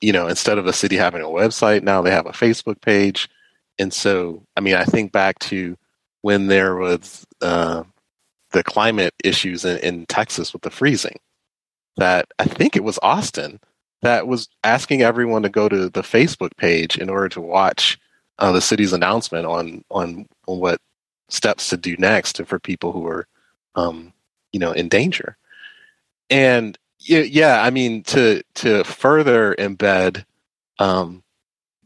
you 0.00 0.12
know, 0.12 0.28
instead 0.28 0.58
of 0.58 0.66
a 0.66 0.72
city 0.72 0.96
having 0.96 1.22
a 1.22 1.26
website, 1.26 1.82
now 1.82 2.02
they 2.02 2.10
have 2.10 2.26
a 2.26 2.32
Facebook 2.32 2.80
page. 2.80 3.28
And 3.78 3.92
so, 3.92 4.42
I 4.56 4.60
mean, 4.60 4.74
I 4.74 4.84
think 4.84 5.12
back 5.12 5.38
to 5.40 5.76
when 6.22 6.46
there 6.46 6.76
was 6.76 7.26
uh, 7.40 7.84
the 8.52 8.62
climate 8.62 9.14
issues 9.22 9.64
in, 9.64 9.78
in 9.78 10.06
Texas 10.06 10.52
with 10.52 10.62
the 10.62 10.70
freezing, 10.70 11.18
that 11.96 12.26
I 12.38 12.44
think 12.44 12.76
it 12.76 12.84
was 12.84 12.98
Austin 13.02 13.60
that 14.02 14.26
was 14.26 14.48
asking 14.62 15.02
everyone 15.02 15.42
to 15.42 15.48
go 15.48 15.68
to 15.68 15.88
the 15.88 16.02
Facebook 16.02 16.56
page 16.56 16.98
in 16.98 17.08
order 17.08 17.28
to 17.30 17.40
watch 17.40 17.98
uh, 18.38 18.52
the 18.52 18.60
city's 18.60 18.92
announcement 18.92 19.46
on, 19.46 19.82
on 19.90 20.26
on 20.46 20.58
what 20.58 20.80
steps 21.28 21.68
to 21.70 21.76
do 21.76 21.96
next 21.98 22.40
for 22.46 22.58
people 22.58 22.92
who 22.92 23.06
are, 23.06 23.26
um, 23.74 24.12
you 24.52 24.60
know, 24.60 24.72
in 24.72 24.88
danger. 24.88 25.36
And 26.30 26.78
yeah, 26.98 27.62
I 27.62 27.70
mean 27.70 28.02
to 28.04 28.42
to 28.56 28.84
further 28.84 29.54
embed 29.58 30.24
um, 30.78 31.22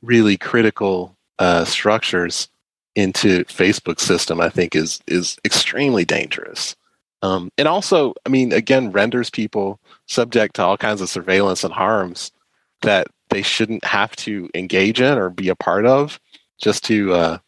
really 0.03 0.37
critical 0.37 1.17
uh, 1.39 1.65
structures 1.65 2.49
into 2.95 3.45
Facebook 3.45 4.01
system, 4.01 4.41
I 4.41 4.49
think 4.49 4.75
is 4.75 5.01
is 5.07 5.39
extremely 5.45 6.05
dangerous. 6.05 6.77
Um, 7.23 7.51
and 7.59 7.69
also, 7.69 8.15
I 8.25 8.31
mean, 8.31 8.53
again, 8.53 8.93
renders 8.93 9.29
people 9.29 9.79
subject 10.07 10.57
to 10.57 10.63
all 10.63 10.79
kinds 10.79 11.01
of 11.03 11.11
surveillance 11.11 11.65
and 11.65 11.73
harms 11.73 12.33
that 12.81 13.09
they 13.29 13.43
shouldn't 13.43 13.85
have 13.85 14.17
to 14.17 14.49
engage 14.55 15.01
in 15.01 15.19
or 15.19 15.29
be 15.29 15.51
a 15.51 15.55
part 15.55 15.85
of 15.85 16.19
just 16.59 16.83
to 16.85 17.13
uh, 17.13 17.39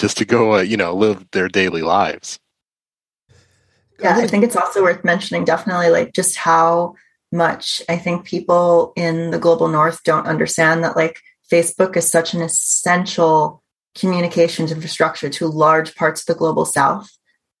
just 0.00 0.16
to 0.18 0.24
go 0.24 0.54
uh, 0.56 0.60
you 0.60 0.76
know 0.76 0.94
live 0.94 1.26
their 1.32 1.48
daily 1.48 1.82
lives. 1.82 2.38
Yeah, 4.00 4.16
I 4.16 4.26
think 4.26 4.44
it's 4.44 4.56
also 4.56 4.82
worth 4.82 5.04
mentioning 5.04 5.44
definitely 5.44 5.90
like 5.90 6.14
just 6.14 6.36
how 6.36 6.94
much 7.30 7.82
I 7.88 7.96
think 7.96 8.24
people 8.24 8.92
in 8.96 9.30
the 9.30 9.38
global 9.38 9.68
north 9.68 10.02
don't 10.04 10.26
understand 10.26 10.82
that 10.82 10.96
like 10.96 11.20
Facebook 11.52 11.96
is 11.96 12.10
such 12.10 12.32
an 12.34 12.40
essential 12.40 13.62
communications 13.94 14.72
infrastructure 14.72 15.28
to 15.28 15.46
large 15.46 15.94
parts 15.94 16.22
of 16.22 16.26
the 16.26 16.38
global 16.38 16.64
south. 16.64 17.10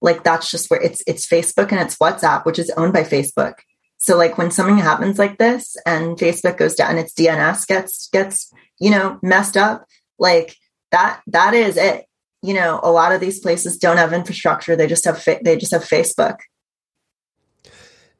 Like 0.00 0.24
that's 0.24 0.50
just 0.50 0.70
where 0.70 0.80
it's 0.80 1.02
it's 1.06 1.26
Facebook 1.26 1.72
and 1.72 1.80
it's 1.80 1.98
WhatsApp, 1.98 2.46
which 2.46 2.58
is 2.58 2.70
owned 2.70 2.94
by 2.94 3.02
Facebook. 3.02 3.54
So 3.98 4.16
like 4.16 4.38
when 4.38 4.50
something 4.50 4.78
happens 4.78 5.18
like 5.18 5.36
this 5.36 5.76
and 5.84 6.16
Facebook 6.16 6.56
goes 6.56 6.74
down, 6.74 6.96
its 6.96 7.12
DNS 7.12 7.66
gets 7.66 8.08
gets 8.08 8.50
you 8.78 8.90
know 8.90 9.18
messed 9.22 9.58
up, 9.58 9.84
like 10.18 10.56
that 10.90 11.20
that 11.26 11.52
is 11.52 11.76
it. 11.76 12.06
You 12.42 12.54
know, 12.54 12.80
a 12.82 12.90
lot 12.90 13.12
of 13.12 13.20
these 13.20 13.40
places 13.40 13.76
don't 13.78 13.98
have 13.98 14.12
infrastructure; 14.12 14.76
they 14.76 14.86
just 14.86 15.04
have 15.04 15.22
fa- 15.22 15.40
they 15.42 15.56
just 15.56 15.72
have 15.72 15.82
Facebook. 15.82 16.38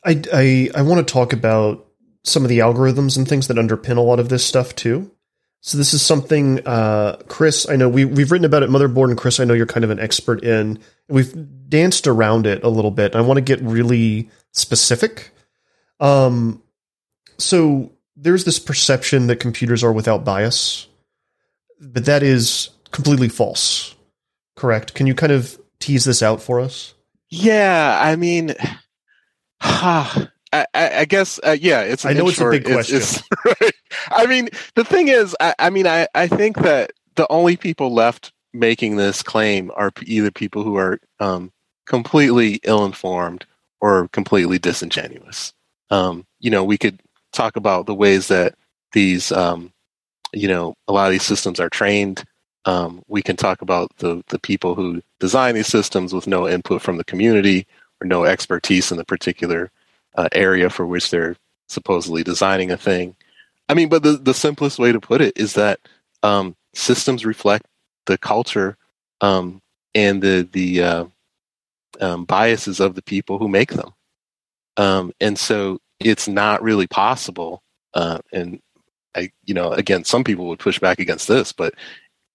I 0.04 0.22
I, 0.32 0.70
I 0.74 0.82
want 0.82 1.06
to 1.06 1.12
talk 1.12 1.32
about 1.32 1.86
some 2.24 2.42
of 2.42 2.48
the 2.48 2.58
algorithms 2.58 3.16
and 3.16 3.26
things 3.26 3.48
that 3.48 3.56
underpin 3.56 3.96
a 3.96 4.02
lot 4.02 4.20
of 4.20 4.28
this 4.28 4.44
stuff 4.44 4.74
too. 4.74 5.10
So 5.62 5.76
this 5.76 5.92
is 5.92 6.00
something, 6.00 6.66
uh, 6.66 7.16
Chris. 7.28 7.68
I 7.68 7.76
know 7.76 7.88
we 7.88 8.04
we've 8.04 8.30
written 8.30 8.44
about 8.44 8.62
it, 8.62 8.70
motherboard, 8.70 9.10
and 9.10 9.18
Chris. 9.18 9.40
I 9.40 9.44
know 9.44 9.54
you're 9.54 9.66
kind 9.66 9.84
of 9.84 9.90
an 9.90 10.00
expert 10.00 10.44
in. 10.44 10.78
We've 11.08 11.34
danced 11.68 12.06
around 12.06 12.46
it 12.46 12.62
a 12.62 12.68
little 12.68 12.90
bit. 12.90 13.14
I 13.14 13.20
want 13.20 13.38
to 13.38 13.42
get 13.42 13.60
really 13.62 14.30
specific 14.52 15.32
um, 16.00 16.62
so 17.38 17.92
there's 18.16 18.44
this 18.44 18.58
perception 18.58 19.28
that 19.28 19.36
computers 19.36 19.84
are 19.84 19.92
without 19.92 20.24
bias, 20.24 20.88
but 21.78 22.06
that 22.06 22.22
is 22.22 22.70
completely 22.90 23.28
false. 23.28 23.94
Correct? 24.60 24.92
Can 24.92 25.06
you 25.06 25.14
kind 25.14 25.32
of 25.32 25.58
tease 25.78 26.04
this 26.04 26.22
out 26.22 26.42
for 26.42 26.60
us? 26.60 26.92
Yeah, 27.30 27.98
I 27.98 28.14
mean, 28.16 28.54
I, 29.62 30.26
I, 30.52 31.06
guess 31.06 31.40
uh, 31.42 31.56
yeah. 31.58 31.80
It's 31.80 32.04
I 32.04 32.12
know 32.12 32.28
it's 32.28 32.42
a 32.42 32.50
big 32.50 32.66
question. 32.66 32.98
It's, 32.98 33.16
it's, 33.16 33.28
right? 33.62 33.72
I 34.10 34.26
mean, 34.26 34.50
the 34.74 34.84
thing 34.84 35.08
is, 35.08 35.34
I, 35.40 35.54
I 35.58 35.70
mean, 35.70 35.86
I, 35.86 36.08
I 36.14 36.28
think 36.28 36.58
that 36.58 36.92
the 37.14 37.26
only 37.32 37.56
people 37.56 37.94
left 37.94 38.34
making 38.52 38.96
this 38.96 39.22
claim 39.22 39.70
are 39.76 39.90
either 40.04 40.30
people 40.30 40.62
who 40.62 40.76
are 40.76 41.00
um, 41.20 41.52
completely 41.86 42.60
ill-informed 42.64 43.46
or 43.80 44.08
completely 44.08 44.58
disingenuous. 44.58 45.54
Um, 45.88 46.26
you 46.38 46.50
know, 46.50 46.64
we 46.64 46.76
could 46.76 47.00
talk 47.32 47.56
about 47.56 47.86
the 47.86 47.94
ways 47.94 48.28
that 48.28 48.56
these, 48.92 49.32
um, 49.32 49.72
you 50.34 50.48
know, 50.48 50.74
a 50.86 50.92
lot 50.92 51.06
of 51.06 51.12
these 51.12 51.22
systems 51.22 51.60
are 51.60 51.70
trained. 51.70 52.24
Um, 52.66 53.02
we 53.08 53.22
can 53.22 53.36
talk 53.36 53.62
about 53.62 53.90
the 53.98 54.22
the 54.28 54.38
people 54.38 54.74
who 54.74 55.02
design 55.18 55.54
these 55.54 55.66
systems 55.66 56.12
with 56.12 56.26
no 56.26 56.48
input 56.48 56.82
from 56.82 56.98
the 56.98 57.04
community 57.04 57.66
or 58.00 58.06
no 58.06 58.24
expertise 58.24 58.90
in 58.90 58.98
the 58.98 59.04
particular 59.04 59.70
uh, 60.16 60.28
area 60.32 60.68
for 60.68 60.86
which 60.86 61.10
they're 61.10 61.36
supposedly 61.68 62.22
designing 62.22 62.70
a 62.70 62.76
thing. 62.76 63.16
I 63.68 63.74
mean, 63.74 63.88
but 63.88 64.02
the 64.02 64.12
the 64.12 64.34
simplest 64.34 64.78
way 64.78 64.92
to 64.92 65.00
put 65.00 65.20
it 65.20 65.36
is 65.36 65.54
that 65.54 65.80
um, 66.22 66.56
systems 66.74 67.24
reflect 67.24 67.66
the 68.06 68.18
culture 68.18 68.76
um, 69.20 69.62
and 69.94 70.22
the 70.22 70.48
the 70.52 70.82
uh, 70.82 71.04
um, 72.00 72.24
biases 72.24 72.80
of 72.80 72.94
the 72.94 73.02
people 73.02 73.38
who 73.38 73.48
make 73.48 73.72
them. 73.72 73.92
Um, 74.76 75.12
and 75.20 75.38
so 75.38 75.78
it's 75.98 76.28
not 76.28 76.62
really 76.62 76.86
possible. 76.86 77.62
Uh, 77.94 78.18
and 78.32 78.60
I, 79.14 79.30
you 79.44 79.54
know, 79.54 79.72
again, 79.72 80.04
some 80.04 80.24
people 80.24 80.46
would 80.48 80.58
push 80.58 80.78
back 80.78 80.98
against 81.00 81.28
this, 81.28 81.52
but 81.52 81.74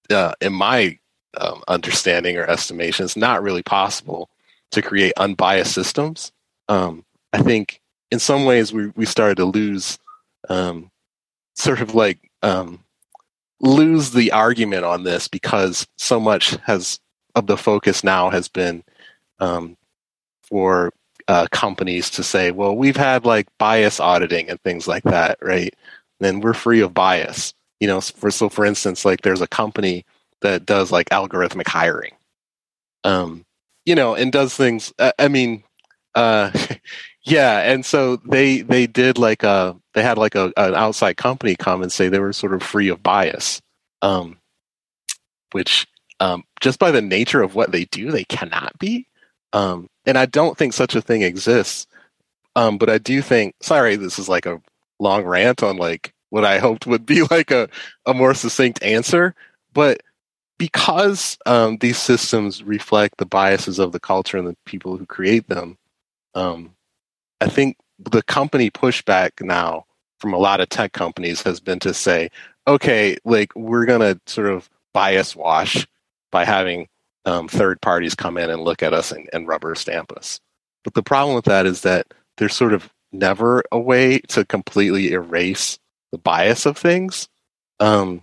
uh, 0.09 0.33
in 0.41 0.53
my 0.53 0.97
um, 1.37 1.61
understanding 1.67 2.37
or 2.37 2.45
estimation, 2.45 3.05
it's 3.05 3.17
not 3.17 3.43
really 3.43 3.63
possible 3.63 4.29
to 4.71 4.81
create 4.81 5.13
unbiased 5.17 5.73
systems. 5.73 6.31
Um, 6.67 7.05
I 7.33 7.41
think 7.41 7.81
in 8.11 8.19
some 8.19 8.45
ways 8.45 8.73
we 8.73 8.87
we 8.95 9.05
started 9.05 9.35
to 9.35 9.45
lose, 9.45 9.99
um, 10.49 10.91
sort 11.55 11.81
of 11.81 11.95
like 11.95 12.31
um, 12.41 12.83
lose 13.59 14.11
the 14.11 14.31
argument 14.31 14.85
on 14.85 15.03
this 15.03 15.27
because 15.27 15.87
so 15.97 16.19
much 16.19 16.55
has 16.65 16.99
of 17.35 17.47
the 17.47 17.57
focus 17.57 18.03
now 18.03 18.29
has 18.29 18.47
been 18.47 18.83
um, 19.39 19.75
for 20.43 20.91
uh, 21.27 21.47
companies 21.51 22.09
to 22.11 22.23
say, 22.23 22.51
well, 22.51 22.75
we've 22.75 22.97
had 22.97 23.25
like 23.25 23.47
bias 23.57 23.99
auditing 23.99 24.49
and 24.49 24.61
things 24.61 24.87
like 24.87 25.03
that, 25.03 25.37
right? 25.41 25.73
Then 26.19 26.39
we're 26.39 26.53
free 26.53 26.81
of 26.81 26.93
bias. 26.93 27.53
You 27.79 27.87
know, 27.87 28.01
for 28.01 28.31
so 28.31 28.49
for 28.49 28.65
instance, 28.65 29.05
like 29.05 29.21
there's 29.21 29.41
a 29.41 29.47
company 29.47 30.05
that 30.41 30.65
does 30.65 30.91
like 30.91 31.09
algorithmic 31.09 31.67
hiring, 31.67 32.13
um, 33.03 33.45
you 33.85 33.95
know, 33.95 34.15
and 34.15 34.31
does 34.31 34.55
things. 34.55 34.93
Uh, 34.99 35.11
I 35.19 35.27
mean, 35.27 35.63
uh, 36.15 36.51
yeah, 37.25 37.59
and 37.61 37.85
so 37.85 38.17
they 38.17 38.61
they 38.61 38.87
did 38.87 39.17
like 39.17 39.43
a 39.43 39.75
they 39.93 40.03
had 40.03 40.17
like 40.17 40.35
a 40.35 40.53
an 40.57 40.75
outside 40.75 41.17
company 41.17 41.55
come 41.55 41.81
and 41.81 41.91
say 41.91 42.07
they 42.07 42.19
were 42.19 42.33
sort 42.33 42.53
of 42.53 42.63
free 42.63 42.89
of 42.89 43.03
bias, 43.03 43.61
um, 44.01 44.37
which 45.51 45.87
um, 46.19 46.43
just 46.61 46.79
by 46.79 46.91
the 46.91 47.01
nature 47.01 47.41
of 47.41 47.55
what 47.55 47.71
they 47.71 47.85
do, 47.85 48.11
they 48.11 48.23
cannot 48.23 48.77
be. 48.79 49.07
Um, 49.53 49.87
and 50.05 50.17
I 50.17 50.25
don't 50.25 50.57
think 50.57 50.73
such 50.73 50.95
a 50.95 51.01
thing 51.01 51.21
exists. 51.21 51.87
Um, 52.55 52.77
but 52.77 52.89
I 52.89 52.97
do 52.97 53.21
think, 53.21 53.55
sorry, 53.61 53.95
this 53.95 54.17
is 54.17 54.29
like 54.29 54.45
a 54.45 54.61
long 54.99 55.25
rant 55.25 55.61
on 55.61 55.77
like 55.77 56.13
what 56.35 56.43
I 56.43 56.59
hoped 56.59 56.85
would 56.85 57.05
be 57.05 57.23
like 57.31 57.49
a, 57.49 57.69
a 58.05 58.13
more 58.13 58.33
succinct 58.33 58.83
answer. 58.83 59.33
But 59.71 60.01
because 60.57 61.37
um, 61.45 61.77
these 61.77 61.97
systems 61.97 62.61
reflect 62.61 63.17
the 63.17 63.25
biases 63.25 63.79
of 63.79 63.93
the 63.93 64.01
culture 64.01 64.37
and 64.37 64.45
the 64.45 64.57
people 64.65 64.97
who 64.97 65.05
create 65.05 65.47
them, 65.47 65.77
um, 66.33 66.75
I 67.39 67.47
think 67.47 67.77
the 67.97 68.21
company 68.21 68.69
pushback 68.69 69.41
now 69.41 69.85
from 70.19 70.33
a 70.33 70.37
lot 70.37 70.59
of 70.59 70.67
tech 70.67 70.91
companies 70.91 71.41
has 71.43 71.61
been 71.61 71.79
to 71.79 71.93
say, 71.93 72.29
okay, 72.67 73.15
like 73.23 73.55
we're 73.55 73.85
going 73.85 74.01
to 74.01 74.19
sort 74.25 74.47
of 74.47 74.69
bias 74.93 75.37
wash 75.37 75.87
by 76.33 76.43
having 76.43 76.89
um, 77.23 77.47
third 77.47 77.79
parties 77.79 78.13
come 78.13 78.37
in 78.37 78.49
and 78.49 78.61
look 78.61 78.83
at 78.83 78.93
us 78.93 79.13
and, 79.13 79.29
and 79.31 79.47
rubber 79.47 79.73
stamp 79.73 80.11
us. 80.11 80.41
But 80.83 80.95
the 80.95 81.03
problem 81.03 81.33
with 81.33 81.45
that 81.45 81.65
is 81.65 81.83
that 81.83 82.13
there's 82.35 82.53
sort 82.53 82.73
of 82.73 82.91
never 83.13 83.63
a 83.71 83.79
way 83.79 84.19
to 84.19 84.43
completely 84.43 85.13
erase 85.13 85.79
the 86.15 86.21
bias 86.21 86.65
of 86.65 86.77
things. 86.77 87.27
Um, 87.81 88.21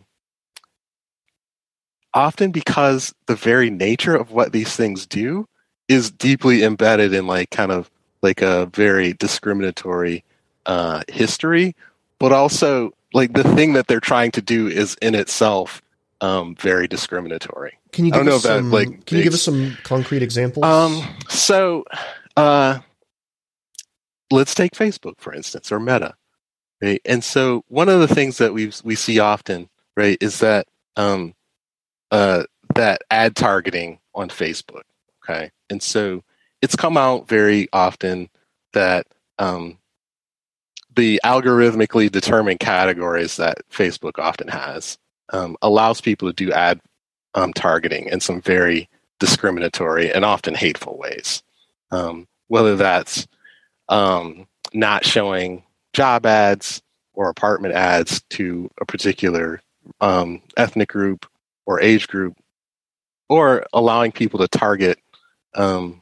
often 2.14 2.50
because 2.50 3.14
the 3.26 3.36
very 3.36 3.68
nature 3.68 4.16
of 4.16 4.30
what 4.30 4.52
these 4.52 4.74
things 4.74 5.06
do 5.06 5.46
is 5.88 6.10
deeply 6.10 6.62
embedded 6.62 7.12
in 7.12 7.26
like 7.26 7.50
kind 7.50 7.70
of 7.70 7.90
like 8.22 8.40
a 8.40 8.66
very 8.66 9.12
discriminatory 9.12 10.24
uh, 10.64 11.02
history, 11.08 11.76
but 12.18 12.32
also 12.32 12.92
like 13.12 13.34
the 13.34 13.44
thing 13.44 13.74
that 13.74 13.88
they're 13.88 14.00
trying 14.00 14.30
to 14.30 14.40
do 14.40 14.68
is 14.68 14.96
in 15.02 15.14
itself 15.14 15.82
um, 16.22 16.54
very 16.54 16.88
discriminatory. 16.88 17.78
Can 17.92 18.06
you 18.06 18.12
give 18.12 18.26
us 18.26 18.42
some, 18.42 18.70
that, 18.70 18.74
like, 18.74 19.04
can 19.04 19.18
you 19.18 19.24
give 19.24 19.34
us 19.34 19.42
some 19.42 19.76
concrete 19.82 20.22
examples? 20.22 20.64
Um, 20.64 21.02
so, 21.28 21.84
uh, 22.38 22.78
let's 24.30 24.54
take 24.54 24.72
Facebook 24.72 25.18
for 25.18 25.34
instance, 25.34 25.70
or 25.70 25.78
Meta, 25.78 26.14
right? 26.82 27.00
And 27.04 27.22
so, 27.22 27.64
one 27.68 27.88
of 27.88 28.00
the 28.00 28.12
things 28.12 28.38
that 28.38 28.52
we 28.52 28.72
we 28.84 28.94
see 28.94 29.20
often, 29.20 29.68
right, 29.96 30.18
is 30.20 30.40
that 30.40 30.66
um, 30.96 31.34
uh, 32.10 32.44
that 32.74 33.02
ad 33.10 33.36
targeting 33.36 33.98
on 34.14 34.28
Facebook. 34.28 34.82
Okay, 35.24 35.50
and 35.70 35.82
so 35.82 36.22
it's 36.60 36.76
come 36.76 36.96
out 36.96 37.28
very 37.28 37.68
often 37.72 38.28
that 38.72 39.06
um, 39.38 39.78
the 40.94 41.20
algorithmically 41.24 42.10
determined 42.10 42.60
categories 42.60 43.36
that 43.36 43.58
Facebook 43.70 44.18
often 44.18 44.48
has 44.48 44.98
um, 45.32 45.56
allows 45.62 46.00
people 46.00 46.28
to 46.28 46.34
do 46.34 46.52
ad 46.52 46.80
um, 47.34 47.52
targeting 47.52 48.06
in 48.06 48.20
some 48.20 48.40
very 48.40 48.88
discriminatory 49.20 50.12
and 50.12 50.24
often 50.24 50.54
hateful 50.54 50.98
ways. 50.98 51.42
Um, 51.90 52.26
whether 52.48 52.76
that's 52.76 53.26
um, 53.88 54.46
not 54.74 55.04
showing 55.04 55.62
job 55.92 56.26
ads 56.26 56.82
or 57.14 57.28
apartment 57.28 57.74
ads 57.74 58.22
to 58.30 58.70
a 58.80 58.86
particular 58.86 59.60
um, 60.00 60.40
ethnic 60.56 60.88
group 60.88 61.26
or 61.66 61.80
age 61.80 62.08
group, 62.08 62.36
or 63.28 63.66
allowing 63.72 64.12
people 64.12 64.38
to 64.40 64.48
target 64.48 64.98
um, 65.54 66.00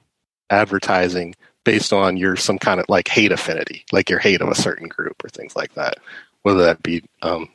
advertising 0.51 1.35
based 1.65 1.93
on 1.93 2.17
your 2.17 2.37
some 2.37 2.59
kind 2.59 2.81
of 2.81 2.87
like 2.89 3.09
hate 3.09 3.33
affinity, 3.33 3.85
like 3.93 4.09
your 4.09 4.19
hate 4.19 4.41
of 4.41 4.49
a 4.49 4.55
certain 4.55 4.89
group 4.89 5.23
or 5.23 5.29
things 5.29 5.55
like 5.55 5.75
that, 5.75 5.99
whether 6.43 6.63
that 6.63 6.83
be 6.83 7.03
um, 7.23 7.49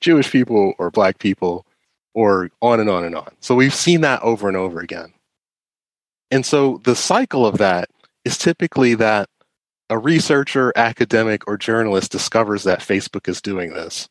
Jewish 0.00 0.30
people 0.30 0.74
or 0.78 0.90
black 0.90 1.18
people 1.18 1.64
or 2.14 2.50
on 2.62 2.80
and 2.80 2.90
on 2.90 3.04
and 3.04 3.14
on. 3.14 3.30
So 3.40 3.54
we've 3.54 3.74
seen 3.74 4.00
that 4.00 4.22
over 4.22 4.48
and 4.48 4.56
over 4.56 4.80
again. 4.80 5.12
And 6.30 6.44
so 6.44 6.80
the 6.84 6.96
cycle 6.96 7.46
of 7.46 7.58
that 7.58 7.88
is 8.24 8.36
typically 8.36 8.94
that 8.94 9.28
a 9.88 9.98
researcher, 9.98 10.72
academic, 10.76 11.46
or 11.46 11.56
journalist 11.56 12.12
discovers 12.12 12.64
that 12.64 12.80
Facebook 12.80 13.28
is 13.28 13.40
doing 13.40 13.72
this. 13.72 14.08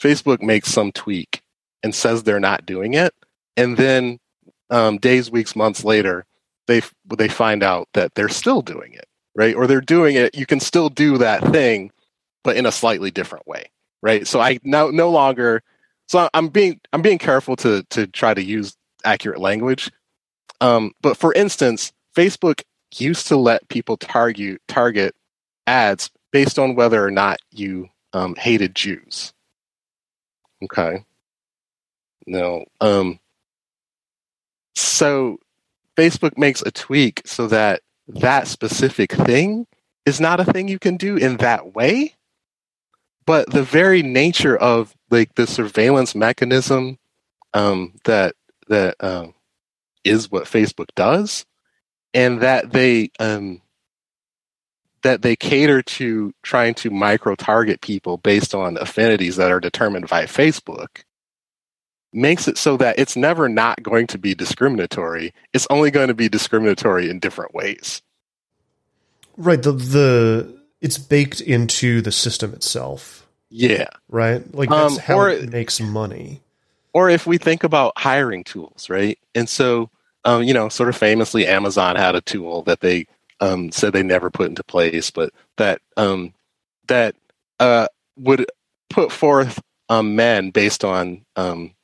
Facebook 0.00 0.42
makes 0.42 0.70
some 0.70 0.92
tweak 0.92 1.42
and 1.82 1.94
says 1.94 2.22
they're 2.22 2.40
not 2.40 2.66
doing 2.66 2.94
it, 2.94 3.14
and 3.56 3.76
then 3.76 4.18
um, 4.70 4.98
days, 4.98 5.30
weeks, 5.30 5.56
months 5.56 5.84
later, 5.84 6.24
they 6.66 6.82
they 7.16 7.28
find 7.28 7.62
out 7.62 7.88
that 7.94 8.14
they're 8.14 8.28
still 8.28 8.62
doing 8.62 8.92
it, 8.92 9.06
right? 9.34 9.54
Or 9.54 9.66
they're 9.66 9.80
doing 9.80 10.14
it. 10.14 10.36
You 10.36 10.46
can 10.46 10.60
still 10.60 10.88
do 10.88 11.18
that 11.18 11.42
thing, 11.52 11.90
but 12.44 12.56
in 12.56 12.66
a 12.66 12.72
slightly 12.72 13.10
different 13.10 13.46
way, 13.46 13.70
right? 14.02 14.26
So 14.26 14.40
I 14.40 14.58
now 14.62 14.90
no 14.90 15.10
longer. 15.10 15.62
So 16.08 16.28
I'm 16.34 16.48
being 16.48 16.80
I'm 16.92 17.02
being 17.02 17.18
careful 17.18 17.56
to 17.56 17.82
to 17.90 18.06
try 18.06 18.34
to 18.34 18.42
use 18.42 18.76
accurate 19.04 19.40
language. 19.40 19.90
Um, 20.60 20.92
but 21.00 21.16
for 21.16 21.32
instance, 21.32 21.92
Facebook 22.16 22.62
used 22.96 23.26
to 23.28 23.36
let 23.36 23.68
people 23.68 23.96
target 23.96 24.60
target 24.68 25.14
ads 25.66 26.10
based 26.32 26.58
on 26.58 26.74
whether 26.74 27.04
or 27.04 27.10
not 27.10 27.38
you 27.50 27.88
um, 28.12 28.34
hated 28.36 28.74
Jews. 28.74 29.32
Okay. 30.62 31.04
No. 32.26 32.64
Um, 32.80 33.20
so 34.74 35.38
Facebook 35.96 36.36
makes 36.38 36.62
a 36.62 36.70
tweak 36.70 37.22
so 37.24 37.46
that 37.48 37.82
that 38.08 38.48
specific 38.48 39.12
thing 39.12 39.66
is 40.06 40.20
not 40.20 40.40
a 40.40 40.44
thing 40.44 40.68
you 40.68 40.78
can 40.78 40.96
do 40.96 41.16
in 41.16 41.36
that 41.38 41.74
way. 41.74 42.14
But 43.26 43.50
the 43.50 43.62
very 43.62 44.02
nature 44.02 44.56
of 44.56 44.94
like 45.10 45.34
the 45.34 45.46
surveillance 45.46 46.14
mechanism 46.14 46.98
um, 47.52 47.94
that 48.04 48.34
that 48.68 48.96
um, 49.00 49.34
is 50.04 50.30
what 50.30 50.44
Facebook 50.44 50.88
does, 50.94 51.44
and 52.14 52.40
that 52.40 52.72
they 52.72 53.10
um, 53.18 53.60
that 55.02 55.22
they 55.22 55.36
cater 55.36 55.82
to 55.82 56.32
trying 56.42 56.74
to 56.74 56.90
micro 56.90 57.34
target 57.34 57.80
people 57.80 58.16
based 58.16 58.54
on 58.54 58.76
affinities 58.78 59.36
that 59.36 59.50
are 59.52 59.60
determined 59.60 60.08
by 60.08 60.24
Facebook 60.24 61.02
makes 62.12 62.48
it 62.48 62.56
so 62.58 62.76
that 62.78 62.98
it's 62.98 63.16
never 63.16 63.48
not 63.48 63.82
going 63.82 64.06
to 64.08 64.18
be 64.18 64.34
discriminatory. 64.34 65.32
It's 65.52 65.66
only 65.70 65.90
going 65.90 66.08
to 66.08 66.14
be 66.14 66.28
discriminatory 66.28 67.10
in 67.10 67.18
different 67.18 67.54
ways. 67.54 68.02
Right. 69.36 69.62
The 69.62 69.72
the 69.72 70.58
it's 70.80 70.98
baked 70.98 71.40
into 71.40 72.00
the 72.00 72.12
system 72.12 72.52
itself. 72.54 73.26
Yeah. 73.50 73.88
Right. 74.08 74.42
Like 74.54 74.68
that's 74.70 74.94
Um, 74.94 75.00
how 75.00 75.18
or- 75.18 75.30
it 75.30 75.50
makes 75.50 75.80
money. 75.80 76.40
Or 76.94 77.10
if 77.10 77.26
we 77.26 77.38
think 77.38 77.62
about 77.64 77.92
hiring 77.96 78.42
tools, 78.44 78.88
right? 78.88 79.18
And 79.34 79.48
so, 79.48 79.90
um, 80.24 80.42
you 80.42 80.54
know, 80.54 80.68
sort 80.68 80.88
of 80.88 80.96
famously, 80.96 81.46
Amazon 81.46 81.96
had 81.96 82.14
a 82.14 82.20
tool 82.20 82.62
that 82.62 82.80
they 82.80 83.06
um, 83.40 83.70
said 83.70 83.92
they 83.92 84.02
never 84.02 84.30
put 84.30 84.48
into 84.48 84.64
place, 84.64 85.10
but 85.10 85.32
that 85.56 85.80
um, 85.96 86.34
that 86.88 87.14
uh, 87.60 87.88
would 88.16 88.46
put 88.90 89.12
forth 89.12 89.60
um, 89.88 90.16
men 90.16 90.50
based 90.50 90.84
on 90.84 91.24
um, 91.36 91.74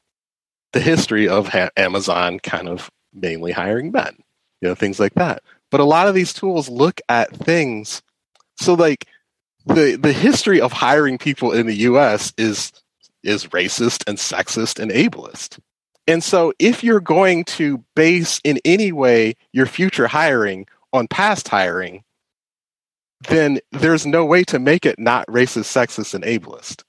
the 0.72 0.80
history 0.80 1.28
of 1.28 1.48
ha- 1.48 1.70
Amazon, 1.76 2.40
kind 2.40 2.68
of 2.68 2.90
mainly 3.12 3.52
hiring 3.52 3.92
men, 3.92 4.16
you 4.60 4.68
know, 4.68 4.74
things 4.74 4.98
like 4.98 5.14
that. 5.14 5.42
But 5.70 5.80
a 5.80 5.84
lot 5.84 6.08
of 6.08 6.14
these 6.14 6.32
tools 6.32 6.68
look 6.68 7.00
at 7.08 7.34
things. 7.34 8.02
So, 8.56 8.74
like 8.74 9.06
the 9.66 9.96
the 9.96 10.12
history 10.12 10.60
of 10.60 10.72
hiring 10.72 11.18
people 11.18 11.52
in 11.52 11.66
the 11.66 11.76
U.S. 11.76 12.32
is 12.36 12.72
is 13.22 13.46
racist 13.46 14.04
and 14.06 14.18
sexist 14.18 14.78
and 14.78 14.90
ableist. 14.90 15.58
And 16.06 16.22
so, 16.22 16.52
if 16.58 16.84
you're 16.84 17.00
going 17.00 17.44
to 17.44 17.82
base 17.96 18.40
in 18.44 18.58
any 18.64 18.92
way 18.92 19.34
your 19.52 19.66
future 19.66 20.06
hiring 20.06 20.66
on 20.92 21.08
past 21.08 21.48
hiring, 21.48 22.04
then 23.28 23.58
there's 23.72 24.04
no 24.04 24.24
way 24.24 24.44
to 24.44 24.58
make 24.58 24.84
it 24.84 24.98
not 24.98 25.26
racist, 25.28 25.72
sexist, 25.72 26.14
and 26.14 26.24
ableist. 26.24 26.82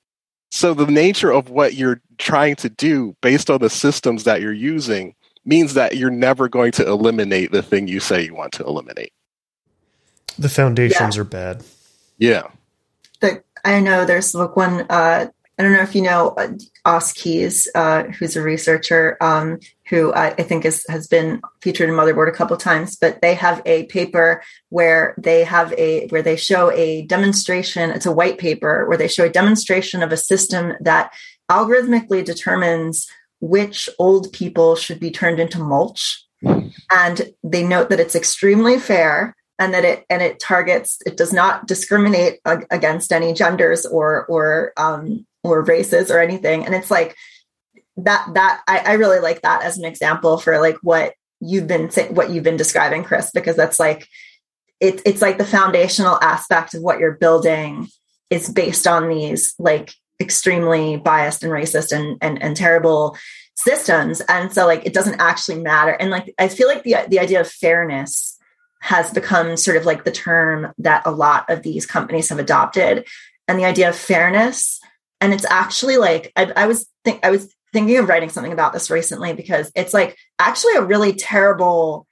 So, 0.51 0.73
the 0.73 0.87
nature 0.87 1.31
of 1.31 1.49
what 1.49 1.75
you're 1.75 2.01
trying 2.17 2.55
to 2.57 2.69
do 2.69 3.15
based 3.21 3.49
on 3.49 3.59
the 3.59 3.69
systems 3.69 4.25
that 4.25 4.41
you're 4.41 4.53
using 4.53 5.15
means 5.45 5.75
that 5.75 5.95
you're 5.95 6.09
never 6.09 6.49
going 6.49 6.71
to 6.73 6.87
eliminate 6.87 7.51
the 7.51 7.61
thing 7.61 7.87
you 7.87 7.99
say 7.99 8.25
you 8.25 8.35
want 8.35 8.51
to 8.53 8.65
eliminate. 8.65 9.13
The 10.37 10.49
foundations 10.49 11.17
are 11.17 11.23
bad. 11.23 11.63
Yeah. 12.17 12.47
the 13.21 13.43
I 13.63 13.79
know 13.79 14.05
there's 14.05 14.35
like 14.35 14.55
one. 14.55 14.85
Uh, 14.89 15.27
I 15.57 15.63
don't 15.63 15.71
know 15.71 15.81
if 15.81 15.95
you 15.95 16.01
know 16.01 16.29
uh, 16.37 16.49
Os 16.83 17.13
Keyes, 17.13 17.69
uh, 17.75 18.03
who's 18.03 18.35
a 18.35 18.41
researcher 18.41 19.17
um, 19.21 19.59
who 19.89 20.13
I, 20.13 20.27
I 20.31 20.43
think 20.43 20.65
is, 20.65 20.85
has 20.89 21.07
been 21.07 21.41
featured 21.61 21.87
in 21.87 21.95
Motherboard 21.95 22.27
a 22.27 22.35
couple 22.35 22.57
times. 22.57 22.97
But 22.97 23.21
they 23.21 23.35
have 23.35 23.61
a 23.65 23.85
paper 23.85 24.43
where 24.69 25.15
they 25.17 25.45
have 25.45 25.73
a 25.73 26.07
where 26.07 26.21
they 26.21 26.35
show 26.35 26.71
a 26.71 27.03
demonstration. 27.03 27.91
It's 27.91 28.05
a 28.05 28.11
white 28.11 28.37
paper 28.37 28.85
where 28.87 28.97
they 28.97 29.07
show 29.07 29.25
a 29.25 29.29
demonstration 29.29 30.03
of 30.03 30.11
a 30.11 30.17
system 30.17 30.73
that 30.81 31.13
algorithmically 31.49 32.25
determines 32.25 33.07
which 33.39 33.87
old 33.97 34.33
people 34.33 34.75
should 34.75 34.99
be 34.99 35.11
turned 35.11 35.39
into 35.39 35.59
mulch, 35.59 36.25
and 36.91 37.33
they 37.43 37.63
note 37.63 37.89
that 37.89 37.99
it's 37.99 38.15
extremely 38.15 38.77
fair 38.77 39.35
and 39.57 39.73
that 39.73 39.85
it 39.85 40.05
and 40.09 40.21
it 40.21 40.39
targets 40.39 40.99
it 41.05 41.15
does 41.15 41.31
not 41.31 41.65
discriminate 41.67 42.39
against 42.45 43.13
any 43.13 43.33
genders 43.33 43.85
or 43.85 44.25
or 44.25 44.73
um 44.77 45.25
or 45.45 45.63
races 45.63 46.11
or 46.11 46.19
anything. 46.19 46.65
And 46.65 46.73
it's 46.73 46.91
like 46.91 47.15
that 47.97 48.27
that 48.33 48.61
I, 48.67 48.79
I 48.79 48.93
really 48.93 49.19
like 49.19 49.41
that 49.41 49.63
as 49.63 49.77
an 49.77 49.85
example 49.85 50.37
for 50.37 50.59
like 50.59 50.77
what 50.81 51.13
you've 51.39 51.67
been 51.67 51.89
what 52.09 52.29
you've 52.29 52.43
been 52.43 52.57
describing 52.57 53.03
chris 53.03 53.31
because 53.31 53.55
that's 53.55 53.79
like 53.79 54.07
it, 54.79 55.01
it's 55.05 55.21
like 55.21 55.37
the 55.37 55.45
foundational 55.45 56.17
aspect 56.21 56.73
of 56.73 56.81
what 56.81 56.99
you're 56.99 57.15
building 57.15 57.87
is 58.29 58.49
based 58.49 58.87
on 58.87 59.07
these 59.07 59.53
like 59.59 59.93
extremely 60.19 60.97
biased 60.97 61.43
and 61.43 61.51
racist 61.51 61.95
and 61.95 62.17
and, 62.21 62.41
and 62.41 62.57
terrible 62.57 63.17
systems. 63.55 64.21
And 64.21 64.51
so 64.51 64.65
like 64.65 64.85
it 64.85 64.93
doesn't 64.93 65.21
actually 65.21 65.61
matter. 65.61 65.91
And 65.91 66.11
like 66.11 66.33
i 66.37 66.47
feel 66.47 66.67
like 66.67 66.83
the 66.83 66.97
the 67.07 67.19
idea 67.19 67.39
of 67.39 67.49
fairness 67.49 68.37
has 68.81 69.11
become 69.11 69.57
sort 69.57 69.77
of 69.77 69.85
like 69.85 70.03
the 70.03 70.11
term 70.11 70.71
that 70.77 71.01
a 71.05 71.11
lot 71.11 71.49
of 71.49 71.63
these 71.63 71.85
companies 71.85 72.29
have 72.29 72.39
adopted. 72.39 73.07
And 73.47 73.57
the 73.57 73.65
idea 73.65 73.89
of 73.89 73.95
fairness 73.95 74.79
and 75.21 75.33
it's 75.33 75.45
actually 75.45 75.97
like 75.97 76.31
i, 76.35 76.51
I 76.55 76.67
was 76.67 76.87
think 77.03 77.23
i 77.25 77.29
was 77.31 77.53
thinking 77.73 77.97
of 77.97 78.07
writing 78.07 78.29
something 78.29 78.53
about 78.53 78.73
this 78.73 78.89
recently 78.89 79.33
because 79.33 79.71
it's 79.75 79.93
like 79.93 80.17
actually 80.39 80.75
a 80.75 80.81
really 80.81 81.13
terrible 81.13 82.07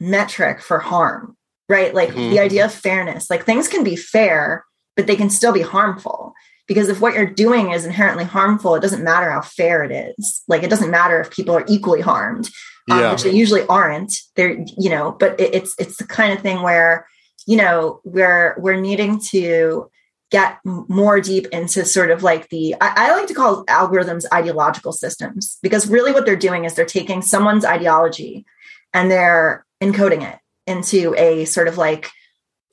metric 0.00 0.60
for 0.60 0.78
harm 0.78 1.36
right 1.68 1.94
like 1.94 2.10
Mhm. 2.10 2.30
the 2.30 2.40
idea 2.40 2.64
of 2.64 2.72
fairness 2.72 3.30
like 3.30 3.44
things 3.44 3.68
can 3.68 3.82
be 3.84 3.96
fair 3.96 4.64
but 4.96 5.06
they 5.06 5.16
can 5.16 5.30
still 5.30 5.52
be 5.52 5.62
harmful 5.62 6.32
because 6.68 6.88
if 6.88 7.00
what 7.00 7.14
you're 7.14 7.26
doing 7.26 7.70
is 7.70 7.84
inherently 7.84 8.24
harmful 8.24 8.74
it 8.74 8.80
doesn't 8.82 9.04
matter 9.04 9.30
how 9.30 9.40
fair 9.40 9.82
it 9.82 10.14
is 10.18 10.42
like 10.48 10.62
it 10.62 10.70
doesn't 10.70 10.90
matter 10.90 11.20
if 11.20 11.30
people 11.30 11.54
are 11.56 11.64
equally 11.68 12.00
harmed 12.00 12.48
um, 12.90 13.00
Yeah. 13.00 13.12
which 13.12 13.22
they 13.22 13.32
usually 13.32 13.66
aren't 13.68 14.12
they're 14.36 14.56
you 14.76 14.90
know 14.90 15.12
but 15.18 15.40
it, 15.40 15.54
it's 15.54 15.74
it's 15.78 15.96
the 15.96 16.06
kind 16.06 16.32
of 16.32 16.40
thing 16.40 16.62
where 16.62 17.06
you 17.46 17.56
know 17.56 18.00
we're 18.04 18.54
we're 18.58 18.80
needing 18.80 19.18
to 19.30 19.90
get 20.30 20.58
more 20.64 21.20
deep 21.20 21.46
into 21.52 21.84
sort 21.84 22.10
of 22.10 22.22
like 22.22 22.48
the 22.48 22.74
I, 22.80 23.08
I 23.08 23.12
like 23.12 23.28
to 23.28 23.34
call 23.34 23.64
algorithms 23.66 24.24
ideological 24.32 24.92
systems 24.92 25.58
because 25.62 25.88
really 25.88 26.12
what 26.12 26.26
they're 26.26 26.36
doing 26.36 26.64
is 26.64 26.74
they're 26.74 26.84
taking 26.84 27.22
someone's 27.22 27.64
ideology 27.64 28.44
and 28.92 29.10
they're 29.10 29.64
encoding 29.80 30.22
it 30.22 30.38
into 30.66 31.14
a 31.16 31.44
sort 31.44 31.68
of 31.68 31.78
like 31.78 32.10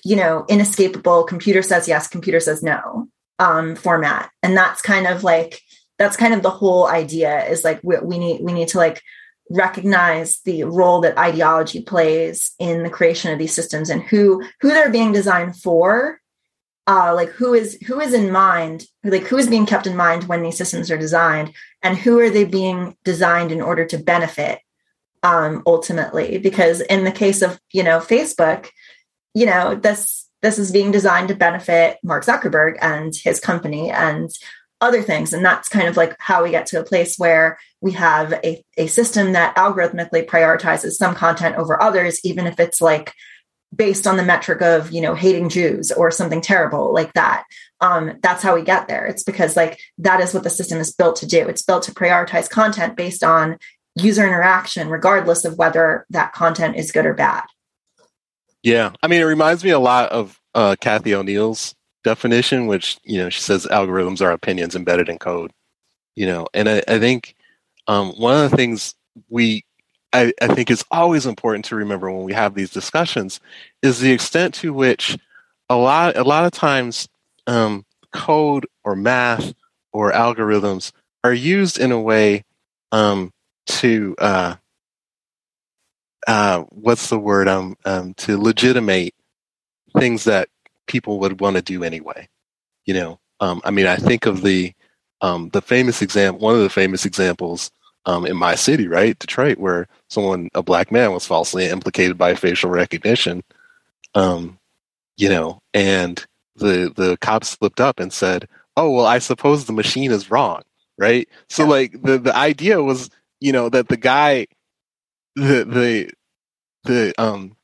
you 0.03 0.15
know 0.15 0.45
inescapable 0.49 1.23
computer 1.25 1.61
says 1.61 1.87
yes 1.87 2.07
computer 2.07 2.39
says 2.39 2.63
no 2.63 3.07
um 3.39 3.75
format. 3.75 4.29
And 4.41 4.55
that's 4.55 4.81
kind 4.81 5.07
of 5.07 5.23
like 5.23 5.61
that's 5.99 6.17
kind 6.17 6.33
of 6.33 6.41
the 6.41 6.49
whole 6.49 6.87
idea 6.87 7.45
is 7.45 7.63
like 7.63 7.79
we, 7.83 7.97
we 7.99 8.17
need 8.17 8.41
we 8.41 8.53
need 8.53 8.69
to 8.69 8.77
like 8.77 9.01
recognize 9.49 10.39
the 10.41 10.63
role 10.63 11.01
that 11.01 11.17
ideology 11.17 11.81
plays 11.81 12.53
in 12.59 12.83
the 12.83 12.89
creation 12.89 13.31
of 13.31 13.39
these 13.39 13.53
systems 13.53 13.89
and 13.89 14.01
who 14.03 14.41
who 14.61 14.69
they're 14.69 14.89
being 14.89 15.11
designed 15.11 15.55
for 15.55 16.19
uh 16.87 17.13
like 17.15 17.29
who 17.29 17.53
is 17.53 17.77
who 17.87 17.99
is 17.99 18.13
in 18.13 18.31
mind 18.31 18.85
like 19.03 19.23
who 19.23 19.37
is 19.37 19.47
being 19.47 19.65
kept 19.65 19.87
in 19.87 19.95
mind 19.95 20.25
when 20.25 20.43
these 20.43 20.57
systems 20.57 20.91
are 20.91 20.97
designed 20.97 21.53
and 21.81 21.97
who 21.97 22.19
are 22.19 22.29
they 22.29 22.43
being 22.43 22.95
designed 23.03 23.51
in 23.51 23.61
order 23.61 23.85
to 23.85 23.97
benefit 23.97 24.59
um 25.23 25.63
ultimately? 25.65 26.37
Because 26.37 26.81
in 26.81 27.03
the 27.03 27.11
case 27.11 27.41
of 27.41 27.59
you 27.71 27.83
know 27.83 27.99
facebook 27.99 28.69
you 29.33 29.45
know 29.45 29.75
this 29.75 30.29
this 30.41 30.59
is 30.59 30.71
being 30.71 30.91
designed 30.91 31.29
to 31.29 31.35
benefit 31.35 31.97
mark 32.03 32.25
zuckerberg 32.25 32.77
and 32.81 33.13
his 33.15 33.39
company 33.39 33.89
and 33.89 34.29
other 34.81 35.01
things 35.01 35.31
and 35.31 35.45
that's 35.45 35.69
kind 35.69 35.87
of 35.87 35.95
like 35.95 36.13
how 36.19 36.43
we 36.43 36.51
get 36.51 36.65
to 36.65 36.79
a 36.79 36.83
place 36.83 37.15
where 37.17 37.57
we 37.79 37.93
have 37.93 38.33
a, 38.43 38.61
a 38.77 38.87
system 38.87 39.31
that 39.31 39.55
algorithmically 39.55 40.25
prioritizes 40.27 40.91
some 40.91 41.15
content 41.15 41.55
over 41.55 41.81
others 41.81 42.19
even 42.25 42.45
if 42.45 42.59
it's 42.59 42.81
like 42.81 43.13
based 43.73 44.05
on 44.05 44.17
the 44.17 44.23
metric 44.23 44.61
of 44.61 44.91
you 44.91 45.01
know 45.01 45.15
hating 45.15 45.49
jews 45.49 45.91
or 45.91 46.11
something 46.11 46.41
terrible 46.41 46.93
like 46.93 47.13
that. 47.13 47.43
Um, 47.81 48.19
that's 48.21 48.43
how 48.43 48.55
we 48.55 48.63
get 48.63 48.87
there. 48.87 49.05
It's 49.05 49.23
because 49.23 49.55
like 49.55 49.79
that 49.97 50.21
is 50.21 50.33
what 50.33 50.43
the 50.43 50.49
system 50.49 50.79
is 50.79 50.93
built 50.93 51.17
to 51.17 51.25
do. 51.25 51.47
It's 51.47 51.63
built 51.63 51.83
to 51.83 51.93
prioritize 51.93 52.49
content 52.49 52.95
based 52.95 53.23
on 53.23 53.57
user 53.95 54.25
interaction 54.25 54.89
regardless 54.89 55.45
of 55.45 55.57
whether 55.57 56.05
that 56.09 56.33
content 56.33 56.75
is 56.75 56.91
good 56.91 57.05
or 57.05 57.13
bad. 57.13 57.43
Yeah, 58.63 58.91
I 59.03 59.07
mean, 59.07 59.21
it 59.21 59.25
reminds 59.25 59.63
me 59.63 59.71
a 59.71 59.79
lot 59.79 60.09
of 60.11 60.39
uh, 60.55 60.75
Cathy 60.79 61.13
O'Neil's 61.13 61.75
definition, 62.03 62.67
which 62.67 62.97
you 63.03 63.17
know 63.17 63.29
she 63.29 63.41
says 63.41 63.65
algorithms 63.65 64.21
are 64.21 64.31
opinions 64.31 64.75
embedded 64.75 65.09
in 65.09 65.19
code. 65.19 65.51
You 66.15 66.27
know, 66.27 66.47
and 66.53 66.69
I, 66.69 66.83
I 66.87 66.99
think 66.99 67.35
um, 67.87 68.11
one 68.11 68.35
of 68.35 68.49
the 68.49 68.55
things 68.55 68.95
we 69.29 69.65
I, 70.13 70.31
I 70.41 70.47
think 70.53 70.69
is 70.69 70.85
always 70.91 71.25
important 71.25 71.65
to 71.65 71.75
remember 71.75 72.11
when 72.11 72.23
we 72.23 72.33
have 72.33 72.53
these 72.53 72.69
discussions 72.69 73.39
is 73.81 73.99
the 73.99 74.11
extent 74.11 74.53
to 74.55 74.71
which 74.73 75.17
a 75.69 75.75
lot 75.75 76.15
a 76.15 76.23
lot 76.23 76.45
of 76.45 76.51
times 76.51 77.09
um, 77.47 77.85
code 78.11 78.67
or 78.83 78.95
math 78.95 79.53
or 79.91 80.11
algorithms 80.11 80.91
are 81.23 81.33
used 81.33 81.79
in 81.79 81.91
a 81.91 81.99
way 81.99 82.43
um, 82.91 83.31
to 83.65 84.15
uh, 84.19 84.55
uh, 86.27 86.61
what's 86.69 87.09
the 87.09 87.19
word 87.19 87.47
um, 87.47 87.75
um, 87.85 88.13
to 88.15 88.37
legitimate 88.37 89.13
things 89.97 90.25
that 90.25 90.49
people 90.87 91.19
would 91.19 91.39
want 91.39 91.55
to 91.55 91.61
do 91.61 91.83
anyway. 91.83 92.27
You 92.85 92.93
know, 92.93 93.19
um, 93.39 93.61
I 93.63 93.71
mean, 93.71 93.87
I 93.87 93.95
think 93.95 94.25
of 94.25 94.41
the 94.43 94.73
um, 95.21 95.49
the 95.49 95.61
famous 95.61 96.01
example, 96.01 96.41
one 96.41 96.55
of 96.55 96.61
the 96.61 96.69
famous 96.69 97.05
examples 97.05 97.71
um, 98.05 98.25
in 98.25 98.35
my 98.35 98.55
city, 98.55 98.87
right, 98.87 99.17
Detroit, 99.17 99.57
where 99.57 99.87
someone, 100.09 100.49
a 100.53 100.61
black 100.63 100.91
man, 100.91 101.13
was 101.13 101.25
falsely 101.25 101.65
implicated 101.67 102.17
by 102.17 102.35
facial 102.35 102.69
recognition. 102.69 103.43
Um, 104.15 104.59
you 105.17 105.29
know, 105.29 105.59
and 105.73 106.23
the 106.55 106.91
the 106.95 107.17
cops 107.17 107.49
slipped 107.49 107.79
up 107.79 107.99
and 107.99 108.11
said, 108.11 108.47
"Oh, 108.75 108.91
well, 108.91 109.05
I 109.05 109.19
suppose 109.19 109.65
the 109.65 109.73
machine 109.73 110.11
is 110.11 110.31
wrong." 110.31 110.61
Right. 110.97 111.27
So, 111.49 111.65
like 111.65 112.01
the 112.03 112.17
the 112.19 112.35
idea 112.35 112.81
was, 112.83 113.09
you 113.39 113.51
know, 113.51 113.69
that 113.69 113.87
the 113.87 113.97
guy, 113.97 114.47
the 115.35 115.63
the 115.65 116.09
the 116.83 117.13
um 117.21 117.55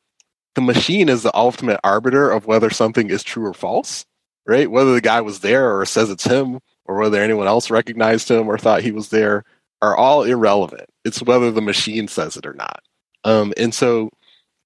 the 0.55 0.61
machine 0.61 1.09
is 1.09 1.23
the 1.23 1.35
ultimate 1.35 1.79
arbiter 1.83 2.31
of 2.31 2.47
whether 2.47 2.69
something 2.69 3.09
is 3.09 3.23
true 3.23 3.45
or 3.45 3.53
false, 3.53 4.05
right? 4.47 4.69
Whether 4.69 4.93
the 4.93 5.01
guy 5.01 5.21
was 5.21 5.41
there 5.41 5.77
or 5.79 5.85
says 5.85 6.09
it's 6.09 6.23
him, 6.23 6.59
or 6.85 6.97
whether 6.97 7.21
anyone 7.21 7.47
else 7.47 7.69
recognized 7.69 8.29
him 8.31 8.47
or 8.47 8.57
thought 8.57 8.81
he 8.81 8.91
was 8.91 9.09
there, 9.09 9.43
are 9.81 9.95
all 9.95 10.23
irrelevant. 10.23 10.89
It's 11.05 11.21
whether 11.21 11.51
the 11.51 11.61
machine 11.61 12.07
says 12.07 12.37
it 12.37 12.45
or 12.45 12.53
not. 12.53 12.81
Um, 13.23 13.53
and 13.57 13.73
so, 13.73 14.09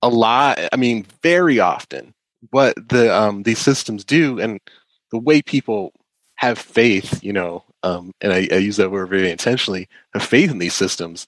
a 0.01 0.09
lot, 0.09 0.59
I 0.71 0.75
mean, 0.75 1.05
very 1.21 1.59
often, 1.59 2.13
what 2.49 2.75
the 2.89 3.15
um, 3.15 3.43
these 3.43 3.59
systems 3.59 4.03
do, 4.03 4.39
and 4.39 4.59
the 5.11 5.19
way 5.19 5.41
people 5.41 5.93
have 6.35 6.57
faith, 6.59 7.23
you 7.23 7.31
know, 7.31 7.63
um, 7.83 8.11
and 8.21 8.33
I, 8.33 8.47
I 8.51 8.57
use 8.57 8.77
that 8.77 8.91
word 8.91 9.09
very 9.09 9.31
intentionally, 9.31 9.87
have 10.13 10.23
faith 10.23 10.51
in 10.51 10.57
these 10.57 10.73
systems, 10.73 11.27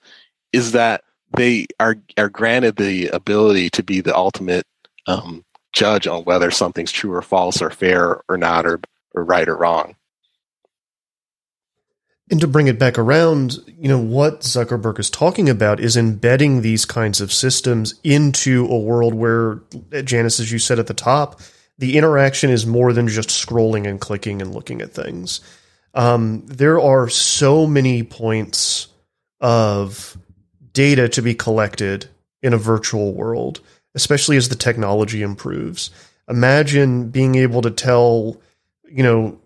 is 0.52 0.74
that 0.74 1.04
they 1.36 1.68
are 1.80 1.96
are 2.18 2.30
granted 2.30 2.76
the 2.76 3.08
ability 3.10 3.70
to 3.72 3.84
be 3.84 4.02
the 4.02 4.16
ultimate 4.16 4.66
um, 5.08 5.44
judge 5.74 6.08
on 6.08 6.24
whether 6.24 6.52
something's 6.52 6.92
true 6.92 7.14
or 7.14 7.22
false 7.22 7.62
or 7.62 7.70
fair 7.70 8.22
or 8.30 8.38
not 8.38 8.66
or, 8.66 8.80
or 9.14 9.24
right 9.24 9.48
or 9.48 9.56
wrong. 9.56 9.96
And 12.32 12.42
to 12.42 12.48
bring 12.48 12.68
it 12.68 12.80
back 12.80 12.98
around, 12.98 13.60
you 13.68 13.88
know, 13.88 14.00
what 14.00 14.42
Zuckerberg 14.42 15.00
is 15.00 15.12
talking 15.12 15.48
about 15.48 15.80
is 15.80 15.96
embedding 15.96 16.62
these 16.62 16.84
kinds 16.84 17.22
of 17.22 17.32
systems 17.32 18.00
into 18.04 18.66
a 18.66 18.80
world 18.80 19.14
where, 19.14 19.62
Janus, 20.04 20.40
as 20.40 20.52
you 20.52 20.58
said 20.58 20.80
at 20.80 20.88
the 20.88 20.96
top, 20.96 21.40
the 21.78 21.98
interaction 21.98 22.50
is 22.50 22.66
more 22.66 22.94
than 22.94 23.08
just 23.08 23.30
scrolling 23.30 23.88
and 23.88 24.02
clicking 24.02 24.42
and 24.42 24.56
looking 24.56 24.82
at 24.82 24.94
things. 24.94 25.42
Um, 25.94 26.46
there 26.48 26.80
are 26.80 27.10
so 27.10 27.68
many 27.68 28.02
points 28.02 28.88
of 29.40 30.18
data 30.74 31.08
to 31.10 31.22
be 31.22 31.36
collected 31.36 32.08
in 32.42 32.54
a 32.54 32.58
virtual 32.58 33.14
world, 33.14 33.62
especially 33.94 34.36
as 34.36 34.50
the 34.50 34.56
technology 34.56 35.22
improves. 35.22 35.92
Imagine 36.28 37.10
being 37.10 37.36
able 37.36 37.62
to 37.62 37.72
tell, 37.72 38.42
you 38.90 39.04
know, 39.04 39.40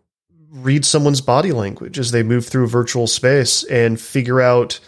read 0.51 0.83
someone's 0.85 1.21
body 1.21 1.51
language 1.51 1.99
as 1.99 2.11
they 2.11 2.23
move 2.23 2.45
through 2.47 2.67
virtual 2.67 3.07
space 3.07 3.63
and 3.63 3.99
figure 3.99 4.41
out 4.41 4.79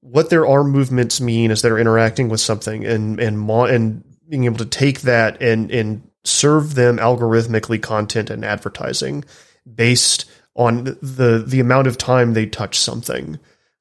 what 0.00 0.30
their 0.30 0.46
arm 0.46 0.70
movements 0.70 1.20
mean 1.20 1.50
as 1.50 1.62
they're 1.62 1.78
interacting 1.78 2.28
with 2.28 2.40
something 2.40 2.84
and 2.84 3.20
and 3.20 3.50
and 3.50 4.04
being 4.28 4.44
able 4.44 4.58
to 4.58 4.66
take 4.66 5.02
that 5.02 5.40
and 5.42 5.70
and 5.70 6.08
serve 6.24 6.74
them 6.74 6.98
algorithmically 6.98 7.80
content 7.80 8.30
and 8.30 8.44
advertising 8.44 9.24
based 9.72 10.24
on 10.54 10.84
the 10.84 11.44
the 11.46 11.60
amount 11.60 11.86
of 11.86 11.98
time 11.98 12.32
they 12.32 12.46
touch 12.46 12.78
something. 12.78 13.38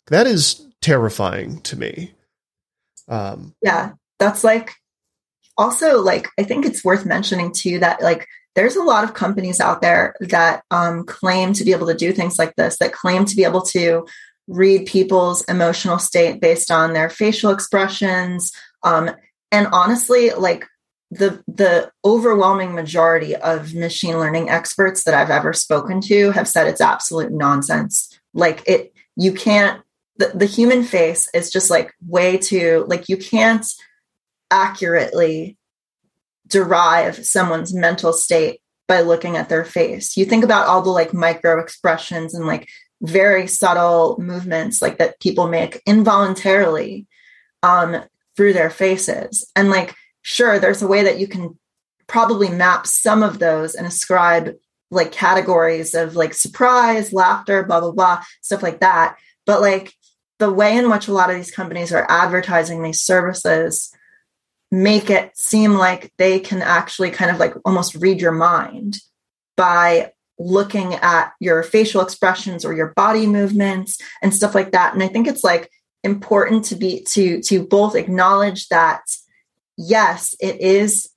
That 0.07 0.27
is 0.27 0.65
terrifying 0.81 1.61
to 1.61 1.77
me. 1.77 2.13
Um, 3.07 3.55
yeah, 3.61 3.93
that's 4.19 4.43
like 4.43 4.73
also 5.57 6.01
like 6.01 6.27
I 6.39 6.43
think 6.43 6.65
it's 6.65 6.83
worth 6.83 7.05
mentioning 7.05 7.53
too 7.53 7.79
that 7.79 8.01
like 8.01 8.27
there's 8.55 8.75
a 8.75 8.83
lot 8.83 9.03
of 9.03 9.13
companies 9.13 9.59
out 9.59 9.81
there 9.81 10.15
that 10.21 10.63
um, 10.71 11.03
claim 11.05 11.53
to 11.53 11.63
be 11.63 11.71
able 11.71 11.87
to 11.87 11.93
do 11.93 12.11
things 12.11 12.39
like 12.39 12.55
this, 12.55 12.77
that 12.77 12.93
claim 12.93 13.25
to 13.25 13.35
be 13.35 13.43
able 13.43 13.61
to 13.61 14.07
read 14.47 14.85
people's 14.85 15.43
emotional 15.45 15.99
state 15.99 16.39
based 16.39 16.71
on 16.71 16.93
their 16.93 17.09
facial 17.09 17.51
expressions. 17.51 18.51
Um, 18.83 19.11
and 19.51 19.67
honestly, 19.67 20.31
like 20.31 20.65
the 21.11 21.43
the 21.47 21.91
overwhelming 22.03 22.73
majority 22.73 23.35
of 23.35 23.73
machine 23.73 24.17
learning 24.19 24.49
experts 24.49 25.03
that 25.03 25.13
I've 25.13 25.29
ever 25.29 25.53
spoken 25.53 26.01
to 26.01 26.31
have 26.31 26.47
said 26.47 26.67
it's 26.67 26.81
absolute 26.81 27.31
nonsense. 27.31 28.19
Like 28.33 28.63
it, 28.67 28.93
you 29.15 29.33
can't 29.33 29.81
the, 30.17 30.31
the 30.33 30.45
human 30.45 30.83
face 30.83 31.29
is 31.33 31.51
just 31.51 31.69
like 31.69 31.93
way 32.07 32.37
too 32.37 32.85
like 32.87 33.09
you 33.09 33.17
can't 33.17 33.65
accurately 34.51 35.57
derive 36.47 37.25
someone's 37.25 37.73
mental 37.73 38.13
state 38.13 38.61
by 38.87 39.01
looking 39.01 39.35
at 39.35 39.49
their 39.49 39.65
face. 39.65 40.15
You 40.15 40.25
think 40.25 40.43
about 40.43 40.67
all 40.67 40.81
the 40.81 40.91
like 40.91 41.13
micro 41.13 41.59
expressions 41.59 42.33
and 42.33 42.45
like 42.45 42.67
very 43.01 43.47
subtle 43.47 44.17
movements 44.19 44.81
like 44.81 44.97
that 44.99 45.19
people 45.19 45.47
make 45.47 45.81
involuntarily 45.85 47.07
um 47.63 48.03
through 48.35 48.53
their 48.53 48.69
faces. 48.69 49.49
And 49.55 49.69
like 49.69 49.95
sure 50.21 50.59
there's 50.59 50.81
a 50.81 50.87
way 50.87 51.03
that 51.03 51.19
you 51.19 51.27
can 51.27 51.57
probably 52.07 52.49
map 52.49 52.85
some 52.85 53.23
of 53.23 53.39
those 53.39 53.73
and 53.73 53.87
ascribe 53.87 54.55
like 54.91 55.11
categories 55.11 55.95
of 55.95 56.15
like 56.15 56.33
surprise 56.33 57.11
laughter 57.11 57.63
blah 57.63 57.79
blah 57.79 57.91
blah 57.91 58.23
stuff 58.41 58.61
like 58.61 58.79
that. 58.81 59.17
But 59.45 59.61
like 59.61 59.93
the 60.37 60.51
way 60.51 60.77
in 60.77 60.89
which 60.89 61.07
a 61.07 61.13
lot 61.13 61.29
of 61.29 61.35
these 61.35 61.51
companies 61.51 61.93
are 61.93 62.05
advertising 62.09 62.83
these 62.83 63.01
services 63.01 63.91
make 64.71 65.09
it 65.09 65.37
seem 65.37 65.73
like 65.73 66.11
they 66.17 66.39
can 66.39 66.61
actually 66.61 67.11
kind 67.11 67.31
of 67.31 67.37
like 67.37 67.53
almost 67.65 67.95
read 67.95 68.19
your 68.19 68.31
mind 68.31 68.97
by 69.55 70.11
looking 70.37 70.95
at 70.95 71.31
your 71.39 71.63
facial 71.63 72.01
expressions 72.01 72.65
or 72.65 72.73
your 72.73 72.93
body 72.95 73.25
movements 73.25 73.97
and 74.21 74.33
stuff 74.33 74.53
like 74.53 74.71
that. 74.71 74.93
And 74.93 75.01
i 75.01 75.07
think 75.07 75.27
it's 75.27 75.43
like 75.43 75.69
important 76.03 76.65
to 76.65 76.75
be 76.75 77.03
to 77.03 77.41
to 77.41 77.65
both 77.65 77.95
acknowledge 77.95 78.67
that 78.67 79.01
yes 79.77 80.35
it 80.39 80.59
is 80.61 81.09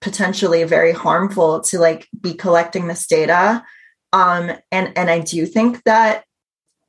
potentially 0.00 0.64
very 0.64 0.92
harmful 0.92 1.60
to 1.60 1.78
like 1.78 2.08
be 2.18 2.34
collecting 2.34 2.86
this 2.86 3.06
data. 3.06 3.64
Um 4.12 4.52
and 4.70 4.96
and 4.96 5.10
i 5.10 5.18
do 5.18 5.44
think 5.46 5.82
that 5.84 6.24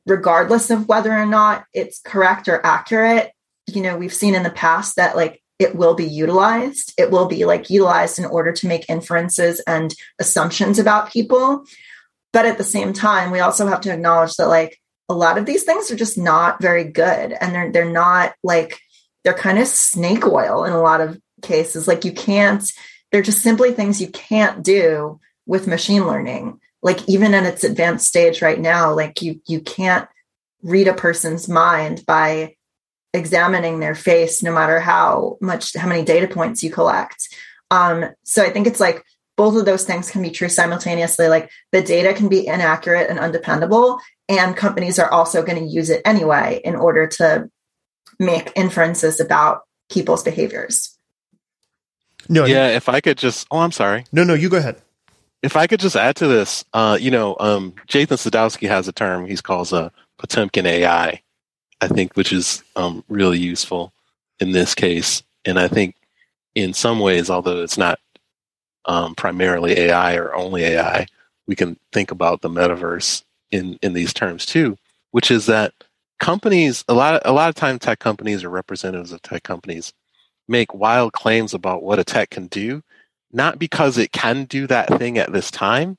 regardless 0.05 0.69
of 0.69 0.87
whether 0.87 1.11
or 1.11 1.25
not 1.25 1.65
it's 1.73 1.99
correct 2.01 2.47
or 2.47 2.63
accurate 2.65 3.31
you 3.67 3.81
know 3.81 3.97
we've 3.97 4.13
seen 4.13 4.35
in 4.35 4.43
the 4.43 4.49
past 4.49 4.97
that 4.97 5.15
like 5.15 5.42
it 5.59 5.75
will 5.75 5.93
be 5.93 6.05
utilized. 6.05 6.93
It 6.97 7.11
will 7.11 7.27
be 7.27 7.45
like 7.45 7.69
utilized 7.69 8.19
in 8.19 8.25
order 8.25 8.51
to 8.51 8.67
make 8.67 8.89
inferences 8.89 9.61
and 9.61 9.93
assumptions 10.19 10.79
about 10.79 11.11
people. 11.11 11.65
But 12.31 12.45
at 12.45 12.57
the 12.57 12.63
same 12.63 12.93
time 12.93 13.31
we 13.31 13.39
also 13.39 13.67
have 13.67 13.81
to 13.81 13.93
acknowledge 13.93 14.35
that 14.35 14.47
like 14.47 14.79
a 15.09 15.13
lot 15.13 15.37
of 15.37 15.45
these 15.45 15.63
things 15.63 15.91
are 15.91 15.95
just 15.95 16.17
not 16.17 16.61
very 16.61 16.85
good 16.85 17.33
and 17.33 17.53
they're 17.53 17.71
they're 17.71 17.91
not 17.91 18.33
like 18.43 18.79
they're 19.23 19.33
kind 19.33 19.59
of 19.59 19.67
snake 19.67 20.25
oil 20.25 20.65
in 20.65 20.73
a 20.73 20.81
lot 20.81 21.01
of 21.01 21.19
cases. 21.41 21.87
Like 21.87 22.05
you 22.05 22.11
can't 22.11 22.63
they're 23.11 23.21
just 23.21 23.41
simply 23.41 23.71
things 23.71 24.01
you 24.01 24.07
can't 24.07 24.63
do 24.63 25.19
with 25.45 25.67
machine 25.67 26.07
learning. 26.07 26.59
Like 26.81 27.07
even 27.07 27.33
in 27.33 27.45
its 27.45 27.63
advanced 27.63 28.07
stage 28.07 28.41
right 28.41 28.59
now 28.59 28.93
like 28.93 29.21
you 29.21 29.39
you 29.47 29.61
can't 29.61 30.07
read 30.63 30.87
a 30.87 30.93
person's 30.93 31.47
mind 31.47 32.03
by 32.07 32.55
examining 33.13 33.79
their 33.79 33.95
face 33.95 34.41
no 34.41 34.53
matter 34.53 34.79
how 34.79 35.37
much 35.39 35.75
how 35.75 35.87
many 35.87 36.03
data 36.03 36.27
points 36.27 36.63
you 36.63 36.71
collect. 36.71 37.29
Um 37.71 38.05
so 38.23 38.43
i 38.43 38.49
think 38.49 38.67
it's 38.67 38.79
like 38.79 39.03
both 39.35 39.55
of 39.55 39.65
those 39.65 39.83
things 39.83 40.11
can 40.11 40.21
be 40.21 40.29
true 40.29 40.49
simultaneously. 40.49 41.27
Like 41.27 41.49
the 41.71 41.81
data 41.81 42.13
can 42.13 42.29
be 42.29 42.45
inaccurate 42.45 43.09
and 43.09 43.19
undependable 43.19 43.99
and 44.29 44.55
companies 44.55 44.99
are 44.99 45.11
also 45.11 45.43
going 45.43 45.57
to 45.57 45.65
use 45.65 45.89
it 45.89 46.01
anyway 46.05 46.61
in 46.63 46.75
order 46.75 47.07
to 47.07 47.49
make 48.19 48.51
inferences 48.55 49.19
about 49.19 49.61
people's 49.89 50.23
behaviors. 50.23 50.97
No 52.29 52.45
yeah 52.45 52.67
if 52.69 52.87
i 52.89 53.01
could 53.01 53.17
just 53.17 53.47
oh 53.51 53.59
i'm 53.59 53.71
sorry. 53.71 54.05
No 54.11 54.23
no 54.23 54.33
you 54.33 54.49
go 54.49 54.57
ahead. 54.57 54.81
If 55.43 55.57
I 55.57 55.67
could 55.67 55.81
just 55.81 55.97
add 55.97 56.15
to 56.15 56.27
this, 56.27 56.63
uh, 56.71 56.97
you 56.99 57.11
know, 57.11 57.35
um, 57.37 57.73
Jathan 57.89 58.15
Sadowski 58.15 58.69
has 58.69 58.87
a 58.87 58.93
term 58.93 59.25
he 59.25 59.35
calls 59.35 59.73
a 59.73 59.77
uh, 59.77 59.89
Potemkin 60.17 60.65
AI, 60.65 61.21
I 61.83 61.87
think, 61.87 62.15
which 62.15 62.31
is 62.31 62.63
um, 62.75 63.03
really 63.09 63.39
useful 63.39 63.93
in 64.39 64.51
this 64.51 64.73
case. 64.73 65.21
And 65.45 65.59
I 65.59 65.67
think 65.67 65.95
in 66.55 66.73
some 66.73 66.99
ways, 66.99 67.29
although 67.29 67.61
it's 67.61 67.77
not 67.77 67.99
um, 68.85 69.15
primarily 69.15 69.73
AI 69.79 70.15
or 70.15 70.33
only 70.33 70.63
AI, 70.63 71.07
we 71.47 71.55
can 71.55 71.77
think 71.91 72.11
about 72.11 72.41
the 72.41 72.49
metaverse 72.49 73.23
in 73.51 73.77
in 73.81 73.93
these 73.93 74.13
terms 74.13 74.45
too, 74.45 74.77
which 75.11 75.29
is 75.29 75.45
that 75.47 75.73
companies 76.19 76.85
a 76.87 76.93
lot 76.93 77.15
of, 77.15 77.21
a 77.25 77.33
lot 77.33 77.49
of 77.49 77.55
time 77.55 77.79
tech 77.79 77.99
companies 77.99 78.43
or 78.43 78.49
representatives 78.49 79.11
of 79.11 79.21
tech 79.21 79.43
companies 79.43 79.93
make 80.47 80.73
wild 80.73 81.13
claims 81.13 81.53
about 81.53 81.83
what 81.83 81.99
a 81.99 82.03
tech 82.03 82.29
can 82.29 82.47
do, 82.47 82.81
not 83.31 83.59
because 83.59 83.97
it 83.97 84.11
can 84.11 84.45
do 84.45 84.67
that 84.67 84.87
thing 84.99 85.17
at 85.17 85.33
this 85.33 85.51
time, 85.51 85.97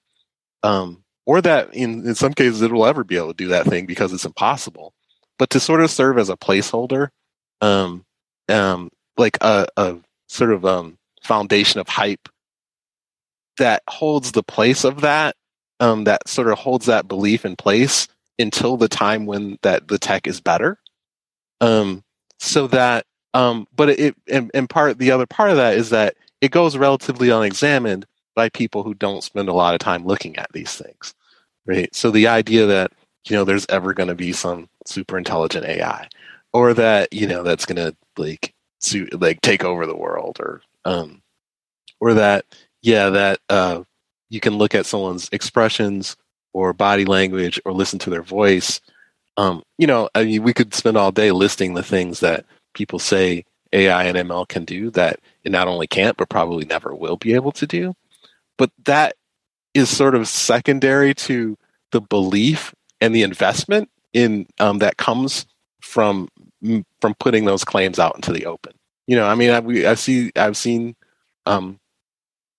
um, 0.63 1.05
or 1.27 1.41
that 1.43 1.75
in, 1.75 2.07
in 2.07 2.15
some 2.15 2.33
cases 2.33 2.63
it 2.63 2.73
will 2.73 2.87
ever 2.87 3.05
be 3.05 3.17
able 3.17 3.29
to 3.29 3.35
do 3.35 3.49
that 3.49 3.67
thing 3.67 3.87
because 3.87 4.13
it's 4.13 4.25
impossible, 4.27 4.95
but 5.39 5.51
to 5.51 5.61
sort 5.61 5.81
of 5.81 5.91
serve 5.91 6.19
as 6.19 6.31
a 6.31 6.37
placeholder, 6.37 7.09
um, 7.61 8.05
um, 8.49 8.91
like 9.17 9.39
a, 9.41 9.67
a 9.77 9.97
sort 10.29 10.53
of 10.53 10.65
um, 10.65 10.99
foundation 11.23 11.81
of 11.81 11.89
hype 11.89 12.29
that 13.59 13.83
holds 13.89 14.33
the 14.33 14.43
place 14.43 14.85
of 14.85 15.01
that, 15.03 15.37
um, 15.81 16.05
that 16.05 16.29
sort 16.29 16.49
of 16.49 16.59
holds 16.59 16.87
that 16.87 17.09
belief 17.09 17.45
in 17.45 17.57
place 17.57 18.09
until 18.39 18.77
the 18.77 18.89
time 18.89 19.27
when 19.27 19.59
that 19.63 19.89
the 19.89 19.99
tech 19.99 20.27
is 20.27 20.41
better. 20.41 20.79
Um, 21.61 22.03
so 22.39 22.67
that, 22.69 23.07
um, 23.33 23.67
but 23.75 23.91
it, 23.91 24.17
and 24.27 24.69
part, 24.69 24.99
the 24.99 25.11
other 25.13 25.27
part 25.27 25.51
of 25.51 25.57
that 25.57 25.75
is 25.77 25.91
that 25.91 26.17
it 26.41 26.51
goes 26.51 26.77
relatively 26.77 27.31
unexamined 27.31 28.07
by 28.35 28.49
people 28.49 28.83
who 28.83 28.95
don't 28.95 29.23
spend 29.23 29.49
a 29.49 29.53
lot 29.53 29.75
of 29.75 29.81
time 29.81 30.05
looking 30.05 30.37
at 30.37 30.53
these 30.53 30.75
things, 30.75 31.15
right? 31.67 31.95
So 31.95 32.11
the 32.11 32.27
idea 32.27 32.67
that, 32.67 32.93
you 33.29 33.37
know, 33.37 33.45
there's 33.45 33.67
ever 33.69 33.95
going 33.95 34.09
to 34.09 34.15
be 34.15 34.33
some 34.33 34.69
super 34.87 35.19
intelligent 35.19 35.67
AI 35.67 36.09
or 36.53 36.75
that, 36.75 37.13
you 37.13 37.27
know, 37.27 37.43
that's 37.43 37.67
going 37.67 37.77
to 37.77 37.97
like, 38.17 38.55
suit, 38.81 39.21
like 39.21 39.41
take 39.41 39.65
over 39.65 39.87
the 39.87 39.97
world 39.97 40.39
or, 40.41 40.61
um, 40.85 41.23
or 42.01 42.15
that, 42.15 42.45
yeah, 42.83 43.11
that, 43.11 43.41
uh, 43.49 43.83
you 44.31 44.41
can 44.41 44.57
look 44.57 44.75
at 44.75 44.87
someone's 44.87 45.29
expressions 45.33 46.17
or 46.53 46.73
body 46.73 47.05
language 47.05 47.61
or 47.65 47.73
listen 47.73 47.99
to 48.01 48.11
their 48.11 48.23
voice. 48.23 48.81
Um, 49.37 49.63
you 49.79 49.87
know, 49.87 50.09
I 50.15 50.25
mean, 50.25 50.43
we 50.43 50.53
could 50.53 50.75
spend 50.75 50.97
all 50.97 51.13
day 51.13 51.31
listing 51.33 51.75
the 51.75 51.83
things 51.83 52.21
that 52.21 52.45
people 52.75 52.99
say 52.99 53.45
AI 53.73 54.05
and 54.05 54.17
ML 54.17 54.49
can 54.49 54.65
do 54.65 54.91
that 54.91 55.21
it 55.43 55.53
not 55.53 55.69
only 55.69 55.87
can't, 55.87 56.17
but 56.17 56.29
probably 56.29 56.65
never 56.65 56.95
will 56.95 57.17
be 57.17 57.35
able 57.35 57.53
to 57.53 57.67
do. 57.67 57.95
But 58.57 58.71
that 58.85 59.17
is 59.75 59.91
sort 59.91 60.15
of 60.15 60.29
secondary 60.29 61.15
to 61.15 61.59
the 61.91 62.01
belief 62.01 62.75
and 63.01 63.15
the 63.15 63.23
investment 63.23 63.91
in 64.15 64.47
um, 64.61 64.79
that 64.79 64.97
comes 64.97 65.47
from 65.83 66.29
from 67.03 67.15
putting 67.21 67.45
those 67.45 67.65
claims 67.65 67.99
out 67.99 68.17
into 68.17 68.33
the 68.33 68.47
open. 68.47 68.73
You 69.07 69.17
know, 69.17 69.27
I 69.27 69.35
mean, 69.35 69.51
I, 69.51 69.61
we, 69.61 69.87
I 69.87 69.95
see, 69.95 70.33
I've 70.35 70.57
seen 70.57 70.97
um, 71.45 71.79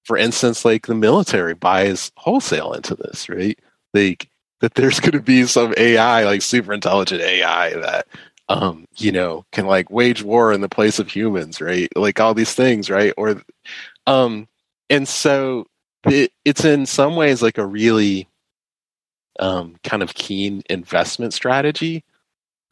for 0.06 0.18
instance, 0.18 0.64
like 0.64 0.86
the 0.86 0.95
military 0.95 1.56
buys 1.56 2.12
wholesale 2.18 2.74
into 2.74 2.95
this, 2.95 3.28
right? 3.28 3.60
Like 3.93 4.30
that 4.62 4.76
there's 4.76 4.99
going 4.99 5.14
to 5.14 5.22
be 5.22 5.45
some 5.45 5.74
AI, 5.78 6.24
like 6.24 6.41
super 6.43 6.74
intelligent 6.74 7.22
AI 7.22 7.74
that, 7.74 8.08
um, 8.47 8.86
you 8.97 9.12
know, 9.12 9.45
can 9.51 9.66
like 9.66 9.89
wage 9.89 10.22
war 10.24 10.53
in 10.53 10.62
the 10.62 10.70
place 10.70 10.99
of 10.99 11.10
humans, 11.10 11.60
right? 11.60 11.89
Like 11.95 12.20
all 12.20 12.36
these 12.36 12.53
things, 12.53 12.89
right? 12.89 13.14
Or, 13.18 13.41
um, 14.06 14.47
and 14.89 15.08
so 15.08 15.66
it, 16.06 16.32
it's 16.45 16.64
in 16.64 16.86
some 16.86 17.16
ways 17.16 17.41
like 17.41 17.58
a 17.58 17.66
really, 17.66 18.28
um, 19.39 19.75
kind 19.83 20.03
of 20.03 20.13
keen 20.13 20.63
investment 20.69 21.33
strategy 21.33 22.03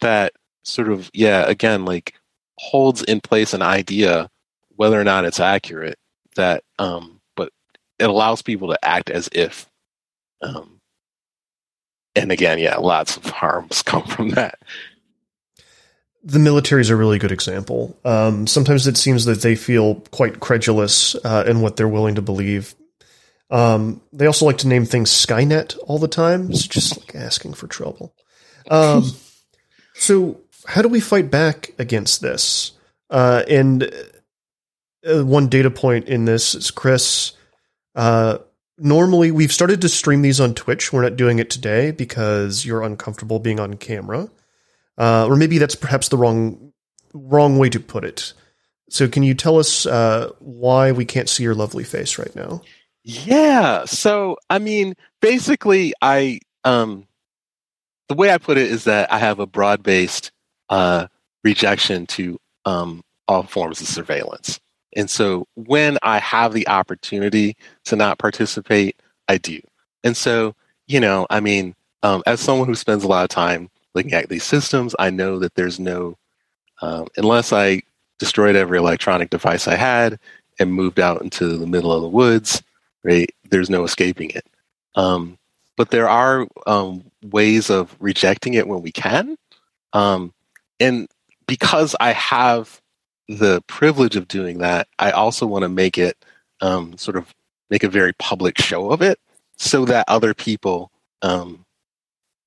that 0.02 0.34
sort 0.64 0.90
of, 0.90 1.10
yeah, 1.14 1.44
again, 1.48 1.86
like 1.86 2.14
holds 2.58 3.04
in 3.04 3.22
place 3.22 3.54
an 3.54 3.62
idea, 3.62 4.30
whether 4.76 5.00
or 5.00 5.04
not 5.04 5.26
it's 5.26 5.40
accurate, 5.40 5.98
that 6.36 6.64
um, 6.80 7.22
but 7.36 7.52
it 8.00 8.10
allows 8.10 8.42
people 8.42 8.70
to 8.70 8.86
act 8.86 9.10
as 9.10 9.30
if. 9.32 9.70
Um, 10.42 10.82
and 12.16 12.32
again, 12.32 12.60
yeah, 12.60 12.78
lots 12.78 13.18
of 13.18 13.26
harms 13.26 13.82
come 13.84 14.04
from 14.04 14.30
that. 14.30 14.60
The 16.26 16.40
military 16.40 16.80
is 16.80 16.90
a 16.90 16.96
really 16.96 17.20
good 17.20 17.34
example. 17.34 17.98
Um, 18.06 18.48
sometimes 18.48 18.88
it 18.88 18.96
seems 18.96 19.26
that 19.26 19.42
they 19.42 19.56
feel 19.56 19.96
quite 20.12 20.40
credulous 20.40 21.16
uh, 21.26 21.44
in 21.46 21.60
what 21.60 21.76
they're 21.76 21.88
willing 21.88 22.16
to 22.16 22.22
believe. 22.22 22.76
Um, 23.50 24.02
they 24.12 24.26
also 24.26 24.46
like 24.46 24.60
to 24.60 24.68
name 24.68 24.86
things 24.86 25.12
Skynet 25.12 25.78
all 25.86 26.00
the 26.00 26.08
time. 26.08 26.50
It's 26.50 26.68
just 26.68 27.00
like 27.00 27.16
asking 27.16 27.54
for 27.54 27.68
trouble. 27.68 28.14
Um, 28.70 29.12
so, 29.94 30.42
how 30.66 30.82
do 30.82 30.88
we 30.88 31.00
fight 31.00 31.30
back 31.30 31.74
against 31.78 32.22
this? 32.22 32.72
Uh, 33.10 33.44
and 33.48 33.84
uh, 35.06 35.24
one 35.24 35.50
data 35.50 35.70
point 35.70 36.08
in 36.08 36.26
this 36.26 36.56
is 36.56 36.72
Chris 36.72 37.34
uh, 37.96 38.40
normally, 38.78 39.32
we've 39.32 39.52
started 39.52 39.82
to 39.82 39.90
stream 39.90 40.22
these 40.22 40.40
on 40.40 40.54
Twitch. 40.54 40.92
We're 40.92 41.04
not 41.04 41.16
doing 41.16 41.40
it 41.40 41.50
today 41.50 41.92
because 41.92 42.66
you're 42.66 42.84
uncomfortable 42.84 43.40
being 43.40 43.60
on 43.60 43.76
camera, 43.76 44.30
uh, 44.98 45.28
or 45.28 45.36
maybe 45.36 45.58
that's 45.58 45.76
perhaps 45.76 46.10
the 46.10 46.18
wrong 46.18 46.74
wrong 47.14 47.58
way 47.58 47.70
to 47.70 47.80
put 47.80 48.04
it. 48.04 48.34
So, 48.90 49.08
can 49.08 49.24
you 49.24 49.34
tell 49.34 49.60
us 49.60 49.86
uh, 49.86 50.32
why 50.40 50.92
we 50.92 51.06
can't 51.06 51.30
see 51.30 51.44
your 51.44 51.56
lovely 51.56 51.84
face 51.84 52.18
right 52.18 52.36
now? 52.36 52.62
Yeah. 53.04 53.86
So, 53.86 54.38
I 54.50 54.60
mean, 54.60 54.96
basically, 55.22 55.94
I 56.02 56.40
um, 56.64 57.06
the 58.08 58.16
way 58.16 58.32
I 58.32 58.38
put 58.38 58.58
it 58.58 58.70
is 58.72 58.86
that 58.86 59.12
I 59.12 59.20
have 59.20 59.40
a 59.40 59.48
broad 59.48 59.84
based 59.84 60.32
uh, 60.70 61.08
rejection 61.44 62.06
to 62.08 62.40
um, 62.66 63.04
all 63.28 63.44
forms 63.44 63.82
of 63.82 63.88
surveillance. 63.88 64.60
And 64.96 65.10
so 65.10 65.48
when 65.56 65.98
I 66.04 66.20
have 66.20 66.54
the 66.54 66.68
opportunity 66.68 67.56
to 67.86 67.96
not 67.96 68.20
participate, 68.20 68.96
I 69.28 69.38
do. 69.38 69.60
And 70.04 70.16
so, 70.16 70.56
you 70.88 71.00
know, 71.00 71.26
I 71.30 71.40
mean, 71.40 71.76
um, 72.04 72.22
as 72.26 72.40
someone 72.40 72.68
who 72.68 72.76
spends 72.76 73.04
a 73.04 73.08
lot 73.08 73.24
of 73.24 73.30
time 73.30 73.70
looking 73.96 74.14
at 74.14 74.30
these 74.30 74.44
systems, 74.44 74.96
I 75.00 75.10
know 75.10 75.40
that 75.40 75.56
there's 75.56 75.80
no, 75.80 76.18
um, 76.82 77.08
unless 77.18 77.52
I 77.52 77.82
destroyed 78.20 78.56
every 78.56 78.78
electronic 78.78 79.30
device 79.30 79.68
I 79.68 79.76
had 79.76 80.20
and 80.60 80.74
moved 80.74 81.00
out 81.00 81.22
into 81.22 81.58
the 81.58 81.68
middle 81.68 81.92
of 81.92 82.02
the 82.04 82.08
woods, 82.10 82.62
right, 83.04 83.34
there's 83.50 83.70
no 83.70 83.84
escaping 83.84 84.30
it. 84.32 84.46
Um, 84.96 85.38
but 85.76 85.90
there 85.90 86.08
are 86.08 86.48
um, 86.68 87.04
ways 87.24 87.70
of 87.70 87.96
rejecting 88.00 88.54
it 88.54 88.68
when 88.68 88.82
we 88.82 88.92
can. 88.92 89.38
Um, 89.94 90.34
and 90.80 91.08
because 91.48 91.96
I 92.00 92.14
have 92.14 92.82
the 93.28 93.62
privilege 93.68 94.16
of 94.16 94.28
doing 94.28 94.60
that, 94.60 94.88
I 95.00 95.12
also 95.12 95.46
want 95.46 95.64
to 95.64 95.70
make 95.70 95.98
it 95.98 96.18
um, 96.62 96.98
sort 96.98 97.18
of 97.18 97.34
make 97.70 97.84
a 97.84 97.90
very 97.90 98.14
public 98.14 98.60
show 98.60 98.92
of 98.92 99.02
it 99.02 99.20
so 99.58 99.86
that 99.86 100.06
other 100.08 100.34
people 100.34 100.92
um, 101.22 101.66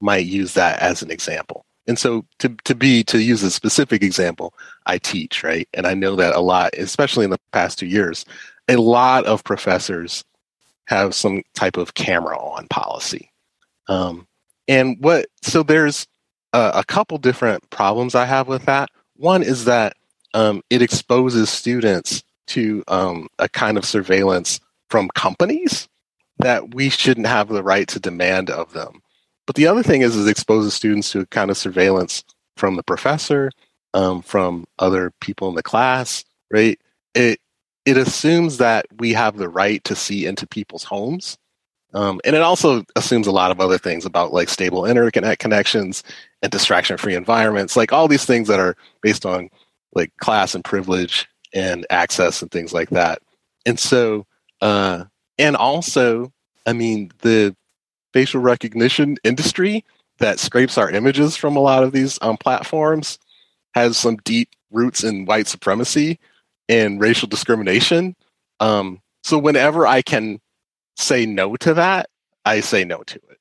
might 0.00 0.26
use 0.26 0.54
that 0.54 0.78
as 0.80 1.02
an 1.02 1.10
example. 1.10 1.64
And 1.88 1.98
so 1.98 2.24
to, 2.40 2.48
to 2.64 2.74
be, 2.74 3.04
to 3.04 3.22
use 3.22 3.42
a 3.42 3.50
specific 3.50 4.02
example, 4.02 4.54
I 4.86 4.98
teach, 4.98 5.42
right? 5.42 5.68
And 5.72 5.86
I 5.86 5.94
know 5.94 6.16
that 6.16 6.34
a 6.34 6.40
lot, 6.40 6.74
especially 6.76 7.24
in 7.24 7.30
the 7.30 7.40
past 7.52 7.78
two 7.78 7.86
years, 7.86 8.24
a 8.68 8.76
lot 8.76 9.24
of 9.24 9.44
professors 9.44 10.24
have 10.86 11.14
some 11.14 11.42
type 11.54 11.76
of 11.76 11.94
camera 11.94 12.38
on 12.38 12.66
policy. 12.68 13.30
Um, 13.88 14.26
and 14.68 14.96
what, 15.00 15.26
so 15.42 15.62
there's 15.62 16.06
a, 16.52 16.70
a 16.76 16.84
couple 16.84 17.18
different 17.18 17.68
problems 17.70 18.14
I 18.14 18.24
have 18.24 18.48
with 18.48 18.64
that. 18.64 18.88
One 19.16 19.42
is 19.42 19.64
that 19.66 19.94
um, 20.34 20.62
it 20.70 20.82
exposes 20.82 21.50
students 21.50 22.22
to 22.48 22.84
um, 22.88 23.28
a 23.38 23.48
kind 23.48 23.76
of 23.76 23.84
surveillance 23.84 24.60
from 24.90 25.08
companies 25.14 25.88
that 26.38 26.74
we 26.74 26.88
shouldn't 26.88 27.26
have 27.26 27.48
the 27.48 27.62
right 27.62 27.88
to 27.88 28.00
demand 28.00 28.50
of 28.50 28.72
them. 28.72 29.00
But 29.46 29.56
the 29.56 29.66
other 29.66 29.82
thing 29.82 30.02
is, 30.02 30.14
is 30.16 30.26
it 30.26 30.30
exposes 30.30 30.74
students 30.74 31.10
to 31.12 31.20
a 31.20 31.26
kind 31.26 31.50
of 31.50 31.56
surveillance 31.56 32.24
from 32.56 32.76
the 32.76 32.82
professor, 32.82 33.50
um, 33.94 34.22
from 34.22 34.66
other 34.78 35.12
people 35.20 35.48
in 35.48 35.54
the 35.54 35.62
class, 35.62 36.24
right? 36.50 36.78
It 37.14 37.40
it 37.86 37.96
assumes 37.96 38.58
that 38.58 38.84
we 38.98 39.12
have 39.12 39.36
the 39.36 39.48
right 39.48 39.82
to 39.84 39.94
see 39.94 40.26
into 40.26 40.46
people's 40.46 40.84
homes. 40.84 41.38
Um, 41.94 42.20
and 42.24 42.34
it 42.34 42.42
also 42.42 42.84
assumes 42.96 43.28
a 43.28 43.32
lot 43.32 43.52
of 43.52 43.60
other 43.60 43.78
things 43.78 44.04
about 44.04 44.32
like 44.32 44.48
stable 44.48 44.84
internet 44.84 45.38
connections 45.38 46.02
and 46.42 46.50
distraction 46.50 46.98
free 46.98 47.14
environments, 47.14 47.76
like 47.76 47.92
all 47.92 48.08
these 48.08 48.24
things 48.26 48.48
that 48.48 48.60
are 48.60 48.76
based 49.02 49.24
on 49.24 49.48
like 49.94 50.14
class 50.18 50.54
and 50.54 50.64
privilege 50.64 51.28
and 51.54 51.86
access 51.88 52.42
and 52.42 52.50
things 52.50 52.74
like 52.74 52.90
that. 52.90 53.22
And 53.64 53.78
so, 53.78 54.26
uh, 54.60 55.04
and 55.38 55.56
also, 55.56 56.32
I 56.66 56.72
mean, 56.72 57.12
the 57.22 57.56
facial 58.12 58.40
recognition 58.40 59.16
industry 59.22 59.84
that 60.18 60.40
scrapes 60.40 60.76
our 60.76 60.90
images 60.90 61.36
from 61.36 61.56
a 61.56 61.60
lot 61.60 61.84
of 61.84 61.92
these 61.92 62.18
um, 62.20 62.36
platforms 62.36 63.18
has 63.74 63.96
some 63.96 64.16
deep 64.16 64.50
roots 64.70 65.04
in 65.04 65.24
white 65.24 65.46
supremacy 65.46 66.18
and 66.68 67.00
racial 67.00 67.28
discrimination. 67.28 68.14
Um, 68.60 69.00
so 69.22 69.38
whenever 69.38 69.86
I 69.86 70.02
can 70.02 70.40
say 70.96 71.26
no 71.26 71.56
to 71.56 71.74
that, 71.74 72.08
I 72.44 72.60
say 72.60 72.84
no 72.84 73.02
to 73.02 73.16
it. 73.16 73.38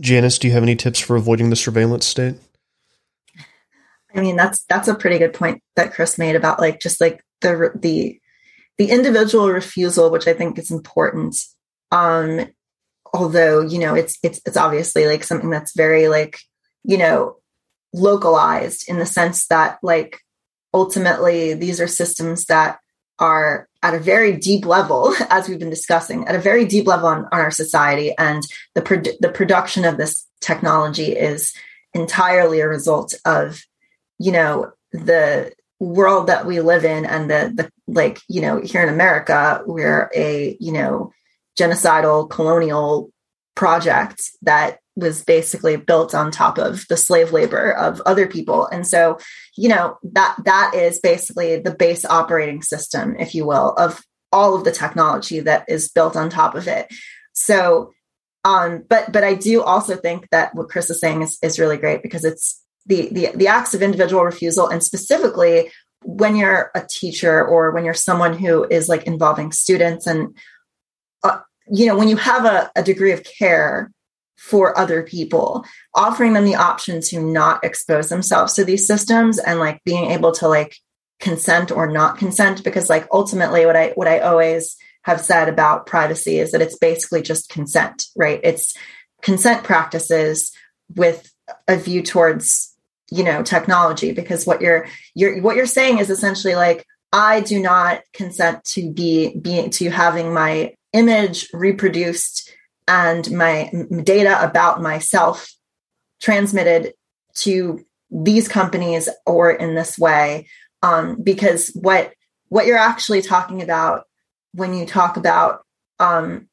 Janus, 0.00 0.38
do 0.38 0.48
you 0.48 0.54
have 0.54 0.62
any 0.62 0.76
tips 0.76 0.98
for 0.98 1.16
avoiding 1.16 1.50
the 1.50 1.56
surveillance 1.56 2.06
state? 2.06 2.36
I 4.14 4.20
mean, 4.20 4.36
that's 4.36 4.64
that's 4.64 4.88
a 4.88 4.94
pretty 4.94 5.18
good 5.18 5.32
point 5.32 5.62
that 5.76 5.92
Chris 5.92 6.18
made 6.18 6.36
about 6.36 6.60
like 6.60 6.80
just 6.80 7.00
like 7.00 7.24
the 7.40 7.70
the 7.74 8.18
the 8.78 8.90
individual 8.90 9.50
refusal, 9.50 10.10
which 10.10 10.26
I 10.26 10.34
think 10.34 10.58
is 10.58 10.70
important. 10.70 11.36
Um, 11.90 12.46
although 13.12 13.60
you 13.60 13.78
know 13.78 13.94
it's 13.94 14.18
it's 14.22 14.40
it's 14.46 14.56
obviously 14.56 15.06
like 15.06 15.24
something 15.24 15.50
that's 15.50 15.76
very 15.76 16.08
like 16.08 16.38
you 16.84 16.98
know 16.98 17.36
localized 17.92 18.88
in 18.88 18.98
the 18.98 19.06
sense 19.06 19.46
that 19.46 19.78
like 19.82 20.20
ultimately 20.72 21.54
these 21.54 21.80
are 21.80 21.86
systems 21.86 22.46
that 22.46 22.78
are 23.18 23.68
at 23.82 23.94
a 23.94 23.98
very 23.98 24.36
deep 24.36 24.64
level 24.64 25.14
as 25.30 25.48
we've 25.48 25.58
been 25.58 25.70
discussing 25.70 26.26
at 26.26 26.34
a 26.34 26.40
very 26.40 26.64
deep 26.64 26.86
level 26.86 27.08
on, 27.08 27.24
on 27.26 27.40
our 27.40 27.50
society. 27.50 28.14
And 28.18 28.42
the 28.74 28.82
pro- 28.82 29.02
the 29.20 29.32
production 29.32 29.84
of 29.84 29.96
this 29.96 30.26
technology 30.40 31.12
is 31.16 31.54
entirely 31.94 32.60
a 32.60 32.68
result 32.68 33.14
of 33.24 33.62
you 34.18 34.32
know 34.32 34.72
the 34.92 35.52
world 35.78 36.28
that 36.28 36.46
we 36.46 36.60
live 36.60 36.84
in 36.84 37.04
and 37.04 37.30
the 37.30 37.52
the 37.54 37.70
like 37.86 38.20
you 38.28 38.40
know 38.40 38.60
here 38.60 38.82
in 38.82 38.88
america 38.88 39.62
we're 39.66 40.10
a 40.14 40.56
you 40.60 40.72
know 40.72 41.12
genocidal 41.58 42.30
colonial 42.30 43.10
project 43.54 44.22
that 44.42 44.78
was 44.96 45.24
basically 45.24 45.76
built 45.76 46.14
on 46.14 46.30
top 46.30 46.58
of 46.58 46.86
the 46.88 46.96
slave 46.96 47.32
labor 47.32 47.72
of 47.72 48.00
other 48.02 48.26
people. 48.26 48.66
And 48.66 48.86
so 48.86 49.18
you 49.56 49.68
know 49.68 49.98
that 50.02 50.36
that 50.44 50.74
is 50.74 51.00
basically 51.00 51.58
the 51.58 51.74
base 51.74 52.04
operating 52.04 52.62
system 52.62 53.16
if 53.18 53.34
you 53.34 53.46
will 53.46 53.72
of 53.74 54.02
all 54.32 54.54
of 54.54 54.64
the 54.64 54.72
technology 54.72 55.40
that 55.40 55.64
is 55.68 55.90
built 55.90 56.16
on 56.16 56.30
top 56.30 56.54
of 56.54 56.68
it. 56.68 56.88
So 57.32 57.92
um 58.44 58.84
but 58.88 59.12
but 59.12 59.24
i 59.24 59.34
do 59.34 59.62
also 59.62 59.96
think 59.96 60.28
that 60.30 60.54
what 60.54 60.68
chris 60.68 60.90
is 60.90 61.00
saying 61.00 61.22
is, 61.22 61.38
is 61.42 61.58
really 61.58 61.76
great 61.76 62.02
because 62.02 62.24
it's 62.24 62.62
the, 62.86 63.08
the 63.12 63.28
the 63.36 63.46
acts 63.46 63.74
of 63.74 63.82
individual 63.82 64.24
refusal 64.24 64.68
and 64.68 64.82
specifically 64.82 65.70
when 66.04 66.34
you're 66.34 66.70
a 66.74 66.84
teacher 66.88 67.44
or 67.44 67.70
when 67.70 67.84
you're 67.84 67.94
someone 67.94 68.36
who 68.36 68.64
is 68.64 68.88
like 68.88 69.04
involving 69.04 69.52
students 69.52 70.06
and 70.06 70.36
uh, 71.22 71.38
you 71.70 71.86
know 71.86 71.96
when 71.96 72.08
you 72.08 72.16
have 72.16 72.44
a, 72.44 72.70
a 72.76 72.82
degree 72.82 73.12
of 73.12 73.24
care 73.24 73.90
for 74.36 74.76
other 74.76 75.02
people 75.02 75.64
offering 75.94 76.32
them 76.32 76.44
the 76.44 76.56
option 76.56 77.00
to 77.00 77.20
not 77.20 77.62
expose 77.64 78.08
themselves 78.08 78.54
to 78.54 78.64
these 78.64 78.86
systems 78.86 79.38
and 79.38 79.60
like 79.60 79.82
being 79.84 80.10
able 80.10 80.32
to 80.32 80.48
like 80.48 80.76
consent 81.20 81.70
or 81.70 81.86
not 81.86 82.18
consent 82.18 82.64
because 82.64 82.90
like 82.90 83.06
ultimately 83.12 83.64
what 83.64 83.76
i 83.76 83.90
what 83.94 84.08
i 84.08 84.18
always 84.18 84.76
have 85.04 85.20
said 85.20 85.48
about 85.48 85.86
privacy 85.86 86.38
is 86.38 86.52
that 86.52 86.62
it's 86.62 86.78
basically 86.78 87.22
just 87.22 87.48
consent 87.48 88.06
right? 88.16 88.40
It's 88.42 88.74
consent 89.22 89.64
practices 89.64 90.52
with 90.94 91.32
a 91.68 91.76
view 91.76 92.02
towards 92.02 92.76
you 93.10 93.24
know 93.24 93.42
technology 93.42 94.12
because 94.12 94.46
what 94.46 94.60
you're 94.60 94.86
you're 95.14 95.40
what 95.40 95.56
you're 95.56 95.66
saying 95.66 95.98
is 95.98 96.08
essentially 96.08 96.54
like 96.54 96.86
i 97.12 97.40
do 97.40 97.60
not 97.60 98.00
consent 98.14 98.64
to 98.64 98.90
be 98.90 99.36
being 99.36 99.70
to 99.70 99.90
having 99.90 100.32
my 100.32 100.74
image 100.92 101.48
reproduced 101.52 102.50
and 102.88 103.30
my 103.30 103.70
data 104.02 104.42
about 104.42 104.82
myself 104.82 105.52
transmitted 106.20 106.94
to 107.34 107.84
these 108.10 108.48
companies 108.48 109.08
or 109.24 109.50
in 109.50 109.74
this 109.74 109.98
way 109.98 110.46
um, 110.82 111.20
because 111.22 111.68
what 111.74 112.12
what 112.48 112.66
you're 112.66 112.76
actually 112.76 113.22
talking 113.22 113.62
about 113.62 114.04
when 114.52 114.74
you 114.74 114.84
talk 114.84 115.16
about 115.16 115.64
um, 115.98 116.48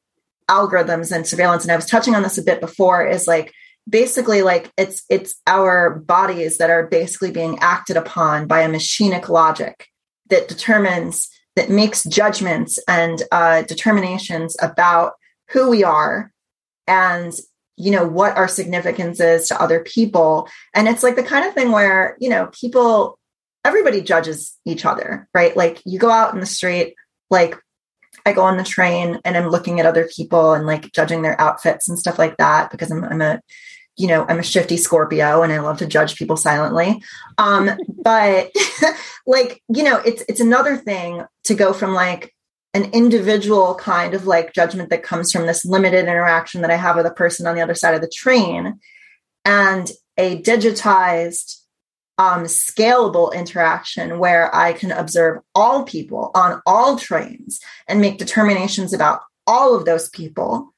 algorithms 0.48 1.12
and 1.14 1.26
surveillance 1.26 1.62
and 1.62 1.70
i 1.70 1.76
was 1.76 1.86
touching 1.86 2.14
on 2.14 2.22
this 2.22 2.38
a 2.38 2.42
bit 2.42 2.60
before 2.60 3.06
is 3.06 3.26
like 3.26 3.52
basically 3.88 4.42
like 4.42 4.70
it's 4.76 5.04
it's 5.08 5.34
our 5.46 5.90
bodies 6.00 6.58
that 6.58 6.70
are 6.70 6.86
basically 6.86 7.30
being 7.30 7.58
acted 7.60 7.96
upon 7.96 8.46
by 8.46 8.62
a 8.62 8.68
machinic 8.68 9.28
logic 9.28 9.86
that 10.28 10.48
determines 10.48 11.28
that 11.56 11.70
makes 11.70 12.04
judgments 12.04 12.78
and 12.88 13.22
uh, 13.32 13.62
determinations 13.62 14.56
about 14.62 15.12
who 15.50 15.68
we 15.68 15.82
are 15.82 16.32
and 16.86 17.34
you 17.76 17.90
know 17.90 18.06
what 18.06 18.36
our 18.36 18.48
significance 18.48 19.20
is 19.20 19.48
to 19.48 19.60
other 19.60 19.80
people. 19.80 20.48
And 20.74 20.86
it's 20.86 21.02
like 21.02 21.16
the 21.16 21.22
kind 21.22 21.46
of 21.46 21.54
thing 21.54 21.72
where 21.72 22.16
you 22.20 22.28
know 22.28 22.50
people 22.52 23.18
everybody 23.64 24.00
judges 24.00 24.56
each 24.64 24.84
other 24.84 25.28
right? 25.34 25.56
Like 25.56 25.82
you 25.84 25.98
go 25.98 26.10
out 26.10 26.34
in 26.34 26.40
the 26.40 26.46
street 26.46 26.94
like 27.30 27.56
i 28.26 28.32
go 28.32 28.42
on 28.42 28.56
the 28.56 28.64
train 28.64 29.18
and 29.24 29.36
i'm 29.36 29.48
looking 29.48 29.80
at 29.80 29.86
other 29.86 30.08
people 30.14 30.52
and 30.52 30.66
like 30.66 30.92
judging 30.92 31.22
their 31.22 31.40
outfits 31.40 31.88
and 31.88 31.98
stuff 31.98 32.18
like 32.18 32.36
that 32.36 32.70
because 32.70 32.90
i'm, 32.90 33.04
I'm 33.04 33.22
a 33.22 33.40
you 33.96 34.06
know 34.06 34.24
i'm 34.28 34.38
a 34.38 34.42
shifty 34.42 34.76
scorpio 34.76 35.42
and 35.42 35.52
i 35.52 35.58
love 35.58 35.78
to 35.78 35.86
judge 35.86 36.16
people 36.16 36.36
silently. 36.36 37.02
Um 37.38 37.70
but 37.88 38.50
like 39.26 39.62
you 39.68 39.82
know 39.82 39.96
it's 39.98 40.22
it's 40.28 40.40
another 40.40 40.76
thing 40.76 41.24
to 41.44 41.54
go 41.54 41.72
from 41.72 41.94
like 41.94 42.34
an 42.72 42.84
individual 42.92 43.74
kind 43.74 44.14
of 44.14 44.26
like 44.26 44.52
judgment 44.52 44.90
that 44.90 45.02
comes 45.02 45.32
from 45.32 45.46
this 45.46 45.64
limited 45.64 46.06
interaction 46.06 46.60
that 46.60 46.70
I 46.70 46.76
have 46.76 46.96
with 46.96 47.06
a 47.06 47.10
person 47.10 47.46
on 47.46 47.56
the 47.56 47.62
other 47.62 47.74
side 47.74 47.94
of 47.94 48.00
the 48.00 48.08
train 48.08 48.78
and 49.44 49.90
a 50.16 50.40
digitized 50.42 51.56
um, 52.18 52.44
scalable 52.44 53.34
interaction 53.34 54.18
where 54.18 54.54
I 54.54 54.74
can 54.74 54.92
observe 54.92 55.42
all 55.54 55.84
people 55.84 56.30
on 56.34 56.60
all 56.66 56.96
trains 56.96 57.60
and 57.88 58.00
make 58.00 58.18
determinations 58.18 58.92
about 58.92 59.22
all 59.46 59.74
of 59.74 59.84
those 59.84 60.10
people 60.10 60.72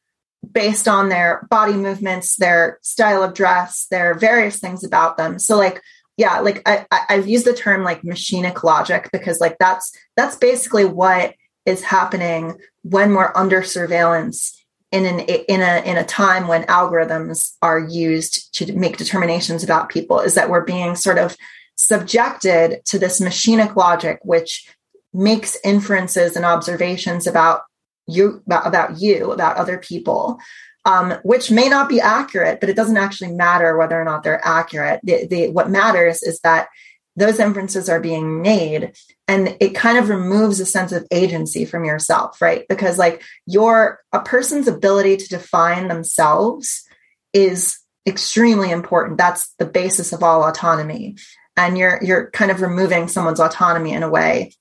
based 0.51 0.88
on 0.88 1.09
their 1.09 1.47
body 1.51 1.74
movements, 1.74 2.36
their 2.36 2.78
style 2.82 3.22
of 3.22 3.34
dress, 3.34 3.86
their 3.90 4.14
various 4.14 4.59
things 4.59 4.84
about 4.84 5.16
them. 5.16 5.38
So, 5.38 5.57
like, 5.57 5.80
yeah, 6.16 6.40
like 6.40 6.62
I, 6.66 6.86
I've 7.09 7.28
used 7.28 7.47
the 7.47 7.55
term 7.55 7.84
like 7.84 8.03
machinic 8.03 8.62
logic 8.62 9.09
because 9.12 9.40
like 9.40 9.57
that's 9.59 9.97
that's 10.16 10.36
basically 10.36 10.84
what 10.84 11.34
is 11.64 11.82
happening 11.82 12.59
when 12.82 13.14
we're 13.14 13.32
under 13.34 13.62
surveillance 13.62 14.62
in 14.90 15.07
an 15.07 15.20
in 15.20 15.62
a 15.62 15.82
in 15.84 15.97
a 15.97 16.05
time 16.05 16.49
when 16.49 16.64
algorithms 16.64 17.53
are 17.62 17.78
used 17.78 18.55
to 18.55 18.72
make 18.74 18.99
determinations 18.99 19.64
about 19.64 19.88
people 19.88 20.20
is 20.20 20.34
that 20.34 20.51
we're 20.51 20.64
being 20.64 20.95
sort 20.95 21.18
of 21.18 21.36
subjected 21.76 22.84
to 22.84 22.99
this 22.99 23.20
machinic 23.20 23.74
logic 23.74 24.20
which 24.22 24.70
makes 25.14 25.57
inferences 25.64 26.36
and 26.36 26.45
observations 26.45 27.26
about 27.26 27.62
you 28.07 28.42
about, 28.46 28.66
about 28.66 29.00
you 29.00 29.32
about 29.32 29.57
other 29.57 29.78
people 29.78 30.38
um, 30.84 31.14
which 31.22 31.50
may 31.50 31.68
not 31.68 31.88
be 31.88 32.00
accurate 32.00 32.61
but 32.61 32.68
it 32.68 32.76
doesn't 32.76 32.96
actually 32.96 33.32
matter 33.32 33.76
whether 33.76 34.00
or 34.00 34.05
not 34.05 34.22
they're 34.22 34.44
accurate. 34.44 35.00
The, 35.03 35.26
the, 35.26 35.48
what 35.50 35.70
matters 35.70 36.22
is 36.22 36.40
that 36.40 36.68
those 37.14 37.38
inferences 37.38 37.88
are 37.88 38.00
being 38.00 38.40
made 38.40 38.92
and 39.28 39.57
it 39.61 39.74
kind 39.74 39.98
of 39.98 40.09
removes 40.09 40.61
a 40.61 40.66
sense 40.66 40.92
of 40.92 41.07
agency 41.11 41.64
from 41.64 41.84
yourself 41.84 42.40
right? 42.40 42.64
Because 42.68 42.98
like 42.98 43.22
your 43.46 44.00
a 44.12 44.20
person's 44.20 44.68
ability 44.68 45.18
to 45.18 45.28
define 45.28 45.88
themselves 45.88 46.84
is 47.32 47.78
extremely 48.07 48.70
important. 48.70 49.18
That's 49.18 49.55
the 49.59 49.66
basis 49.66 50.12
of 50.12 50.22
all 50.22 50.44
autonomy. 50.44 51.16
And 51.57 51.76
you're 51.76 52.00
you're 52.03 52.30
kind 52.30 52.50
of 52.50 52.62
removing 52.62 53.09
someone's 53.09 53.40
autonomy 53.40 53.92
in 53.92 54.03
a 54.03 54.11
way. 54.11 54.53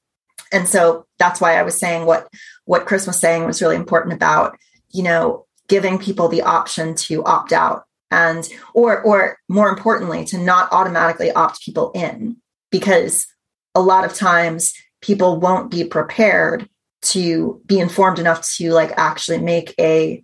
And 0.51 0.67
so 0.67 1.05
that's 1.17 1.39
why 1.39 1.55
i 1.57 1.63
was 1.63 1.79
saying 1.79 2.05
what 2.05 2.27
what 2.65 2.85
chris 2.85 3.07
was 3.07 3.19
saying 3.19 3.45
was 3.45 3.61
really 3.61 3.75
important 3.75 4.13
about 4.13 4.57
you 4.89 5.03
know 5.03 5.45
giving 5.67 5.97
people 5.97 6.27
the 6.27 6.41
option 6.41 6.95
to 6.95 7.23
opt 7.23 7.53
out 7.53 7.85
and 8.11 8.49
or 8.73 9.01
or 9.01 9.37
more 9.47 9.69
importantly 9.69 10.25
to 10.25 10.37
not 10.37 10.71
automatically 10.71 11.31
opt 11.31 11.61
people 11.61 11.91
in 11.95 12.35
because 12.71 13.27
a 13.73 13.81
lot 13.81 14.03
of 14.03 14.13
times 14.13 14.73
people 15.01 15.39
won't 15.39 15.71
be 15.71 15.83
prepared 15.83 16.69
to 17.01 17.61
be 17.65 17.79
informed 17.79 18.19
enough 18.19 18.47
to 18.55 18.71
like 18.71 18.91
actually 18.97 19.39
make 19.39 19.73
a 19.79 20.23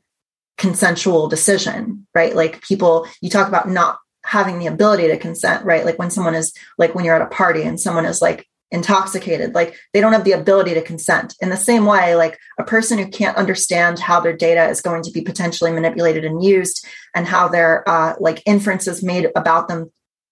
consensual 0.58 1.28
decision 1.28 2.06
right? 2.14 2.36
Like 2.36 2.62
people 2.62 3.08
you 3.22 3.30
talk 3.30 3.48
about 3.48 3.70
not 3.70 4.00
having 4.24 4.60
the 4.60 4.68
ability 4.68 5.08
to 5.08 5.18
consent 5.18 5.66
right? 5.66 5.86
Like 5.86 5.98
when 5.98 6.12
someone 6.12 6.36
is 6.36 6.54
like 6.78 6.94
when 6.94 7.06
you're 7.06 7.16
at 7.16 7.22
a 7.22 7.28
party 7.28 7.64
and 7.64 7.80
someone 7.80 8.06
is 8.06 8.22
like 8.22 8.46
intoxicated. 8.72 9.56
Like 9.56 9.76
they 9.94 10.02
don't 10.02 10.14
have 10.14 10.24
the 10.24 10.34
ability 10.34 10.74
to 10.74 10.82
consent. 10.82 11.36
In 11.42 11.50
the 11.50 11.58
same 11.58 11.86
way 11.86 12.16
like 12.16 12.38
a 12.60 12.64
person 12.64 12.98
who 12.98 13.08
can't 13.08 13.38
understand 13.38 14.00
how 14.00 14.20
their 14.20 14.36
data 14.36 14.68
is 14.68 14.82
going 14.82 15.04
to 15.04 15.12
be 15.12 15.22
potentially 15.22 15.72
manipulated 15.72 16.26
and 16.26 16.44
used 16.44 16.86
and 17.16 17.26
how 17.26 17.48
their 17.48 17.88
uh, 17.88 18.16
like 18.20 18.44
inferences 18.46 19.04
made 19.04 19.30
about 19.36 19.68
them 19.68 19.92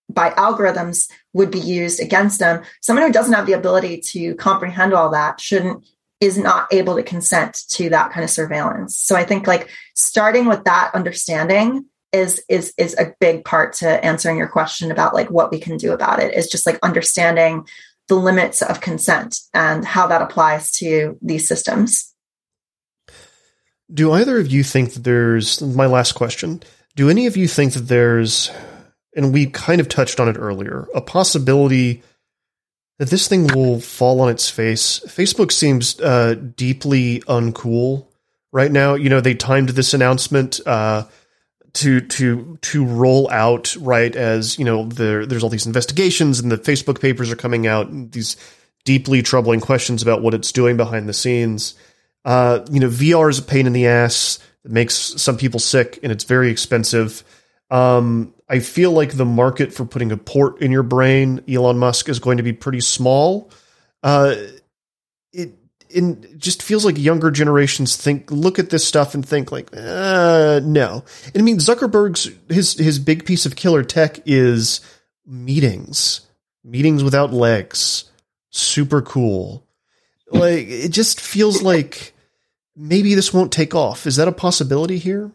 by 0.09 0.29
algorithms 0.31 1.09
would 1.33 1.49
be 1.49 1.59
used 1.59 1.99
against 1.99 2.37
them 2.37 2.61
someone 2.79 3.03
who 3.03 3.11
doesn't 3.11 3.33
have 3.33 3.47
the 3.47 3.53
ability 3.53 3.99
to 3.99 4.35
comprehend 4.35 4.93
all 4.93 5.09
that 5.09 5.41
shouldn't 5.41 5.83
is 6.21 6.37
not 6.37 6.71
able 6.71 6.95
to 6.95 7.01
consent 7.01 7.61
to 7.69 7.89
that 7.89 8.11
kind 8.11 8.23
of 8.23 8.29
surveillance. 8.29 8.95
So 8.95 9.15
i 9.15 9.23
think 9.23 9.47
like 9.47 9.69
starting 9.95 10.45
with 10.45 10.63
that 10.65 10.91
understanding 10.93 11.85
is 12.15 12.41
is 12.49 12.73
is 12.77 12.95
a 12.97 13.13
big 13.19 13.43
part 13.43 13.73
to 13.73 14.03
answering 14.05 14.37
your 14.37 14.47
question 14.47 14.91
about 14.91 15.13
like 15.13 15.29
what 15.29 15.51
we 15.51 15.59
can 15.59 15.77
do 15.77 15.91
about 15.91 16.19
it. 16.19 16.33
Is 16.33 16.47
just 16.47 16.65
like 16.65 16.79
understanding 16.81 17.67
the 18.07 18.15
limits 18.15 18.61
of 18.61 18.81
consent 18.81 19.37
and 19.53 19.85
how 19.85 20.07
that 20.07 20.21
applies 20.21 20.71
to 20.71 21.17
these 21.21 21.47
systems 21.47 22.13
do 23.93 24.11
either 24.11 24.39
of 24.39 24.47
you 24.47 24.63
think 24.63 24.93
that 24.93 25.03
there's 25.03 25.61
my 25.61 25.85
last 25.85 26.13
question 26.13 26.61
do 26.95 27.09
any 27.09 27.27
of 27.27 27.35
you 27.35 27.47
think 27.47 27.73
that 27.73 27.87
there's 27.87 28.51
and 29.15 29.33
we 29.33 29.47
kind 29.47 29.79
of 29.79 29.87
touched 29.87 30.19
on 30.19 30.27
it 30.27 30.37
earlier, 30.37 30.87
a 30.93 31.01
possibility 31.01 32.03
that 32.99 33.09
this 33.09 33.27
thing 33.27 33.47
will 33.47 33.79
fall 33.79 34.21
on 34.21 34.29
its 34.29 34.49
face. 34.49 34.99
Facebook 35.07 35.51
seems 35.51 35.99
uh, 35.99 36.35
deeply 36.35 37.21
uncool 37.21 38.07
right 38.51 38.71
now. 38.71 38.95
You 38.95 39.09
know, 39.09 39.21
they 39.21 39.33
timed 39.33 39.69
this 39.69 39.93
announcement 39.93 40.59
uh, 40.65 41.05
to 41.75 42.01
to 42.01 42.57
to 42.61 42.85
roll 42.85 43.29
out 43.29 43.75
right 43.79 44.15
as 44.15 44.57
you 44.57 44.63
know 44.63 44.85
there 44.85 45.25
there's 45.25 45.43
all 45.43 45.49
these 45.49 45.65
investigations 45.65 46.39
and 46.39 46.51
the 46.51 46.57
Facebook 46.57 47.01
papers 47.01 47.31
are 47.31 47.35
coming 47.35 47.67
out. 47.67 47.87
These 48.11 48.37
deeply 48.85 49.21
troubling 49.21 49.59
questions 49.59 50.01
about 50.01 50.21
what 50.21 50.33
it's 50.33 50.51
doing 50.51 50.77
behind 50.77 51.09
the 51.09 51.13
scenes. 51.13 51.75
Uh, 52.23 52.65
you 52.71 52.79
know, 52.79 52.87
VR 52.87 53.29
is 53.29 53.39
a 53.39 53.43
pain 53.43 53.67
in 53.67 53.73
the 53.73 53.87
ass. 53.87 54.39
It 54.63 54.71
makes 54.71 54.95
some 54.95 55.37
people 55.37 55.59
sick, 55.59 55.99
and 56.01 56.11
it's 56.11 56.23
very 56.23 56.49
expensive. 56.49 57.23
Um, 57.69 58.33
I 58.47 58.59
feel 58.59 58.91
like 58.91 59.17
the 59.17 59.25
market 59.25 59.73
for 59.73 59.85
putting 59.85 60.11
a 60.11 60.17
port 60.17 60.61
in 60.61 60.71
your 60.71 60.83
brain, 60.83 61.43
Elon 61.49 61.77
Musk, 61.77 62.09
is 62.09 62.19
going 62.19 62.37
to 62.37 62.43
be 62.43 62.53
pretty 62.53 62.79
small. 62.79 63.51
Uh, 64.01 64.35
it 65.95 66.37
just 66.37 66.61
feels 66.61 66.85
like 66.85 66.97
younger 66.97 67.31
generations 67.31 67.95
think 67.95 68.29
look 68.29 68.59
at 68.59 68.69
this 68.69 68.85
stuff 68.85 69.13
and 69.13 69.25
think 69.25 69.51
like 69.51 69.69
uh, 69.75 70.59
no. 70.63 71.03
And 71.33 71.41
I 71.41 71.41
mean 71.41 71.57
Zuckerberg's 71.57 72.29
his 72.49 72.73
his 72.73 72.99
big 72.99 73.25
piece 73.25 73.45
of 73.45 73.55
killer 73.55 73.83
tech 73.83 74.19
is 74.25 74.81
meetings, 75.25 76.21
meetings 76.63 77.03
without 77.03 77.33
legs, 77.33 78.11
super 78.49 79.01
cool. 79.01 79.65
Like 80.31 80.67
it 80.67 80.89
just 80.89 81.21
feels 81.21 81.61
like 81.61 82.13
maybe 82.75 83.15
this 83.15 83.33
won't 83.33 83.51
take 83.51 83.73
off. 83.73 84.05
Is 84.05 84.17
that 84.17 84.27
a 84.27 84.33
possibility 84.33 84.97
here? 84.97 85.31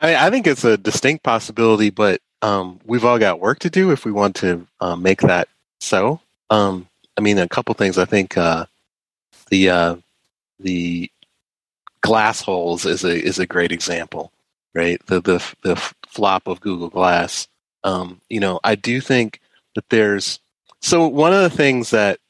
I, 0.00 0.26
I 0.26 0.30
think 0.30 0.46
it's 0.46 0.64
a 0.64 0.76
distinct 0.76 1.24
possibility, 1.24 1.90
but 1.90 2.20
um, 2.42 2.78
we've 2.84 3.04
all 3.04 3.18
got 3.18 3.40
work 3.40 3.60
to 3.60 3.70
do 3.70 3.90
if 3.90 4.04
we 4.04 4.12
want 4.12 4.36
to 4.36 4.66
uh, 4.80 4.96
make 4.96 5.20
that 5.22 5.48
so. 5.80 6.20
Um, 6.50 6.88
I 7.18 7.20
mean, 7.20 7.38
a 7.38 7.48
couple 7.48 7.74
things. 7.74 7.98
I 7.98 8.04
think 8.04 8.38
uh, 8.38 8.66
the 9.50 9.70
uh, 9.70 9.96
the 10.60 11.10
glass 12.00 12.40
holes 12.40 12.86
is 12.86 13.04
a 13.04 13.20
is 13.20 13.40
a 13.40 13.46
great 13.46 13.72
example, 13.72 14.32
right? 14.74 15.04
The 15.06 15.20
the 15.20 15.54
the 15.62 15.76
flop 16.06 16.46
of 16.46 16.60
Google 16.60 16.88
Glass. 16.88 17.48
Um, 17.84 18.20
you 18.30 18.40
know, 18.40 18.60
I 18.62 18.76
do 18.76 19.00
think 19.00 19.40
that 19.74 19.88
there's 19.90 20.38
so 20.80 21.08
one 21.08 21.34
of 21.34 21.42
the 21.42 21.56
things 21.56 21.90
that 21.90 22.20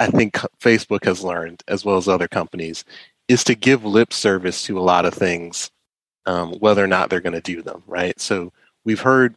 I 0.00 0.08
think 0.08 0.34
Facebook 0.60 1.04
has 1.04 1.22
learned, 1.22 1.62
as 1.68 1.84
well 1.84 1.98
as 1.98 2.08
other 2.08 2.28
companies, 2.28 2.84
is 3.28 3.44
to 3.44 3.54
give 3.54 3.84
lip 3.84 4.14
service 4.14 4.62
to 4.64 4.78
a 4.78 4.80
lot 4.80 5.04
of 5.04 5.14
things 5.14 5.70
um, 6.26 6.54
whether 6.54 6.82
or 6.82 6.88
not 6.88 7.10
they're 7.10 7.20
going 7.20 7.32
to 7.34 7.40
do 7.40 7.62
them, 7.62 7.82
right? 7.86 8.18
So 8.20 8.52
we've 8.84 9.00
heard 9.00 9.34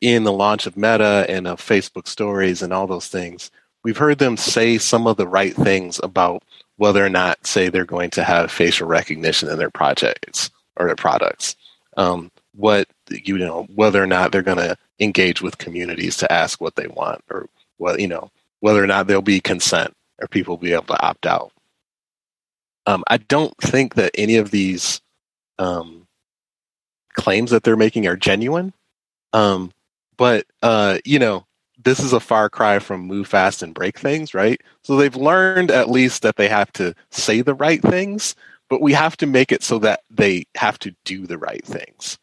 in 0.00 0.24
the 0.24 0.32
launch 0.32 0.66
of 0.66 0.76
Meta 0.76 1.26
and 1.28 1.46
of 1.46 1.60
Facebook 1.60 2.08
stories 2.08 2.62
and 2.62 2.72
all 2.72 2.86
those 2.86 3.08
things, 3.08 3.50
we've 3.84 3.98
heard 3.98 4.18
them 4.18 4.36
say 4.36 4.78
some 4.78 5.06
of 5.06 5.16
the 5.16 5.28
right 5.28 5.54
things 5.54 6.00
about 6.02 6.42
whether 6.76 7.04
or 7.04 7.10
not, 7.10 7.46
say, 7.46 7.68
they're 7.68 7.84
going 7.84 8.10
to 8.10 8.24
have 8.24 8.50
facial 8.50 8.88
recognition 8.88 9.48
in 9.48 9.58
their 9.58 9.70
projects 9.70 10.50
or 10.76 10.86
their 10.86 10.96
products. 10.96 11.54
Um, 11.96 12.32
what 12.56 12.88
you 13.10 13.38
know, 13.38 13.66
whether 13.74 14.02
or 14.02 14.06
not 14.06 14.32
they're 14.32 14.42
going 14.42 14.58
to 14.58 14.76
engage 14.98 15.42
with 15.42 15.58
communities 15.58 16.16
to 16.16 16.32
ask 16.32 16.60
what 16.60 16.74
they 16.74 16.88
want, 16.88 17.22
or 17.30 17.48
what 17.76 18.00
you 18.00 18.08
know, 18.08 18.30
whether 18.60 18.82
or 18.82 18.86
not 18.86 19.06
there'll 19.06 19.22
be 19.22 19.40
consent 19.40 19.94
or 20.20 20.28
people 20.28 20.56
will 20.56 20.62
be 20.62 20.72
able 20.72 20.84
to 20.84 21.02
opt 21.02 21.26
out. 21.26 21.52
Um, 22.86 23.04
I 23.08 23.18
don't 23.18 23.56
think 23.58 23.94
that 23.94 24.12
any 24.14 24.36
of 24.36 24.50
these 24.50 25.00
um, 25.58 26.06
claims 27.12 27.50
that 27.50 27.62
they're 27.62 27.76
making 27.76 28.06
are 28.06 28.16
genuine. 28.16 28.72
Um, 29.32 29.72
but 30.16 30.46
uh, 30.62 30.98
you 31.04 31.18
know, 31.18 31.46
this 31.84 32.00
is 32.00 32.12
a 32.12 32.20
far 32.20 32.48
cry 32.48 32.78
from 32.78 33.02
move 33.02 33.28
fast 33.28 33.62
and 33.62 33.74
break 33.74 33.98
things, 33.98 34.34
right? 34.34 34.60
So 34.82 34.96
they've 34.96 35.14
learned 35.14 35.70
at 35.70 35.90
least 35.90 36.22
that 36.22 36.36
they 36.36 36.48
have 36.48 36.72
to 36.74 36.94
say 37.10 37.40
the 37.40 37.54
right 37.54 37.80
things, 37.80 38.34
but 38.68 38.80
we 38.80 38.92
have 38.92 39.16
to 39.18 39.26
make 39.26 39.52
it 39.52 39.62
so 39.62 39.78
that 39.80 40.00
they 40.10 40.44
have 40.56 40.78
to 40.80 40.94
do 41.04 41.26
the 41.26 41.38
right 41.38 41.64
things. 41.64 42.18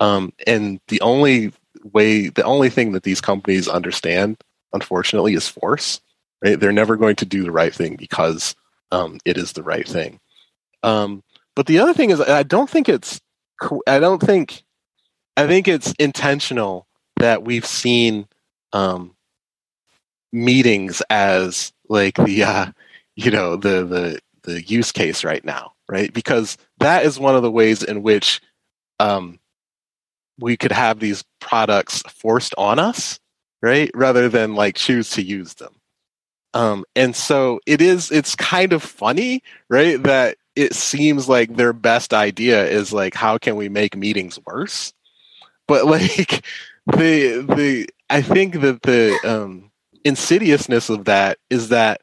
Um, 0.00 0.32
and 0.46 0.80
the 0.88 1.00
only 1.00 1.52
way, 1.92 2.28
the 2.28 2.44
only 2.44 2.70
thing 2.70 2.92
that 2.92 3.02
these 3.02 3.20
companies 3.20 3.66
understand, 3.66 4.36
unfortunately, 4.72 5.34
is 5.34 5.48
force. 5.48 6.00
Right? 6.44 6.60
They're 6.60 6.70
never 6.70 6.96
going 6.96 7.16
to 7.16 7.26
do 7.26 7.42
the 7.42 7.50
right 7.50 7.74
thing 7.74 7.96
because 7.96 8.54
um, 8.92 9.18
it 9.24 9.36
is 9.36 9.52
the 9.52 9.62
right 9.62 9.88
thing. 9.88 10.20
Um, 10.82 11.24
but 11.56 11.66
the 11.66 11.80
other 11.80 11.94
thing 11.94 12.10
is, 12.10 12.20
I 12.20 12.44
don't 12.44 12.70
think 12.70 12.88
it's 12.88 13.20
I 13.86 13.98
don't 13.98 14.20
think 14.20 14.62
I 15.36 15.46
think 15.46 15.66
it's 15.66 15.92
intentional 15.98 16.86
that 17.16 17.44
we've 17.44 17.66
seen 17.66 18.28
um, 18.72 19.14
meetings 20.32 21.02
as 21.10 21.72
like 21.88 22.16
the 22.16 22.42
uh, 22.42 22.66
you 23.16 23.30
know 23.30 23.56
the 23.56 23.84
the 23.84 24.20
the 24.42 24.62
use 24.62 24.92
case 24.92 25.24
right 25.24 25.44
now, 25.44 25.72
right? 25.88 26.12
Because 26.12 26.56
that 26.78 27.04
is 27.04 27.18
one 27.18 27.36
of 27.36 27.42
the 27.42 27.50
ways 27.50 27.82
in 27.82 28.02
which 28.02 28.40
um, 29.00 29.38
we 30.38 30.56
could 30.56 30.72
have 30.72 31.00
these 31.00 31.24
products 31.40 32.02
forced 32.08 32.54
on 32.56 32.78
us, 32.78 33.18
right? 33.62 33.90
Rather 33.94 34.28
than 34.28 34.54
like 34.54 34.76
choose 34.76 35.10
to 35.10 35.22
use 35.22 35.54
them. 35.54 35.74
Um, 36.54 36.84
and 36.96 37.14
so 37.14 37.60
it 37.66 37.82
is. 37.82 38.10
It's 38.10 38.34
kind 38.34 38.72
of 38.72 38.82
funny, 38.82 39.42
right? 39.68 40.02
That 40.02 40.38
it 40.56 40.74
seems 40.74 41.28
like 41.28 41.54
their 41.54 41.72
best 41.72 42.12
idea 42.12 42.66
is 42.66 42.92
like 42.92 43.14
how 43.14 43.38
can 43.38 43.54
we 43.54 43.68
make 43.68 43.96
meetings 43.96 44.40
worse 44.44 44.92
but 45.68 45.86
like 45.86 46.44
the 46.96 47.44
the 47.56 47.88
i 48.10 48.22
think 48.22 48.60
that 48.60 48.82
the 48.82 49.18
um 49.24 49.70
insidiousness 50.04 50.88
of 50.90 51.04
that 51.04 51.38
is 51.50 51.68
that 51.68 52.00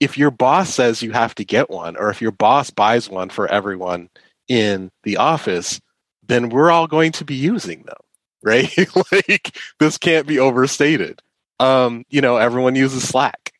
if 0.00 0.18
your 0.18 0.30
boss 0.30 0.74
says 0.74 1.02
you 1.02 1.12
have 1.12 1.34
to 1.34 1.44
get 1.44 1.70
one 1.70 1.96
or 1.96 2.10
if 2.10 2.20
your 2.20 2.32
boss 2.32 2.70
buys 2.70 3.08
one 3.08 3.28
for 3.28 3.46
everyone 3.48 4.08
in 4.48 4.90
the 5.04 5.16
office 5.16 5.80
then 6.26 6.48
we're 6.48 6.70
all 6.70 6.86
going 6.86 7.12
to 7.12 7.24
be 7.24 7.34
using 7.34 7.82
them 7.82 7.96
right? 8.44 8.76
Like 9.12 9.56
this 9.78 9.98
can't 9.98 10.26
be 10.26 10.40
overstated. 10.40 11.22
Um 11.60 12.04
you 12.10 12.20
know 12.20 12.38
everyone 12.38 12.74
uses 12.74 13.08
slack. 13.08 13.52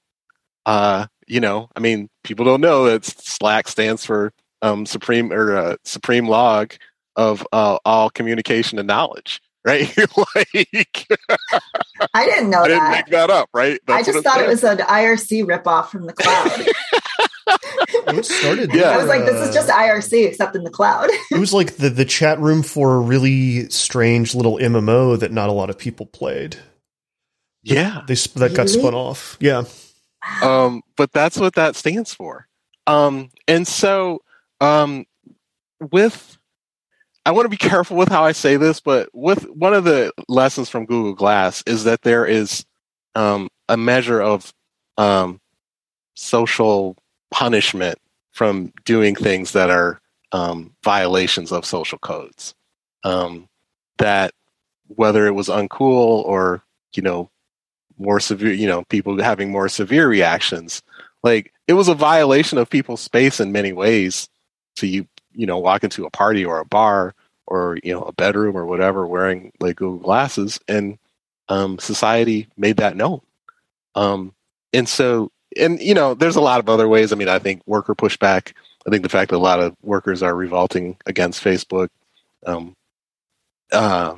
Uh 0.67 1.07
you 1.33 1.41
know, 1.41 1.71
I 1.75 1.81
mean, 1.81 2.09
people 2.25 2.45
don't 2.45 2.61
know 2.61 2.85
that 2.85 3.05
Slack 3.05 3.67
stands 3.67 4.05
for 4.05 4.33
um, 4.61 4.85
Supreme 4.85 5.33
or 5.33 5.57
uh, 5.57 5.77
Supreme 5.85 6.29
Log 6.29 6.75
of 7.17 7.47
uh, 7.53 7.79
all 7.85 8.11
communication 8.11 8.79
and 8.79 8.87
knowledge, 8.87 9.41
right? 9.65 9.97
like, 10.35 11.07
I 12.15 12.25
didn't 12.25 12.51
know 12.51 12.63
I 12.63 12.69
didn't 12.69 12.85
that. 12.85 12.91
make 12.91 13.07
that 13.07 13.31
up, 13.31 13.49
right? 13.55 13.81
That's 13.87 14.09
I 14.09 14.13
just 14.13 14.25
thought 14.25 14.41
it, 14.41 14.45
it 14.45 14.49
was 14.49 14.65
an 14.65 14.79
IRC 14.79 15.45
ripoff 15.45 15.89
from 15.89 16.07
the 16.07 16.13
cloud. 16.13 16.51
it 18.17 18.25
started. 18.25 18.73
Yeah, 18.75 18.91
I 18.91 18.97
was 18.97 19.07
like, 19.07 19.25
this 19.25 19.49
is 19.49 19.55
just 19.55 19.69
IRC 19.69 20.27
except 20.27 20.57
in 20.57 20.65
the 20.65 20.71
cloud. 20.71 21.09
it 21.31 21.39
was 21.39 21.53
like 21.53 21.77
the 21.77 21.91
the 21.91 22.05
chat 22.05 22.39
room 22.39 22.63
for 22.63 22.97
a 22.97 23.01
really 23.01 23.69
strange 23.71 24.35
little 24.35 24.59
MMO 24.59 25.19
that 25.19 25.33
not 25.33 25.49
a 25.49 25.53
lot 25.53 25.71
of 25.71 25.79
people 25.79 26.07
played. 26.07 26.57
Yeah, 27.63 28.03
they 28.07 28.15
that 28.15 28.55
got 28.55 28.69
spun 28.69 28.95
off. 28.95 29.37
Yeah. 29.41 29.65
Um, 30.43 30.83
but 30.97 31.13
that's 31.13 31.39
what 31.39 31.55
that 31.55 31.77
stands 31.77 32.13
for. 32.15 32.49
Um, 32.87 33.31
and 33.47 33.67
so 33.67 34.23
um, 34.61 35.05
with 35.91 36.39
I 37.25 37.31
want 37.31 37.45
to 37.47 37.51
be 37.51 37.57
careful 37.69 37.97
with 37.97 38.09
how 38.09 38.25
I 38.25 38.33
say 38.33 38.57
this, 38.57 38.81
but 38.81 39.09
with 39.13 39.45
one 39.51 39.75
of 39.75 39.85
the 39.85 40.13
lessons 40.29 40.69
from 40.69 40.87
Google 40.87 41.15
Glass 41.15 41.63
is 41.67 41.85
that 41.85 42.03
there 42.03 42.27
is 42.27 42.65
um, 43.15 43.49
a 43.69 43.77
measure 43.77 44.21
of 44.21 44.53
um, 44.99 45.41
social 46.15 46.97
punishment 47.31 47.99
from 48.33 48.73
doing 48.85 49.15
things 49.15 49.53
that 49.53 49.71
are 49.71 50.01
um, 50.33 50.75
violations 50.83 51.53
of 51.53 51.65
social 51.65 51.99
codes. 51.99 52.55
Um, 53.05 53.49
that 53.99 54.33
whether 54.89 55.27
it 55.27 55.33
was 55.33 55.49
uncool 55.49 56.25
or 56.25 56.63
you 56.95 57.03
know 57.03 57.31
more 57.99 58.21
severe, 58.21 58.53
you 58.53 58.67
know, 58.67 58.85
people 58.85 59.21
having 59.23 59.51
more 59.51 59.69
severe 59.69 60.09
reactions. 60.09 60.83
Like 61.23 61.53
it 61.69 61.75
was 61.75 61.89
a 61.89 61.95
violation 61.95 62.59
of 62.59 62.69
people's 62.69 63.01
space 63.01 63.41
in 63.41 63.53
many 63.53 63.73
ways. 63.73 64.29
So 64.77 64.87
you, 64.87 65.07
you 65.35 65.47
know, 65.47 65.59
walk 65.59 65.85
into 65.85 66.07
a 66.07 66.11
party 66.11 66.45
or 66.45 66.59
a 66.59 66.65
bar 66.65 67.15
or, 67.47 67.79
you 67.83 67.93
know, 67.93 68.03
a 68.03 68.13
bedroom 68.13 68.57
or 68.57 68.67
whatever 68.67 69.07
wearing 69.07 69.53
like 69.61 69.77
Google 69.77 69.99
glasses 69.99 70.61
and 70.69 70.99
um, 71.49 71.79
society 71.79 72.49
made 72.57 72.77
that 72.79 72.97
known. 72.97 73.21
Um, 73.95 74.35
and 74.73 74.89
so, 74.89 75.31
and, 75.59 75.81
you 75.81 75.95
know, 75.95 76.15
there's 76.15 76.37
a 76.37 76.41
lot 76.41 76.61
of 76.61 76.69
other 76.69 76.89
ways. 76.89 77.13
I 77.13 77.17
mean, 77.17 77.29
I 77.29 77.39
think 77.39 77.63
worker 77.67 77.95
pushback, 77.95 78.53
I 78.87 78.91
think 78.91 79.03
the 79.03 79.09
fact 79.09 79.31
that 79.31 79.37
a 79.37 79.39
lot 79.39 79.61
of 79.61 79.77
workers 79.83 80.23
are 80.23 80.35
revolting 80.35 80.97
against 81.07 81.43
Facebook, 81.43 81.89
um, 82.47 82.75
uh, 83.71 84.17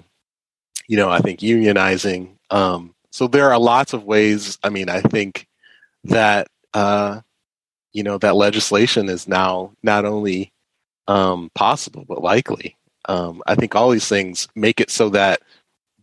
you 0.86 0.96
know, 0.96 1.10
I 1.10 1.20
think 1.20 1.40
unionizing, 1.40 2.30
um, 2.50 2.94
so 3.14 3.28
there 3.28 3.52
are 3.52 3.60
lots 3.60 3.92
of 3.92 4.02
ways. 4.02 4.58
I 4.64 4.70
mean, 4.70 4.88
I 4.88 5.00
think 5.00 5.46
that 6.02 6.48
uh, 6.74 7.20
you 7.92 8.02
know 8.02 8.18
that 8.18 8.34
legislation 8.34 9.08
is 9.08 9.28
now 9.28 9.70
not 9.84 10.04
only 10.04 10.52
um, 11.08 11.50
possible 11.54 12.04
but 12.06 12.22
likely. 12.22 12.76
Um, 13.06 13.42
I 13.46 13.54
think 13.54 13.74
all 13.74 13.90
these 13.90 14.08
things 14.08 14.48
make 14.54 14.80
it 14.80 14.90
so 14.90 15.10
that 15.10 15.42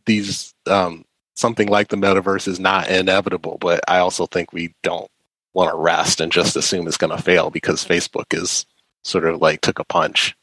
these 0.05 0.53
um, 0.67 1.05
something 1.35 1.67
like 1.67 1.87
the 1.87 1.97
metaverse 1.97 2.47
is 2.47 2.59
not 2.59 2.89
inevitable, 2.89 3.57
but 3.59 3.81
I 3.87 3.99
also 3.99 4.27
think 4.27 4.53
we 4.53 4.75
don't 4.83 5.09
want 5.53 5.71
to 5.71 5.77
rest 5.77 6.21
and 6.21 6.31
just 6.31 6.55
assume 6.55 6.87
it's 6.87 6.97
going 6.97 7.15
to 7.15 7.21
fail 7.21 7.49
because 7.49 7.83
Facebook 7.83 8.33
is 8.33 8.65
sort 9.03 9.25
of 9.25 9.41
like 9.41 9.61
took 9.61 9.79
a 9.79 9.83
punch. 9.83 10.35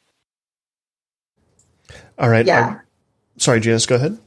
All 2.19 2.29
right. 2.29 2.45
Yeah. 2.47 2.67
I'm- 2.67 2.81
sorry, 3.37 3.61
Janus, 3.61 3.87
go 3.87 3.95
ahead. 3.95 4.19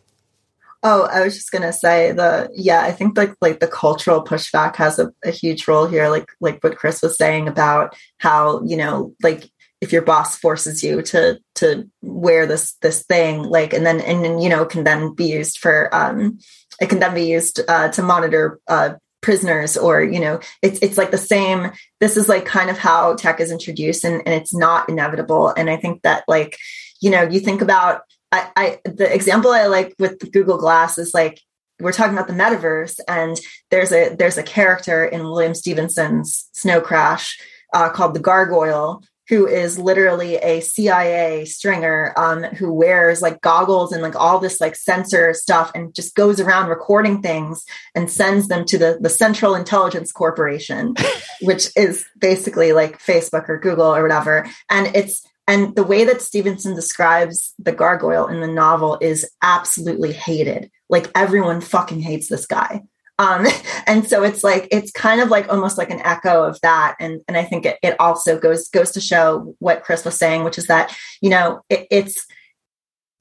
Oh, 0.83 1.03
I 1.03 1.21
was 1.23 1.35
just 1.35 1.51
gonna 1.51 1.71
say 1.71 2.11
the 2.11 2.49
yeah, 2.55 2.81
I 2.81 2.91
think 2.91 3.15
like 3.15 3.35
like 3.39 3.59
the 3.59 3.67
cultural 3.67 4.23
pushback 4.23 4.75
has 4.77 4.97
a, 4.97 5.11
a 5.23 5.29
huge 5.29 5.67
role 5.67 5.85
here, 5.85 6.09
like 6.09 6.31
like 6.39 6.63
what 6.63 6.75
Chris 6.75 7.03
was 7.03 7.15
saying 7.17 7.47
about 7.47 7.95
how, 8.17 8.63
you 8.63 8.77
know, 8.77 9.13
like 9.21 9.47
if 9.81 9.91
your 9.91 10.03
boss 10.03 10.37
forces 10.37 10.83
you 10.83 11.01
to 11.01 11.39
to 11.55 11.89
wear 12.01 12.45
this 12.45 12.73
this 12.81 13.03
thing, 13.03 13.43
like 13.43 13.73
and 13.73 13.85
then 13.85 13.99
and 14.01 14.23
then 14.23 14.39
you 14.39 14.49
know 14.49 14.65
can 14.65 14.83
then 14.83 15.13
be 15.13 15.25
used 15.25 15.57
for 15.57 15.93
um 15.93 16.39
it 16.79 16.89
can 16.89 16.99
then 16.99 17.13
be 17.13 17.25
used 17.25 17.59
uh, 17.67 17.89
to 17.89 18.01
monitor 18.01 18.59
uh 18.67 18.93
prisoners 19.21 19.77
or 19.77 20.01
you 20.03 20.19
know 20.19 20.39
it's 20.63 20.79
it's 20.81 20.97
like 20.97 21.11
the 21.11 21.17
same 21.17 21.71
this 21.99 22.17
is 22.17 22.27
like 22.27 22.43
kind 22.43 22.71
of 22.71 22.77
how 22.79 23.13
tech 23.13 23.39
is 23.39 23.51
introduced 23.51 24.03
and, 24.03 24.15
and 24.25 24.33
it's 24.33 24.53
not 24.53 24.89
inevitable. 24.89 25.49
And 25.49 25.69
i 25.69 25.77
think 25.77 26.01
that 26.03 26.23
like 26.27 26.57
you 27.01 27.09
know 27.09 27.23
you 27.23 27.39
think 27.39 27.61
about 27.61 28.01
I, 28.31 28.49
I 28.55 28.79
the 28.85 29.13
example 29.13 29.51
I 29.51 29.65
like 29.65 29.93
with 29.99 30.31
Google 30.31 30.57
Glass 30.57 30.97
is 30.97 31.13
like 31.13 31.41
we're 31.81 31.91
talking 31.91 32.13
about 32.13 32.27
the 32.27 32.33
metaverse, 32.33 32.99
and 33.07 33.39
there's 33.71 33.91
a 33.91 34.15
there's 34.15 34.37
a 34.37 34.43
character 34.43 35.03
in 35.03 35.23
William 35.23 35.53
Stephenson's 35.53 36.47
Snow 36.53 36.79
Crash 36.79 37.39
uh, 37.73 37.89
called 37.89 38.13
the 38.13 38.19
Gargoyle, 38.19 39.03
who 39.27 39.47
is 39.47 39.79
literally 39.79 40.35
a 40.35 40.61
CIA 40.61 41.45
stringer 41.45 42.13
um, 42.17 42.43
who 42.43 42.73
wears 42.73 43.21
like 43.21 43.41
goggles 43.41 43.91
and 43.91 44.01
like 44.01 44.15
all 44.15 44.39
this 44.39 44.59
like 44.59 44.75
sensor 44.75 45.33
stuff, 45.33 45.71
and 45.73 45.93
just 45.95 46.15
goes 46.15 46.39
around 46.39 46.69
recording 46.69 47.21
things 47.21 47.63
and 47.95 48.11
sends 48.11 48.47
them 48.47 48.65
to 48.65 48.77
the 48.77 48.97
the 48.99 49.09
Central 49.09 49.55
Intelligence 49.55 50.11
Corporation, 50.11 50.95
which 51.41 51.69
is 51.75 52.05
basically 52.19 52.73
like 52.73 52.99
Facebook 52.99 53.47
or 53.49 53.59
Google 53.59 53.95
or 53.95 54.01
whatever, 54.01 54.47
and 54.69 54.95
it's 54.95 55.25
and 55.47 55.75
the 55.75 55.83
way 55.83 56.05
that 56.05 56.21
Stephenson 56.21 56.75
describes 56.75 57.53
the 57.59 57.71
gargoyle 57.71 58.27
in 58.27 58.39
the 58.39 58.47
novel 58.47 58.97
is 59.01 59.29
absolutely 59.41 60.13
hated. 60.13 60.71
Like 60.89 61.11
everyone 61.15 61.61
fucking 61.61 61.99
hates 62.01 62.29
this 62.29 62.45
guy. 62.45 62.83
Um, 63.21 63.45
and 63.87 64.07
so 64.07 64.23
it's 64.23 64.43
like 64.43 64.67
it's 64.71 64.91
kind 64.91 65.21
of 65.21 65.29
like 65.29 65.47
almost 65.49 65.77
like 65.77 65.91
an 65.91 66.01
echo 66.03 66.43
of 66.43 66.59
that. 66.61 66.95
And 66.99 67.21
and 67.27 67.37
I 67.37 67.43
think 67.43 67.65
it, 67.65 67.77
it 67.83 67.95
also 67.99 68.39
goes 68.39 68.67
goes 68.69 68.91
to 68.91 69.01
show 69.01 69.55
what 69.59 69.83
Chris 69.83 70.03
was 70.03 70.17
saying, 70.17 70.43
which 70.43 70.57
is 70.57 70.67
that 70.67 70.95
you 71.21 71.29
know 71.29 71.61
it, 71.69 71.87
it's 71.91 72.25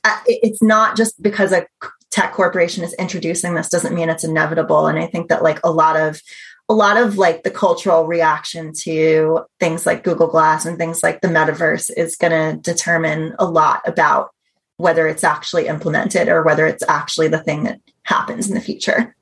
uh, 0.04 0.18
it's 0.26 0.62
not 0.62 0.96
just 0.96 1.22
because 1.22 1.52
a 1.52 1.66
tech 2.10 2.32
corporation 2.32 2.82
is 2.82 2.94
introducing 2.94 3.54
this 3.54 3.68
doesn't 3.68 3.94
mean 3.94 4.08
it's 4.08 4.24
inevitable. 4.24 4.86
And 4.86 4.98
I 4.98 5.06
think 5.06 5.28
that 5.28 5.42
like 5.42 5.60
a 5.62 5.70
lot 5.70 5.96
of 5.96 6.20
a 6.68 6.74
lot 6.74 6.96
of 6.96 7.18
like 7.18 7.42
the 7.42 7.50
cultural 7.50 8.06
reaction 8.06 8.72
to 8.72 9.40
things 9.58 9.86
like 9.86 10.04
Google 10.04 10.28
Glass 10.28 10.64
and 10.64 10.78
things 10.78 11.02
like 11.02 11.20
the 11.20 11.28
metaverse 11.28 11.90
is 11.96 12.16
going 12.16 12.32
to 12.32 12.60
determine 12.62 13.34
a 13.38 13.44
lot 13.44 13.82
about 13.86 14.30
whether 14.76 15.06
it's 15.06 15.24
actually 15.24 15.66
implemented 15.66 16.28
or 16.28 16.42
whether 16.42 16.66
it's 16.66 16.84
actually 16.88 17.28
the 17.28 17.42
thing 17.42 17.64
that 17.64 17.80
happens 18.04 18.48
in 18.48 18.54
the 18.54 18.60
future. 18.60 19.14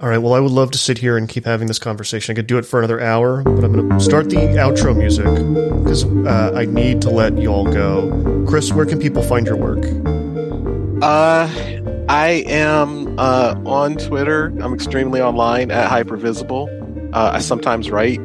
All 0.00 0.08
right. 0.08 0.18
Well, 0.18 0.32
I 0.32 0.38
would 0.38 0.52
love 0.52 0.70
to 0.70 0.78
sit 0.78 0.98
here 0.98 1.16
and 1.16 1.28
keep 1.28 1.44
having 1.44 1.66
this 1.66 1.80
conversation. 1.80 2.32
I 2.32 2.36
could 2.36 2.46
do 2.46 2.56
it 2.56 2.64
for 2.64 2.78
another 2.78 3.00
hour, 3.00 3.42
but 3.42 3.64
I'm 3.64 3.72
going 3.72 3.88
to 3.88 3.98
start 3.98 4.30
the 4.30 4.36
outro 4.36 4.96
music 4.96 5.24
because 5.24 6.04
uh, 6.04 6.52
I 6.54 6.66
need 6.66 7.02
to 7.02 7.10
let 7.10 7.36
y'all 7.36 7.64
go. 7.64 8.44
Chris, 8.46 8.72
where 8.72 8.86
can 8.86 9.00
people 9.00 9.24
find 9.24 9.44
your 9.44 9.56
work? 9.56 9.84
Uh, 11.02 11.48
I 12.08 12.44
am 12.46 13.18
uh, 13.18 13.60
on 13.66 13.96
Twitter. 13.96 14.52
I'm 14.62 14.72
extremely 14.72 15.20
online 15.20 15.72
at 15.72 15.90
Hypervisible. 15.90 17.10
Uh, 17.12 17.30
I 17.34 17.40
sometimes 17.40 17.90
write 17.90 18.20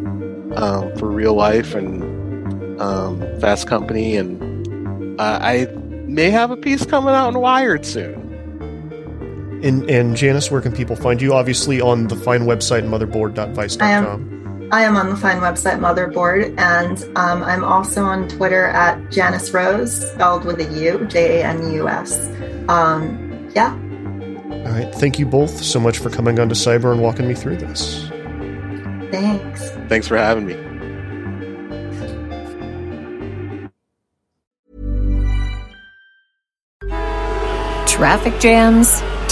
um, 0.55 0.95
for 0.97 1.09
Real 1.09 1.34
Life 1.34 1.74
and 1.74 2.80
um, 2.80 3.19
Fast 3.39 3.67
Company, 3.67 4.15
and 4.15 5.19
uh, 5.19 5.39
I 5.41 5.65
may 6.05 6.30
have 6.30 6.51
a 6.51 6.57
piece 6.57 6.86
coming 6.86 7.15
out 7.15 7.30
in 7.30 7.39
Wired 7.39 7.84
soon. 7.84 8.24
And, 9.64 9.89
and 9.89 10.16
Janus, 10.16 10.51
where 10.51 10.61
can 10.61 10.74
people 10.74 10.95
find 10.95 11.22
you? 11.22 11.34
Obviously 11.34 11.80
on 11.80 12.07
the 12.07 12.16
fine 12.16 12.41
website, 12.41 12.84
motherboard.vice.com. 12.84 13.82
I 13.82 13.91
am, 13.91 14.70
I 14.74 14.82
am 14.84 14.97
on 14.97 15.09
the 15.09 15.16
fine 15.16 15.38
website 15.38 15.80
Motherboard, 15.80 16.59
and 16.59 17.03
um, 17.16 17.43
I'm 17.43 17.64
also 17.64 18.03
on 18.03 18.28
Twitter 18.28 18.66
at 18.66 19.11
Janus 19.11 19.51
Rose, 19.51 20.11
spelled 20.11 20.45
with 20.45 20.59
a 20.59 20.74
U, 20.82 21.05
J 21.05 21.41
A 21.41 21.45
N 21.45 21.72
U 21.74 21.88
S. 21.88 22.28
Um, 22.68 23.49
yeah. 23.55 23.72
All 24.66 24.72
right. 24.72 24.93
Thank 24.95 25.20
you 25.20 25.26
both 25.26 25.64
so 25.64 25.80
much 25.80 25.97
for 25.97 26.09
coming 26.09 26.39
on 26.39 26.49
to 26.49 26.55
Cyber 26.55 26.91
and 26.91 27.01
walking 27.01 27.28
me 27.28 27.36
through 27.36 27.57
this. 27.57 28.07
Thanks. 29.11 29.70
Thanks 29.89 30.07
for 30.07 30.18
having 30.18 30.47
me. 30.47 30.55
Traffic 37.88 38.39
jams, 38.39 39.03